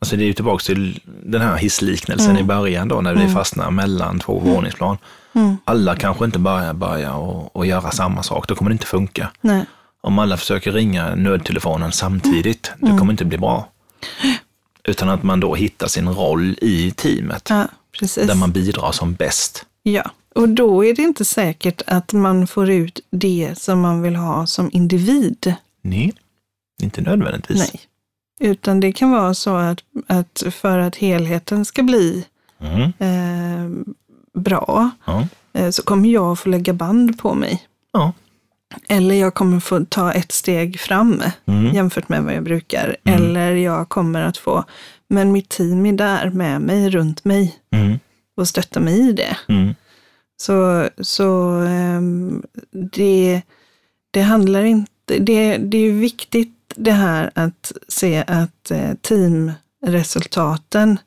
Alltså 0.01 0.17
det 0.17 0.23
är 0.25 0.27
ju 0.27 0.33
tillbaka 0.33 0.63
till 0.63 1.01
den 1.25 1.41
här 1.41 1.57
hissliknelsen 1.57 2.39
i 2.39 2.43
början 2.45 2.89
då 2.89 3.01
när 3.01 3.15
vi 3.15 3.29
fastnar 3.29 3.71
mellan 3.71 4.19
två 4.21 4.39
våningsplan. 4.39 4.99
Mm. 5.33 5.57
Alla 5.65 5.97
kanske 5.97 6.25
inte 6.25 6.39
bara 6.39 6.75
börjar 6.75 7.13
och, 7.13 7.57
och 7.57 7.67
göra 7.67 7.91
samma 7.91 8.23
sak, 8.23 8.49
då 8.49 8.55
kommer 8.55 8.71
det 8.71 8.73
inte 8.73 8.87
funka. 8.87 9.31
Nej. 9.41 9.65
Om 10.01 10.19
alla 10.19 10.37
försöker 10.37 10.73
ringa 10.73 11.15
nödtelefonen 11.15 11.93
samtidigt, 11.93 12.73
det 12.79 12.87
Mm. 12.87 12.99
kommer 12.99 13.13
inte 13.13 13.25
bli 13.25 13.39
bra. 13.39 13.69
Utan 14.89 15.09
att 15.09 15.23
man 15.23 15.41
då 15.41 15.55
hittar 15.55 15.87
sin 15.87 16.09
roll 16.09 16.59
i 16.61 16.91
teamet, 16.91 17.47
Ja, 17.51 17.67
där 18.17 18.35
man 18.35 18.53
bidrar 18.53 18.93
som 18.93 19.15
bäst. 19.15 19.67
Ja, 19.83 20.11
och 20.35 20.49
då 20.49 20.85
är 20.85 20.95
det 20.95 21.03
inte 21.03 21.25
säkert 21.25 21.83
att 21.87 22.13
man 22.13 22.47
får 22.47 22.71
ut 22.71 23.01
det 23.11 23.55
som 23.59 23.81
man 23.81 24.03
vill 24.03 24.17
ha 24.17 24.47
som 24.47 24.71
individ. 24.73 25.55
Nej, 25.83 26.13
inte 26.83 27.01
nödvändigtvis. 27.01 27.59
Nej. 27.73 27.81
Utan 28.51 28.81
det 28.81 28.93
kan 28.93 29.11
vara 29.11 29.35
så 29.35 29.57
att, 29.57 29.79
att 30.07 30.43
för 30.51 30.79
att 30.79 30.97
helheten 30.97 31.65
ska 31.65 31.83
bli 31.83 32.25
Mm. 32.61 32.83
eh, 32.99 33.95
bra 34.41 34.91
Ja. 35.05 35.27
eh, 35.53 35.71
så 35.71 35.83
kommer 35.83 36.09
jag 36.09 36.39
få 36.39 36.49
lägga 36.49 36.73
band 36.73 37.19
på 37.19 37.35
mig. 37.35 37.63
Ja. 37.93 38.13
Eller 38.89 39.15
jag 39.15 39.35
kommer 39.35 39.61
få 39.61 39.85
ta 39.85 40.13
ett 40.13 40.33
steg 40.33 40.81
fram 40.81 41.23
Mm. 41.47 41.75
jämfört 41.75 42.09
med 42.09 42.23
vad 42.25 42.35
jag 42.35 42.45
brukar. 42.45 42.97
Eller 43.05 43.55
jag 43.55 43.89
kommer 43.89 44.23
att 44.23 44.37
få, 44.37 44.65
men 45.09 45.33
mitt 45.33 45.49
team 45.49 45.87
är 45.87 45.93
där 45.93 46.31
med 46.31 46.61
mig, 46.61 46.91
runt 46.91 47.25
mig 47.25 47.57
Mm. 47.71 47.99
och 48.37 48.49
stöttar 48.49 48.81
mig 48.81 49.09
i 49.09 49.13
det. 49.13 49.37
Mm. 49.49 49.75
Så, 50.41 50.89
så 51.01 51.51
ehm, 51.51 52.43
det, 52.93 53.43
det 54.11 54.21
handlar 54.23 54.63
inte, 54.65 55.19
det, 55.19 55.57
det 55.57 55.79
är 55.79 55.93
viktigt 55.93 56.55
det 56.77 56.93
här 56.93 57.31
att 57.35 57.73
se 57.89 58.25
att 58.27 58.71
eh, 58.71 58.95
teamresultaten 59.03 60.99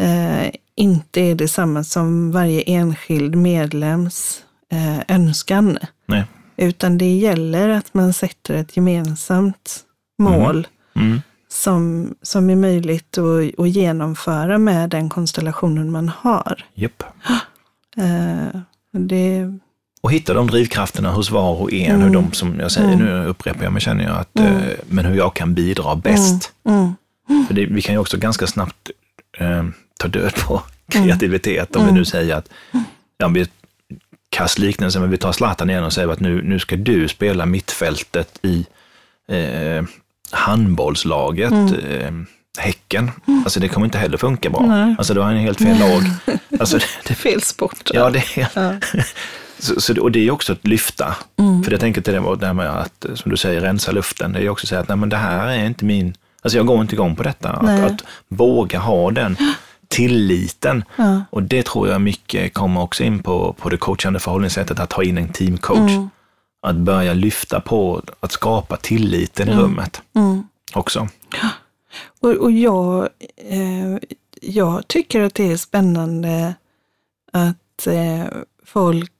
eh, 0.00 0.50
inte 0.74 1.20
är 1.20 1.34
detsamma 1.34 1.84
som 1.84 2.32
varje 2.32 2.60
enskild 2.62 3.34
medlems 3.36 4.42
eh, 4.72 4.98
önskan. 5.16 5.78
Nej. 6.06 6.24
Utan 6.56 6.98
det 6.98 7.16
gäller 7.16 7.68
att 7.68 7.94
man 7.94 8.12
sätter 8.12 8.54
ett 8.54 8.76
gemensamt 8.76 9.80
mål 10.18 10.66
Mm. 10.96 11.20
som, 11.48 12.14
som 12.22 12.50
är 12.50 12.56
möjligt 12.56 13.18
att, 13.18 13.60
att 13.60 13.68
genomföra 13.68 14.58
med 14.58 14.90
den 14.90 15.08
konstellationen 15.08 15.90
man 15.90 16.08
har. 16.08 16.64
Japp. 16.74 17.02
Eh, 17.98 18.60
det, 18.92 19.58
Och 20.00 20.12
hitta 20.12 20.34
de 20.34 20.46
drivkrafterna 20.46 21.10
hos 21.12 21.30
var 21.30 21.54
och 21.62 21.72
en, 21.72 22.02
hur 22.02 22.10
de, 22.10 22.32
som 22.32 22.60
jag 22.60 22.70
säger, 22.72 22.96
nu 22.96 23.24
upprepar 23.26 23.64
jag 23.64 23.72
mig, 23.72 23.82
känner 23.82 24.04
jag 24.04 24.16
att, 24.16 24.38
eh, 24.38 24.56
men 24.88 25.04
hur 25.04 25.14
jag 25.16 25.34
kan 25.34 25.54
bidra 25.54 25.96
bäst. 25.96 26.52
mm, 26.68 26.94
För 27.46 27.54
det, 27.54 27.66
vi 27.66 27.82
kan 27.82 27.94
ju 27.94 27.98
också 27.98 28.16
ganska 28.18 28.46
snabbt 28.46 28.90
eh, 29.38 29.64
ta 29.98 30.08
död 30.08 30.34
på 30.46 30.62
kreativitet 30.88 31.76
om 31.76 31.86
vi 31.86 31.92
nu 31.92 32.04
säger 32.04 32.34
att, 32.36 32.48
ja, 33.18 33.28
vi 33.28 33.48
kass 34.30 34.58
liknelse, 34.58 35.00
men 35.00 35.10
vi 35.10 35.16
tar 35.16 35.32
Zlatan 35.32 35.70
igen 35.70 35.84
och 35.84 35.92
säger 35.92 36.08
att 36.08 36.20
nu, 36.20 36.42
nu 36.42 36.58
ska 36.58 36.76
du 36.76 37.08
spela 37.08 37.46
mittfältet 37.46 38.38
i 38.42 38.66
eh, 39.28 39.84
handbollslaget 40.30 41.52
eh, 41.52 42.10
Häcken. 42.58 43.10
Alltså 43.44 43.60
det 43.60 43.68
kommer 43.68 43.86
inte 43.86 43.98
heller 43.98 44.16
funka 44.18 44.50
bra. 44.50 44.60
Nej. 44.66 44.94
Alltså 44.98 45.14
då 45.14 45.20
har 45.22 45.28
han 45.28 45.36
helt 45.36 45.58
fel 45.58 45.78
lag. 45.78 46.02
Alltså, 46.60 46.78
det, 46.78 46.84
det, 47.06 47.14
fel 47.14 47.42
sport. 47.42 47.90
ja, 47.94 48.10
det 48.10 48.18
är 48.36 48.78
så, 49.58 49.80
så, 49.80 49.92
det- 49.92 50.00
och 50.00 50.12
det 50.12 50.26
är 50.26 50.30
också 50.30 50.52
att 50.52 50.66
lyfta. 50.66 51.16
För 51.64 51.70
jag 51.72 51.80
tänker 51.80 52.00
till 52.00 52.12
det, 52.12 52.46
här 52.46 52.52
med 52.52 52.70
att, 52.70 53.04
eh, 53.04 53.14
som 53.14 53.30
du 53.30 53.36
säger, 53.36 53.60
rensa 53.60 53.92
luften. 53.92 54.32
Det 54.32 54.40
är 54.44 54.48
också 54.48 54.64
att 54.64 54.68
säga 54.68 54.80
att 54.80 54.88
nej, 54.88 54.96
men 54.96 55.08
det 55.08 55.16
här 55.16 55.46
är 55.48 55.64
inte 55.66 55.84
min, 55.84 56.14
alltså 56.42 56.56
jag 56.56 56.66
går 56.66 56.80
inte 56.80 56.94
igång 56.94 57.16
på 57.16 57.22
detta. 57.22 57.50
Att, 57.50 57.80
att 57.92 58.02
våga 58.28 58.78
ha 58.78 59.10
den 59.10 59.36
tilliten. 59.88 60.84
Ja. 60.96 61.22
Och 61.30 61.42
det 61.42 61.62
tror 61.66 61.88
jag 61.88 62.00
mycket 62.00 62.54
kommer 62.54 62.80
också 62.80 63.04
in 63.04 63.22
på, 63.22 63.52
på 63.52 63.68
det 63.68 63.76
coachande 63.76 64.20
förhållningssättet, 64.20 64.80
att 64.80 64.90
ta 64.90 65.02
in 65.02 65.18
en 65.18 65.28
teamcoach. 65.32 65.90
Mm. 65.90 66.10
Att 66.62 66.76
börja 66.76 67.14
lyfta 67.14 67.60
på, 67.60 68.02
att 68.20 68.32
skapa 68.32 68.76
tilliten 68.76 69.48
i 69.48 69.52
rummet 69.54 70.02
Mm. 70.14 70.42
också. 70.74 71.08
Och, 72.20 72.30
och 72.30 72.52
jag, 72.52 73.08
eh, 73.36 73.98
jag 74.40 74.88
tycker 74.88 75.20
att 75.20 75.34
det 75.34 75.52
är 75.52 75.56
spännande 75.56 76.54
att 77.32 77.86
eh, 77.86 78.24
folk 78.64 79.12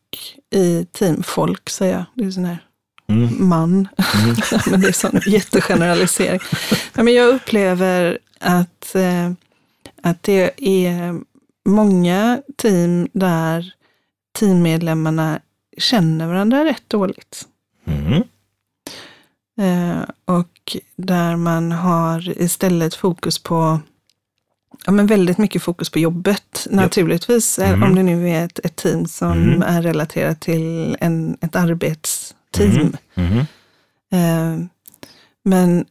i 0.54 0.84
team, 0.92 1.22
folk 1.22 1.70
säger 1.70 1.92
jag, 1.94 2.04
det 2.14 2.24
är 2.24 2.30
sån 2.30 2.44
här 2.44 2.58
Mm. 3.08 3.48
man, 3.48 3.88
men 4.66 4.80
det 4.80 4.88
är 4.88 4.92
sån 4.92 5.20
jättegeneralisering. 5.26 6.40
Ja, 6.94 7.02
men 7.02 7.14
jag 7.14 7.28
upplever 7.34 8.18
att, 8.40 8.94
eh, 8.94 9.32
att 10.10 10.22
det 10.22 10.52
är 10.86 11.20
många 11.68 12.42
team 12.56 13.08
där 13.12 13.72
teammedlemmarna 14.38 15.40
känner 15.78 16.26
varandra 16.26 16.64
rätt 16.64 16.82
dåligt. 16.88 17.42
Mm. 17.86 18.22
Eh, 19.60 20.02
och 20.24 20.76
där 20.96 21.36
man 21.36 21.72
har 21.72 22.38
istället 22.42 22.94
fokus 22.94 23.38
på, 23.42 23.80
ja 24.86 24.92
men 24.92 25.06
väldigt 25.06 25.38
mycket 25.38 25.62
fokus 25.62 25.90
på 25.90 25.98
jobbet 25.98 26.66
naturligtvis. 26.70 27.58
eh, 27.58 27.68
Mm. 27.70 27.82
Om 27.82 27.94
det 27.94 28.02
nu 28.02 28.28
är 28.30 28.44
ett, 28.44 28.58
ett 28.64 28.76
team 28.76 29.06
som 29.06 29.32
Mm. 29.32 29.62
är 29.62 29.82
relaterat 29.82 30.40
till 30.40 30.96
en, 31.00 31.36
ett 31.40 31.56
arbetsteam. 31.56 32.96
Mm. 33.14 33.38
Eh, 34.12 34.66
men, 35.44 35.84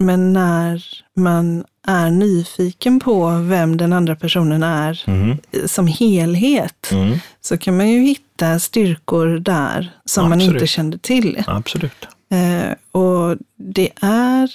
men 0.00 0.32
när 0.32 0.82
man 1.16 1.64
är 1.86 2.10
nyfiken 2.10 3.00
på 3.00 3.30
vem 3.30 3.76
den 3.76 3.92
andra 3.92 4.16
personen 4.16 4.62
är 4.62 5.02
Mm. 5.06 5.38
som 5.66 5.86
helhet, 5.86 6.88
Mm. 6.92 7.18
så 7.40 7.58
kan 7.58 7.76
man 7.76 7.88
ju 7.90 8.00
hitta 8.00 8.58
styrkor 8.58 9.26
där 9.38 9.92
som 10.04 10.24
man 10.28 10.32
Absolut. 10.32 10.54
inte 10.54 10.66
kände 10.66 10.98
till. 10.98 11.42
Absolut. 11.46 12.08
Eh, 12.30 13.00
och 13.02 13.36
det 13.56 13.90
är, 14.02 14.50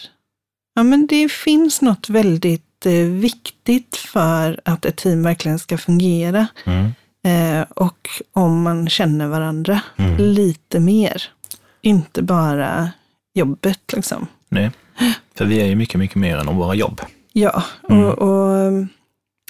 ja 0.76 0.84
men 0.84 1.08
det 1.08 1.32
finns 1.32 1.82
något 1.82 2.10
väldigt 2.10 2.86
eh, 2.86 2.92
viktigt 2.94 3.96
för 3.98 4.60
att 4.66 4.86
ett 4.86 4.96
team 4.98 5.24
verkligen 5.24 5.60
ska 5.60 5.78
fungera. 5.78 6.48
Mm. 6.66 6.92
Eh, 7.26 7.66
och 7.76 8.10
om 8.34 8.62
man 8.62 8.90
känner 8.90 9.28
varandra 9.28 9.82
Mm. 9.98 10.18
lite 10.18 10.80
mer. 10.80 11.24
Inte 11.82 12.22
bara 12.22 12.92
jobbet 13.34 13.80
liksom. 13.94 14.28
Nej. 14.50 14.72
För 15.36 15.45
vi 15.45 15.62
är 15.62 15.66
ju 15.66 15.76
mycket, 15.76 16.00
mycket 16.00 16.16
mer 16.18 16.38
än 16.38 16.48
om 16.48 16.58
våra 16.58 16.76
jobb. 16.76 17.02
Ja, 17.34 17.64
Mm. 17.89 18.04
och, 18.06 18.18
och 18.20 18.58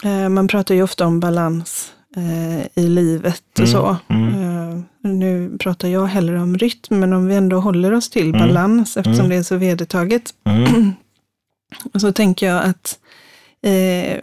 eh, 0.10 0.30
man 0.30 0.48
pratar 0.48 0.76
ju 0.76 0.84
ofta 0.84 1.06
om 1.06 1.20
balans 1.20 1.92
eh, 2.16 2.84
i 2.84 2.88
livet 2.88 3.44
och 3.54 3.60
Mm, 3.60 3.72
så. 3.72 3.98
mm. 4.10 4.34
Eh, 4.34 4.84
nu 5.12 5.58
pratar 5.60 5.88
jag 5.88 6.06
hellre 6.06 6.42
om 6.42 6.58
rytm, 6.58 7.00
men 7.00 7.14
om 7.14 7.28
vi 7.28 7.36
ändå 7.36 7.60
håller 7.60 7.94
oss 7.94 8.10
till 8.10 8.30
Mm, 8.30 8.40
balans 8.48 8.98
eftersom 8.98 9.20
mm. 9.26 9.30
det 9.30 9.36
är 9.36 9.44
så 9.44 9.56
vedertaget. 9.58 10.34
Och 11.94 12.02
så 12.02 12.12
tänker 12.12 12.48
jag 12.48 12.64
att 12.64 13.00
eh, 13.64 14.18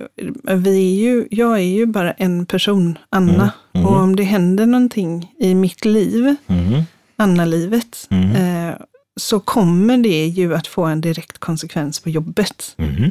vi 0.56 0.76
är 0.96 1.02
ju, 1.02 1.26
jag 1.30 1.52
är 1.54 1.58
ju 1.62 1.86
bara 1.86 2.12
en 2.12 2.46
person, 2.46 2.98
Anna. 3.10 3.32
Mm, 3.32 3.48
mm. 3.72 3.86
Och 3.86 3.96
om 3.96 4.16
det 4.16 4.22
händer 4.24 4.66
någonting 4.66 5.32
i 5.38 5.54
mitt 5.54 5.84
liv, 5.84 6.34
Mm. 6.46 6.82
Anna-livet, 7.16 8.08
eh, 8.10 8.74
så 9.20 9.40
kommer 9.40 9.98
det 9.98 10.26
ju 10.26 10.54
att 10.54 10.66
få 10.66 10.84
en 10.84 11.00
direkt 11.00 11.38
konsekvens 11.38 12.00
på 12.00 12.10
jobbet. 12.10 12.74
Mm. 12.78 13.10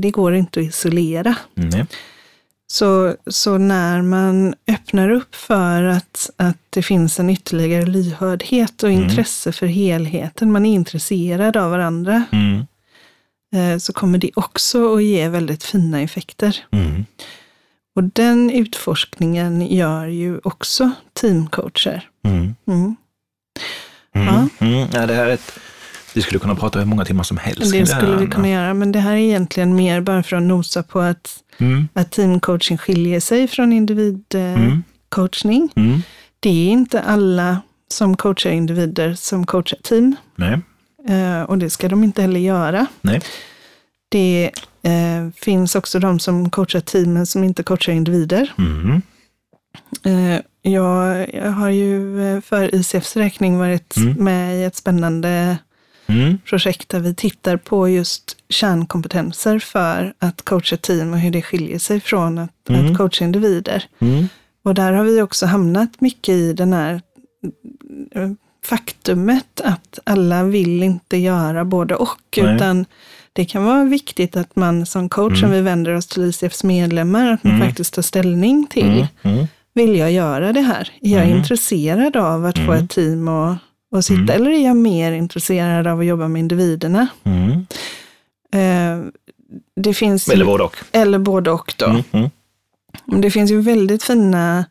Det 0.00 0.10
går 0.10 0.34
inte 0.34 0.60
att 0.60 0.66
isolera. 0.66 1.36
Nej. 1.54 1.86
Så, 2.66 3.16
så 3.26 3.58
när 3.58 4.02
man 4.02 4.54
öppnar 4.68 5.10
upp 5.10 5.34
för 5.34 5.82
att, 5.82 6.30
att 6.36 6.56
det 6.70 6.82
finns 6.82 7.20
en 7.20 7.30
ytterligare 7.30 7.86
lyhördhet 7.86 8.82
och 8.82 8.90
Mm. 8.90 9.02
intresse 9.02 9.52
för 9.52 9.66
helheten, 9.66 10.52
man 10.52 10.66
är 10.66 10.74
intresserad 10.74 11.56
av 11.56 11.70
varandra, 11.70 12.24
Mm. 12.32 12.66
eh, 13.54 13.78
så 13.78 13.92
kommer 13.92 14.18
det 14.18 14.30
också 14.34 14.94
att 14.96 15.04
ge 15.04 15.28
väldigt 15.28 15.64
fina 15.64 16.00
effekter. 16.00 16.64
Mm. 16.70 17.04
Och 17.96 18.04
den 18.04 18.50
utforskningen 18.50 19.66
gör 19.66 20.06
ju 20.06 20.40
också 20.44 20.90
teamcoacher. 21.12 22.08
Mm. 24.14 24.28
Mm. 24.58 24.72
Ja. 24.78 24.86
Ja, 24.92 25.06
det 25.06 25.14
här 25.14 25.26
är 25.26 25.30
ett 25.34 25.52
Vi 26.14 26.22
skulle 26.22 26.38
kunna 26.38 26.54
prata 26.54 26.78
hur 26.78 26.86
många 26.86 27.04
timmar 27.04 27.22
som 27.24 27.36
helst. 27.36 27.72
Det 27.72 27.86
skulle 27.86 28.16
vi 28.16 28.26
kunna 28.26 28.48
göra, 28.48 28.74
men 28.74 28.92
det 28.92 28.98
här 28.98 29.12
är 29.12 29.16
egentligen 29.16 29.74
mer 29.74 30.00
bara 30.00 30.22
för 30.22 30.36
att 30.36 30.42
nosa 30.42 30.82
på 30.82 31.00
att, 31.00 31.38
Mm. 31.58 31.88
att 31.92 32.10
teamcoaching 32.10 32.78
skiljer 32.78 33.20
sig 33.20 33.48
från 33.48 33.72
individcoachning. 33.72 35.68
Mm. 35.76 35.88
Mm. 35.88 36.02
Det 36.40 36.50
är 36.50 36.70
inte 36.72 37.02
alla 37.02 37.60
som 37.92 38.16
coachar 38.16 38.50
individer 38.50 39.14
som 39.14 39.46
coachar 39.46 39.78
team 39.82 40.16
Nej. 40.36 40.60
eh, 41.08 41.42
och 41.42 41.58
det 41.58 41.70
ska 41.70 41.88
de 41.88 42.04
inte 42.04 42.22
heller 42.22 42.40
göra. 42.40 42.86
Nej. 43.00 43.20
Det 44.08 44.50
eh, 44.82 45.28
finns 45.36 45.74
också 45.74 45.98
de 45.98 46.20
som 46.20 46.50
coachar 46.50 46.80
teamen 46.80 47.26
som 47.26 47.44
inte 47.44 47.62
coachar 47.62 47.92
individer. 47.92 48.52
Mm. 48.58 49.02
Eh, 50.04 50.40
jag, 50.72 51.34
jag 51.34 51.50
har 51.52 51.68
ju 51.70 52.22
eh, 52.34 52.40
för 52.40 52.74
ICFs 52.74 53.16
räkning 53.16 53.58
varit 53.58 53.96
Mm. 53.96 54.12
med 54.24 54.56
i 54.60 54.64
ett 54.64 54.76
spännande 54.76 55.58
Mm. 56.06 56.38
projekt 56.44 56.88
där 56.88 57.00
vi 57.00 57.14
tittar 57.14 57.56
på 57.56 57.88
just 57.88 58.36
kärnkompetenser 58.48 59.58
för 59.58 60.14
att 60.18 60.42
coacha 60.44 60.76
team 60.76 61.12
och 61.12 61.18
hur 61.18 61.30
det 61.30 61.42
skiljer 61.42 61.78
sig 61.78 62.00
från 62.00 62.38
att, 62.38 62.68
Mm. 62.68 62.90
att 62.92 62.96
coacha 62.98 63.24
individer. 63.24 63.84
Mm. 63.98 64.28
Och 64.64 64.74
där 64.74 64.92
har 64.92 65.04
vi 65.04 65.22
också 65.22 65.46
hamnat 65.46 66.00
mycket 66.00 66.28
i 66.34 66.52
den 66.52 66.72
här 66.72 67.00
eh, 68.14 68.30
faktumet 68.64 69.60
att 69.64 69.98
alla 70.04 70.44
vill 70.44 70.82
inte 70.82 71.16
göra 71.16 71.64
både 71.64 71.94
och, 71.94 72.38
Nej. 72.42 72.54
utan 72.56 72.84
det 73.32 73.44
kan 73.44 73.64
vara 73.64 73.84
viktigt 73.84 74.36
att 74.36 74.56
man 74.56 74.86
som 74.86 75.08
coach, 75.08 75.38
Mm. 75.38 75.44
om 75.44 75.50
vi 75.56 75.60
vänder 75.60 75.94
oss 75.94 76.06
till 76.06 76.22
ICFs 76.22 76.64
medlemmar, 76.64 77.32
att 77.32 77.44
man 77.44 77.54
Mm. 77.54 77.66
faktiskt 77.68 77.94
tar 77.94 78.02
ställning 78.02 78.66
till, 78.66 79.06
Mm. 79.22 79.34
Mm. 79.38 79.46
Vill 79.74 79.96
jag 79.96 80.12
göra 80.12 80.52
det 80.52 80.60
här? 80.60 80.90
Är 81.00 81.10
jag 81.12 81.24
Mm. 81.26 81.38
intresserad 81.38 82.16
av 82.16 82.44
att 82.46 82.58
få 82.58 82.72
Mm. 82.72 82.84
ett 82.84 82.90
team 82.90 83.28
att, 83.28 83.58
att 83.96 84.04
sitta, 84.04 84.20
Mm. 84.20 84.30
eller 84.30 84.50
är 84.50 84.64
jag 84.64 84.76
mer 84.76 85.12
intresserad 85.12 85.86
av 85.86 86.00
att 86.00 86.06
jobba 86.06 86.28
med 86.28 86.40
individerna? 86.40 87.06
Mm. 87.24 87.66
Eh, 88.54 89.06
det 89.76 89.94
finns 89.94 90.28
Eller 90.28 90.44
både 90.44 90.64
och. 90.64 90.76
eller 90.92 91.18
både 91.18 91.50
och 91.50 91.74
då. 91.78 91.86
Mm. 91.86 92.02
Mm. 92.12 92.30
Det 93.20 93.30
finns 93.30 93.50
ju 93.50 93.60
väldigt 93.60 94.02
fina 94.02 94.64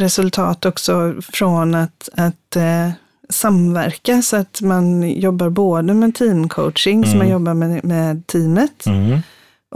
resultat 0.00 0.66
också 0.66 1.14
från 1.32 1.74
att, 1.74 2.08
att 2.16 2.56
eh, 2.56 2.90
samverka 3.28 4.22
så 4.22 4.36
att 4.36 4.60
man 4.62 5.10
jobbar 5.10 5.48
både 5.50 5.94
med 5.94 6.14
teamcoaching, 6.14 7.04
så 7.04 7.08
Mm. 7.08 7.18
man 7.18 7.28
jobbar 7.28 7.54
med, 7.54 7.84
med 7.84 8.26
teamet 8.26 8.86
Mm. 8.86 9.18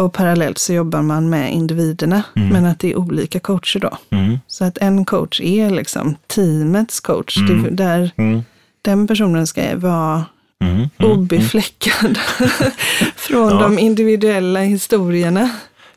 Och 0.00 0.12
parallellt 0.12 0.58
så 0.58 0.72
jobbar 0.72 1.02
man 1.02 1.30
med 1.30 1.52
individerna, 1.52 2.22
Mm. 2.36 2.48
men 2.48 2.64
att 2.66 2.78
det 2.78 2.90
är 2.92 2.96
olika 2.98 3.40
coacher 3.40 3.78
då. 3.80 3.98
Mm. 4.10 4.38
Så 4.46 4.64
att 4.64 4.78
en 4.78 5.04
coach 5.04 5.40
är 5.40 5.70
liksom 5.70 6.16
teamets 6.26 7.00
coach, 7.00 7.36
Mm. 7.38 7.76
där 7.76 8.10
Mm. 8.16 8.42
den 8.82 9.06
personen 9.06 9.46
ska 9.46 9.62
vara 9.78 10.24
Mm. 10.62 10.76
Mm. 10.98 11.12
obefläckad 11.12 12.18
från 13.16 13.48
Ja. 13.52 13.60
de 13.60 13.78
individuella 13.78 14.60
historierna. 14.60 15.50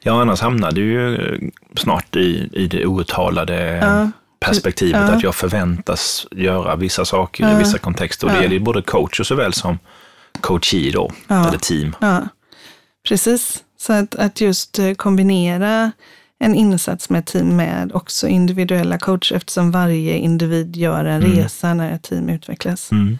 Ja, 0.03 0.21
annars 0.21 0.41
hamnar 0.41 0.71
du 0.71 0.81
ju 0.81 1.15
eh, 1.15 1.39
snart 1.75 2.15
i, 2.15 2.49
i 2.53 2.67
det 2.67 2.85
outtalade 2.85 3.77
Ja. 3.81 4.11
perspektivet 4.39 5.01
Ja. 5.01 5.15
att 5.15 5.23
jag 5.23 5.35
förväntas 5.35 6.27
göra 6.31 6.75
vissa 6.75 7.05
saker 7.05 7.51
i 7.55 7.59
vissa 7.59 7.77
kontexter. 7.77 8.27
Och 8.27 8.33
det 8.33 8.41
gäller 8.41 8.53
ju 8.55 8.59
både 8.59 8.81
coacher 8.81 9.23
såväl 9.23 9.53
som 9.53 9.79
coachee 10.41 10.91
då, 10.91 11.11
eller 11.27 11.57
team. 11.57 11.95
Precis. 13.07 13.63
Så 13.85 13.93
att, 13.93 14.15
att 14.15 14.41
just 14.41 14.79
eh, 14.79 14.93
kombinera 14.93 15.91
en 16.39 16.55
insats 16.55 17.09
med 17.09 17.25
team 17.25 17.55
med 17.55 17.91
också 17.93 18.27
individuella 18.27 18.97
coacher 18.97 19.35
eftersom 19.35 19.71
varje 19.71 20.17
individ 20.17 20.75
gör 20.75 21.05
en 21.05 21.23
Mm. 21.23 21.37
resa 21.37 21.73
när 21.73 21.91
ett 21.95 22.01
team 22.03 22.29
utvecklas. 22.29 22.91
Mm. 22.91 23.17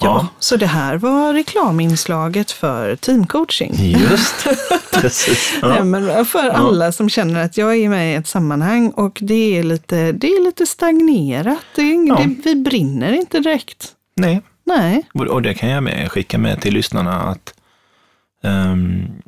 Ja, 0.00 0.06
Ja. 0.06 0.26
så 0.38 0.56
det 0.56 0.66
här 0.66 0.96
var 0.96 1.32
reklaminslaget 1.32 2.50
för 2.50 2.96
teamcoaching. 2.96 3.74
Just 4.10 4.46
Precis. 4.92 5.52
Nej, 5.62 5.72
Ja. 5.76 5.84
men 5.84 6.24
för 6.24 6.48
alla 6.50 6.92
som 6.92 7.08
känner 7.08 7.44
att 7.44 7.56
jag 7.56 7.76
är 7.76 7.88
med 7.88 8.12
i 8.12 8.14
ett 8.14 8.28
sammanhang 8.28 8.90
och 8.90 9.18
det 9.22 9.58
är 9.58 9.62
lite, 9.62 10.12
det 10.12 10.26
är 10.26 10.44
lite 10.44 10.66
stagnerat. 10.66 11.58
Det 11.74 11.82
är, 11.82 12.08
Ja. 12.08 12.14
det, 12.16 12.34
vi 12.44 12.54
brinner 12.54 13.12
inte 13.12 13.40
direkt. 13.40 13.92
Nej, 14.16 14.42
Nej. 14.64 15.02
och 15.14 15.42
det 15.42 15.54
kan 15.54 15.68
jag 15.68 15.82
med, 15.82 16.12
skicka 16.12 16.38
med 16.38 16.60
till 16.60 16.74
lyssnarna 16.74 17.22
att 17.22 17.54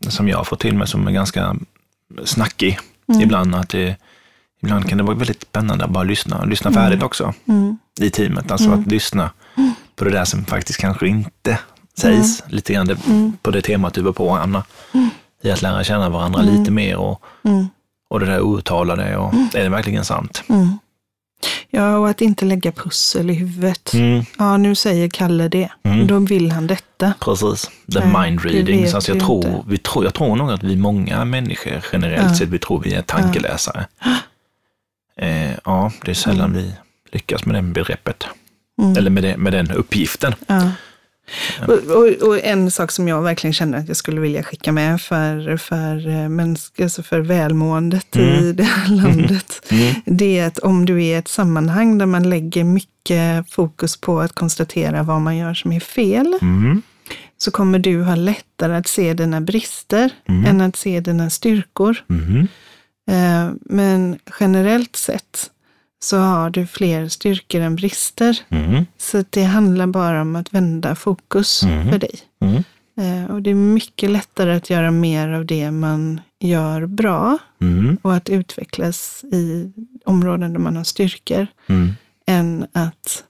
som 0.09 0.29
jag 0.29 0.37
har 0.37 0.45
fått 0.45 0.61
till 0.61 0.77
mig 0.77 0.87
som 0.89 1.07
är 1.09 1.13
ganska 1.13 1.57
snackig 2.25 2.79
Mm. 3.13 3.21
ibland, 3.23 3.55
att 3.55 3.69
det, 3.69 3.97
ibland 4.63 4.89
kan 4.89 4.99
det 4.99 5.05
vara 5.05 5.17
väldigt 5.17 5.43
spännande 5.43 5.85
att 5.85 5.91
bara 5.91 6.05
lyssna, 6.05 6.45
lyssna 6.45 6.73
färdigt 6.73 7.03
också 7.03 7.35
Mm. 7.49 7.79
i 8.01 8.11
teamet. 8.11 8.51
Alltså 8.51 8.69
Mm. 8.69 8.81
att 8.81 8.87
lyssna 8.87 9.31
på 9.97 10.05
det 10.05 10.11
där 10.11 10.25
som 10.25 10.45
faktiskt 10.45 10.81
kanske 10.81 11.09
inte 11.09 11.59
sägs, 11.99 12.43
lite 12.49 12.73
grann 12.73 12.87
det, 12.87 13.07
Mm. 13.07 13.33
på 13.43 13.51
det 13.51 13.63
temat 13.63 13.95
du 13.95 14.03
var 14.03 14.13
på, 14.13 14.31
Anna. 14.31 14.65
I 15.43 15.51
att 15.51 15.63
lära 15.63 15.85
känna 15.85 16.09
varandra 16.09 16.43
Mm. 16.43 16.55
lite 16.55 16.71
mer 16.71 16.97
och, 16.97 17.23
Mm. 17.45 17.67
och 18.11 18.21
det 18.21 18.27
där 18.27 18.41
outtalade 18.41 19.17
och 19.17 19.35
är 19.55 19.63
det 19.63 19.69
verkligen 19.69 20.05
sant? 20.05 20.43
Mm. 20.49 20.79
Ja, 21.71 21.97
och 21.99 22.09
att 22.09 22.21
inte 22.21 22.45
lägga 22.45 22.73
pussel 22.73 23.31
i 23.31 23.35
huvudet. 23.35 23.93
Mm, 23.95 24.25
Ja, 24.39 24.57
nu 24.57 24.75
säger 24.75 25.09
Kalle 25.09 25.49
det. 25.49 25.69
Mm. 25.83 26.07
Då 26.07 26.19
vill 26.19 26.53
han 26.53 26.67
detta. 26.67 27.15
precis, 27.21 27.71
the 27.93 28.01
Nej, 28.05 28.23
mind 28.23 28.41
reading. 28.45 28.89
Så 28.89 28.97
alltså 28.97 29.13
jag, 29.13 29.21
tror, 29.21 29.47
inte. 29.47 29.63
vi 29.69 29.79
tror, 29.79 30.05
jag 30.05 30.15
tror 30.15 30.37
nog 30.37 30.51
att 30.51 30.63
vi 30.63 30.77
många 30.77 31.25
människor 31.25 31.85
generellt 31.93 32.29
Ja. 32.31 32.35
sett, 32.35 32.49
vi 32.49 32.59
tror 32.59 32.81
vi 32.81 32.95
är 32.95 33.03
tankeläsare. 33.03 33.87
Eh, 35.21 35.51
ja, 35.65 35.93
det 36.05 36.11
är 36.11 36.15
sällan 36.15 36.53
vi 36.53 36.73
lyckas 37.13 37.45
med 37.47 37.55
det 37.55 37.63
begreppet. 37.63 38.25
Mm. 38.83 38.97
Eller 38.97 39.11
med, 39.11 39.23
det, 39.23 39.37
med 39.37 39.53
den 39.53 39.71
uppgiften. 39.71 40.35
Ja. 40.47 40.71
Och, 41.69 41.97
och, 41.97 42.29
och 42.29 42.45
en 42.45 42.71
sak 42.71 42.91
som 42.93 43.09
jag 43.09 43.23
verkligen 43.23 43.55
känner 43.55 43.79
att 43.79 43.89
jag 43.89 43.97
skulle 43.97 44.21
vilja 44.21 44.43
skicka 44.43 44.73
med 44.73 45.01
för, 45.01 45.57
för, 45.57 46.09
eh, 46.09 46.55
alltså 46.85 47.03
för 47.03 47.21
välmåendet 47.21 48.17
i 48.17 48.21
Mm. 48.39 48.57
det 48.57 48.63
här 48.63 48.89
landet, 48.97 49.63
Mm. 49.71 49.95
det 50.07 50.39
är 50.39 50.47
att 50.47 50.59
om 50.59 50.87
du 50.87 50.95
är 50.95 50.99
i 50.99 51.15
ett 51.15 51.29
sammanhang 51.29 51.99
där 51.99 52.07
man 52.07 52.31
lägger 52.31 52.65
mycket 52.65 53.51
fokus 53.51 53.97
på 54.01 54.21
att 54.21 54.33
konstatera 54.33 55.03
vad 55.03 55.21
man 55.21 55.37
gör 55.37 55.55
som 55.55 55.73
är 55.73 55.81
fel, 55.81 56.39
Mm. 56.43 56.83
så 57.39 57.51
kommer 57.51 57.79
du 57.79 58.03
ha 58.03 58.15
lättare 58.15 58.75
att 58.77 58.87
se 58.87 59.15
dina 59.15 59.41
brister 59.41 60.11
Mm. 60.29 60.45
än 60.45 60.61
att 60.61 60.77
se 60.77 61.01
dina 61.01 61.31
styrkor. 61.31 61.97
Mm. 62.11 62.49
Eh, 63.11 63.53
Men 63.61 64.19
generellt 64.41 64.97
sett 64.97 65.51
så 66.03 66.17
har 66.19 66.51
du 66.51 66.67
fler 66.67 67.09
styrkor 67.09 67.61
än 67.61 67.77
brister. 67.77 68.39
Mm. 68.49 68.87
Så 68.99 69.25
det 69.31 69.43
handlar 69.45 69.87
bara 69.87 70.21
om 70.23 70.37
att 70.37 70.55
vända 70.55 70.95
fokus 70.95 71.63
Mm. 71.63 71.89
för 71.91 71.99
dig. 71.99 72.15
Mm. 72.41 72.63
Eh, 73.01 73.31
Och 73.31 73.43
det 73.43 73.51
är 73.51 73.55
mycket 73.55 74.11
lättare 74.11 74.55
att 74.57 74.71
göra 74.71 74.91
mer 74.91 75.29
av 75.29 75.47
det 75.47 75.71
man 75.71 76.21
gör 76.41 76.87
bra 76.87 77.39
Mm. 77.61 77.99
och 78.03 78.15
att 78.15 78.29
utvecklas 78.29 79.25
i 79.25 79.73
områden 80.05 80.53
där 80.53 80.61
man 80.61 80.77
har 80.77 80.85
styrkor 80.85 81.47
Mm. 81.67 81.93
än 82.27 82.67
att, 82.73 83.25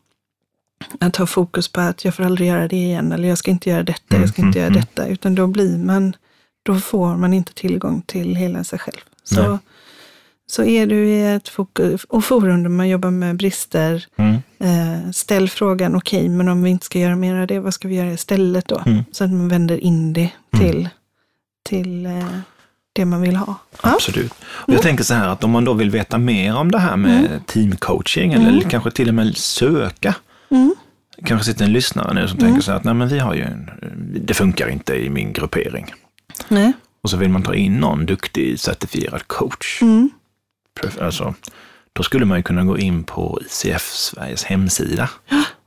att 1.01 1.16
ha 1.16 1.27
fokus 1.27 1.69
på 1.69 1.81
att 1.81 2.05
jag 2.05 2.14
får 2.14 2.25
aldrig 2.25 2.49
göra 2.49 2.69
det 2.69 2.77
igen 2.77 3.12
eller 3.12 3.29
jag 3.29 3.39
ska 3.39 3.51
inte 3.51 3.71
göra 3.71 3.83
detta, 3.83 4.16
jag 4.16 4.29
ska 4.29 4.43
Mm, 4.43 4.49
inte 4.49 4.59
göra 4.59 4.71
detta. 4.71 5.07
Utan 5.07 5.35
då 5.35 5.47
blir 5.47 5.79
man, 5.79 6.16
då 6.62 6.81
får 6.81 7.16
man 7.16 7.33
inte 7.35 7.55
tillgång 7.55 8.03
till 8.03 8.37
hela 8.37 8.64
sig 8.64 8.79
själv. 8.79 9.01
Nej. 9.33 9.59
Så, 10.51 10.64
är 10.64 10.86
du 10.86 11.09
i 11.09 11.34
ett 11.34 11.49
fokus, 11.49 12.05
och 12.05 12.24
forum 12.24 12.62
där 12.62 12.70
man 12.70 12.88
jobbar 12.88 13.11
med 13.11 13.36
brister, 13.36 14.07
Mm. 14.16 14.34
eh, 14.59 15.11
ställ 15.11 15.49
frågan, 15.49 15.96
okej, 15.96 16.28
men 16.28 16.49
om 16.49 16.62
vi 16.62 16.70
inte 16.70 16.86
ska 16.86 16.99
göra 16.99 17.16
mer 17.16 17.34
av 17.34 17.46
det, 17.46 17.61
vad 17.61 17.74
ska 17.74 17.88
vi 17.88 17.94
göra 17.94 18.12
istället 18.12 18.68
då? 18.68 18.82
Mm. 18.86 19.05
Så 19.12 19.24
att 19.24 19.30
man 19.30 19.49
vänder 19.49 19.84
in 19.84 20.12
det 20.12 20.30
till, 20.59 20.88
till 21.68 22.07
eh, 22.07 22.26
det 22.92 23.05
man 23.05 23.20
vill 23.22 23.36
ha. 23.36 23.55
Absolut. 23.80 24.32
Och 24.42 24.74
jag 24.74 24.82
tänker 24.82 25.05
så 25.05 25.14
här 25.14 25.28
att 25.28 25.44
om 25.44 25.51
man 25.51 25.64
då 25.64 25.72
vill 25.72 25.90
veta 25.90 26.18
mer 26.18 26.57
om 26.57 26.70
det 26.70 26.78
här 26.78 26.96
med 26.96 27.46
teamcoaching 27.46 28.32
eller 28.32 28.61
kanske 28.61 28.90
till 28.90 29.09
och 29.09 29.14
med 29.14 29.36
söka. 29.36 30.14
Mm. 30.51 30.74
Kanske 31.24 31.53
sitter 31.53 31.64
en 31.64 31.72
lyssnare 31.72 32.14
nu 32.14 32.28
som 32.28 32.38
tänker 32.38 32.61
så 32.62 32.70
här 32.70 32.78
att 32.78 32.84
nej 32.84 32.94
men 32.94 33.09
vi 33.09 33.18
har 33.18 33.34
ju 33.34 33.42
en, 33.42 33.70
det 34.26 34.34
funkar 34.34 34.68
inte 34.68 34.94
i 34.94 35.11
min 35.11 35.32
gruppering. 35.32 35.92
Nej. 36.49 36.72
Och 37.03 37.11
så 37.11 37.16
vill 37.16 37.28
man 37.28 37.42
ta 37.42 37.55
in 37.55 37.76
någon 37.76 38.07
duktig 38.07 38.61
certifierad 38.61 39.28
coach. 39.28 39.82
Mm. 40.85 41.05
Alltså, 41.07 41.35
då 41.93 42.03
skulle 42.03 42.24
man 42.24 42.37
ju 42.39 42.43
kunna 42.43 42.64
gå 42.64 42.79
in 42.79 43.05
på 43.05 43.41
ICF 43.47 43.93
Sveriges 43.95 44.45
hemsida. 44.45 45.11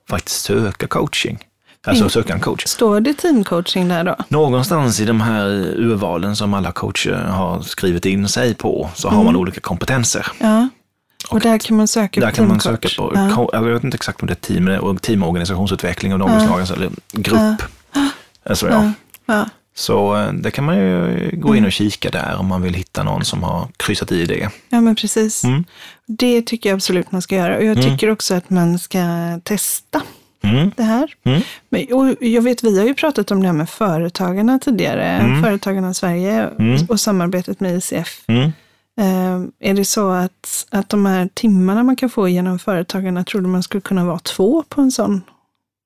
Faktiskt 0.10 0.42
söka 0.42 0.88
coaching. 0.88 1.40
Alltså 1.88 2.04
Mm. 2.04 2.10
söka 2.10 2.34
en 2.34 2.40
coach. 2.40 2.66
Står 2.68 3.00
det 3.00 3.14
teamcoaching 3.14 3.88
där 3.88 4.04
då? 4.04 4.16
Någonstans 4.28 5.00
i 5.00 5.06
de 5.06 5.22
här 5.22 5.46
urvalen 5.78 6.36
som 6.36 6.54
alla 6.54 6.72
coacher 6.72 7.14
har 7.14 7.62
skrivit 7.62 8.06
in 8.06 8.28
sig 8.30 8.54
på 8.54 8.90
så 8.96 9.10
har 9.10 9.24
man 9.24 9.36
olika 9.36 9.60
kompetenser. 9.62 10.28
Ja. 10.40 10.70
Och, 11.30 11.40
där 11.40 11.58
kan 11.58 11.78
man 11.78 11.88
söka 11.88 12.22
Där 12.22 12.30
på 12.30 12.36
kan 12.36 12.48
man 12.48 12.60
söka 12.60 12.90
på, 12.98 13.12
Ja. 13.16 13.50
jag 13.54 13.62
vet 13.62 13.84
inte 13.84 13.96
exakt 13.96 14.22
om 14.22 14.28
det 14.28 14.34
är 14.34 14.36
team, 14.36 14.68
och 14.68 15.02
team 15.02 15.24
och 15.24 15.30
organisationsutveckling 15.30 16.14
av 16.14 16.20
något 16.20 16.44
slag, 16.44 16.60
alltså, 16.60 16.74
eller 16.76 16.90
grupp. 17.12 17.62
Alltså, 18.46 18.70
ja. 18.70 18.92
Ja. 19.26 19.46
Så 19.76 20.16
eh, 20.16 20.34
det 20.34 20.52
kan 20.52 20.64
man 20.66 20.78
ju 20.78 21.30
gå 21.34 21.56
in 21.56 21.66
och 21.66 21.72
kika 21.72 22.10
där 22.10 22.36
om 22.40 22.48
man 22.48 22.62
vill 22.62 22.74
hitta 22.74 23.04
någon 23.04 23.26
som 23.26 23.44
har 23.44 23.68
kryssat 23.78 24.12
i 24.12 24.26
det. 24.26 24.50
ja, 24.70 24.82
men 24.82 24.96
precis. 24.96 25.44
Mm. 25.44 25.64
Det 26.08 26.42
tycker 26.42 26.70
jag 26.70 26.76
absolut 26.76 27.12
man 27.12 27.22
ska 27.22 27.36
göra. 27.36 27.58
Och 27.58 27.64
jag 27.64 27.82
tycker 27.82 28.10
också 28.10 28.34
att 28.36 28.50
man 28.50 28.80
ska 28.80 29.00
testa. 29.44 30.02
Mm. 30.44 30.72
det 30.78 30.84
här. 30.84 31.14
Mm. 31.24 31.42
Men, 31.70 31.94
och 31.94 32.24
jag 32.24 32.42
vet, 32.42 32.64
vi 32.64 32.80
har 32.80 32.86
ju 32.86 32.94
pratat 32.94 33.32
om 33.32 33.42
det 33.42 33.48
här 33.48 33.54
med 33.54 33.70
Företagarna 33.70 34.60
tidigare, 34.60 35.04
Mm. 35.04 35.44
Företagarna 35.44 35.94
Sverige 35.94 36.50
Mm. 36.60 36.86
och 36.90 37.00
samarbetet 37.00 37.60
med 37.60 37.78
ICF. 37.78 38.22
Mm. 38.28 38.52
Eh, 39.00 39.70
är 39.70 39.74
det 39.74 39.86
så 39.86 40.10
att, 40.12 40.66
att 40.72 40.90
de 40.90 41.06
här 41.06 41.30
timmarna 41.34 41.84
man 41.84 41.96
kan 41.96 42.10
få 42.10 42.28
genom 42.28 42.60
Företagarna, 42.60 43.24
tror 43.24 43.42
du 43.42 43.48
man 43.48 43.64
skulle 43.64 43.82
kunna 43.82 44.06
vara 44.06 44.20
två 44.20 44.64
på 44.70 44.82
en 44.82 44.92
sån? 44.92 45.22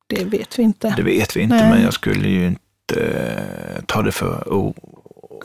Det 0.07 0.23
vet 0.23 0.59
vi 0.59 0.63
inte. 0.63 0.93
Det 0.97 1.03
vet 1.03 1.35
vi 1.37 1.41
inte, 1.41 1.55
Nej. 1.55 1.69
men 1.69 1.81
jag 1.81 1.93
skulle 1.93 2.29
ju 2.29 2.47
inte 2.47 2.61
eh, 2.91 3.83
ta 3.85 4.01
det 4.01 4.11
för 4.11 4.53
o... 4.53 4.73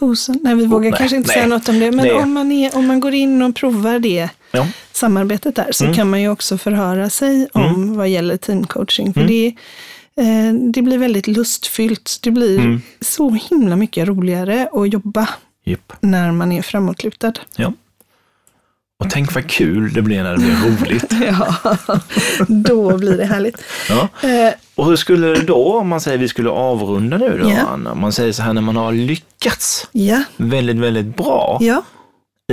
Osen. 0.01 0.39
Nej, 0.43 0.55
vi 0.55 0.67
vågar 0.67 0.91
nej, 0.91 0.99
kanske 0.99 1.17
inte 1.17 1.27
nej. 1.29 1.35
säga 1.35 1.47
något 1.47 1.69
om 1.69 1.81
det, 1.81 1.91
men 1.93 2.07
Nej. 2.07 2.15
om 2.15 2.33
man, 2.33 2.53
är, 2.53 2.77
om 2.77 2.87
man 2.87 3.01
går 3.01 3.15
in 3.15 3.43
och 3.43 3.55
provar 3.55 3.99
det 3.99 4.29
Ja. 4.53 4.67
samarbetet 4.93 5.57
där 5.57 5.69
så 5.73 5.85
Mm. 5.85 5.97
kan 5.97 6.11
man 6.11 6.21
ju 6.21 6.29
också 6.29 6.59
förhöra 6.59 7.11
sig 7.11 7.49
om 7.53 7.97
vad 7.97 8.09
gäller 8.09 8.37
teamcoaching. 8.37 9.13
För 9.15 9.21
Mm. 9.21 9.29
det, 9.33 9.47
eh, 10.23 10.53
det 10.73 10.83
blir 10.83 10.99
väldigt 10.99 11.27
lustfyllt. 11.27 12.19
Det 12.23 12.31
blir 12.31 12.59
Mm. 12.59 12.83
så 13.01 13.31
himla 13.51 13.77
mycket 13.77 14.09
roligare 14.09 14.69
att 14.73 14.93
jobba 14.93 15.29
Japp. 15.65 15.93
när 16.01 16.33
man 16.33 16.53
är 16.53 16.63
framåtlutad. 16.63 17.33
Ja. 17.57 17.73
Och 19.01 19.11
tänk 19.11 19.35
vad 19.35 19.47
kul 19.51 19.93
det 19.93 20.03
blir 20.03 20.23
när 20.23 20.33
det 20.33 20.39
blir 20.39 20.57
roligt. 20.57 21.13
Ja, 21.27 21.55
då 22.49 22.99
blir 22.99 23.17
det 23.17 23.25
härligt. 23.25 23.63
Ja. 23.89 24.09
Eh, 24.29 24.53
Och 24.75 24.87
hur 24.87 24.97
skulle 24.97 25.27
det 25.27 25.41
då, 25.43 25.75
om 25.79 25.89
man 25.89 26.01
säger 26.01 26.19
vi 26.19 26.29
skulle 26.29 26.51
avrunda 26.51 27.19
nu 27.19 27.39
då, 27.43 27.51
Ja. 27.51 27.57
Anna? 27.69 27.93
Om 27.93 28.01
man 28.01 28.13
säger 28.13 28.33
så 28.33 28.43
här 28.43 28.53
när 28.53 28.63
man 28.63 28.77
har 28.77 28.93
lyckats 28.93 29.89
ja, 29.93 30.23
väldigt, 30.37 30.77
väldigt 30.77 31.17
bra 31.17 31.59
ja. 31.61 31.83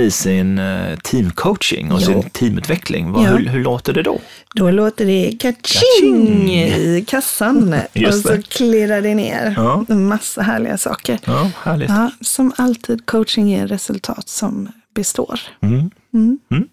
i 0.00 0.10
sin 0.10 0.58
eh, 0.58 0.96
teamcoaching 0.98 1.92
och 1.92 2.00
Ja. 2.00 2.04
sin 2.06 2.22
teamutveckling, 2.30 3.12
vad, 3.12 3.24
Ja. 3.24 3.28
hur, 3.30 3.46
hur 3.48 3.64
låter 3.64 3.92
det 3.92 4.02
då? 4.02 4.20
Då 4.54 4.70
låter 4.70 5.06
det 5.06 5.32
kaching 5.40 6.50
i 6.50 7.04
kassan 7.08 7.74
och 8.08 8.14
så 8.14 8.28
det. 8.32 8.48
klirrar 8.48 9.02
det 9.02 9.14
ner 9.14 9.54
Ja. 9.56 9.94
massa 9.94 10.42
härliga 10.42 10.78
saker. 10.78 11.18
Ja, 11.24 11.50
härligt. 11.62 11.88
Ja, 11.88 12.10
som 12.20 12.52
alltid, 12.56 13.06
coaching 13.06 13.48
ger 13.48 13.66
resultat 13.66 14.28
som 14.28 14.68
består. 14.94 15.40
Mm. 15.60 15.90
Mm. 16.14 16.68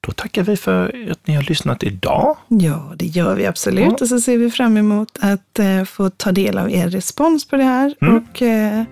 Då 0.00 0.12
tackar 0.12 0.42
vi 0.42 0.56
för 0.56 1.08
att 1.10 1.26
ni 1.26 1.34
har 1.34 1.42
lyssnat 1.42 1.82
idag. 1.82 2.36
Ja, 2.48 2.92
det 2.96 3.06
gör 3.06 3.34
vi 3.34 3.46
absolut. 3.46 3.84
Ja. 3.84 3.96
Och 4.00 4.08
så 4.08 4.20
ser 4.20 4.38
vi 4.38 4.50
fram 4.50 4.76
emot 4.76 5.18
att 5.20 5.58
eh, 5.58 5.84
få 5.84 6.10
ta 6.10 6.32
del 6.32 6.58
av 6.58 6.70
er 6.72 6.88
respons 6.88 7.48
på 7.48 7.56
det 7.56 7.64
här 7.64 7.94
Mm. 8.00 8.16
och 8.16 8.42
eh, 8.42 8.82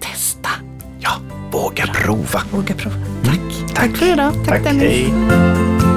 testa. 0.00 0.48
Ja, 1.00 1.10
våga 1.52 1.86
prova. 1.86 2.42
Våga 2.50 2.74
prova. 2.74 2.96
Tack. 3.24 3.74
Tack 3.74 3.96
för 3.96 4.12
idag. 4.12 4.32
Tack, 4.34 4.46
Tack, 4.46 4.64
Dennis. 4.64 4.82
hej. 4.82 5.87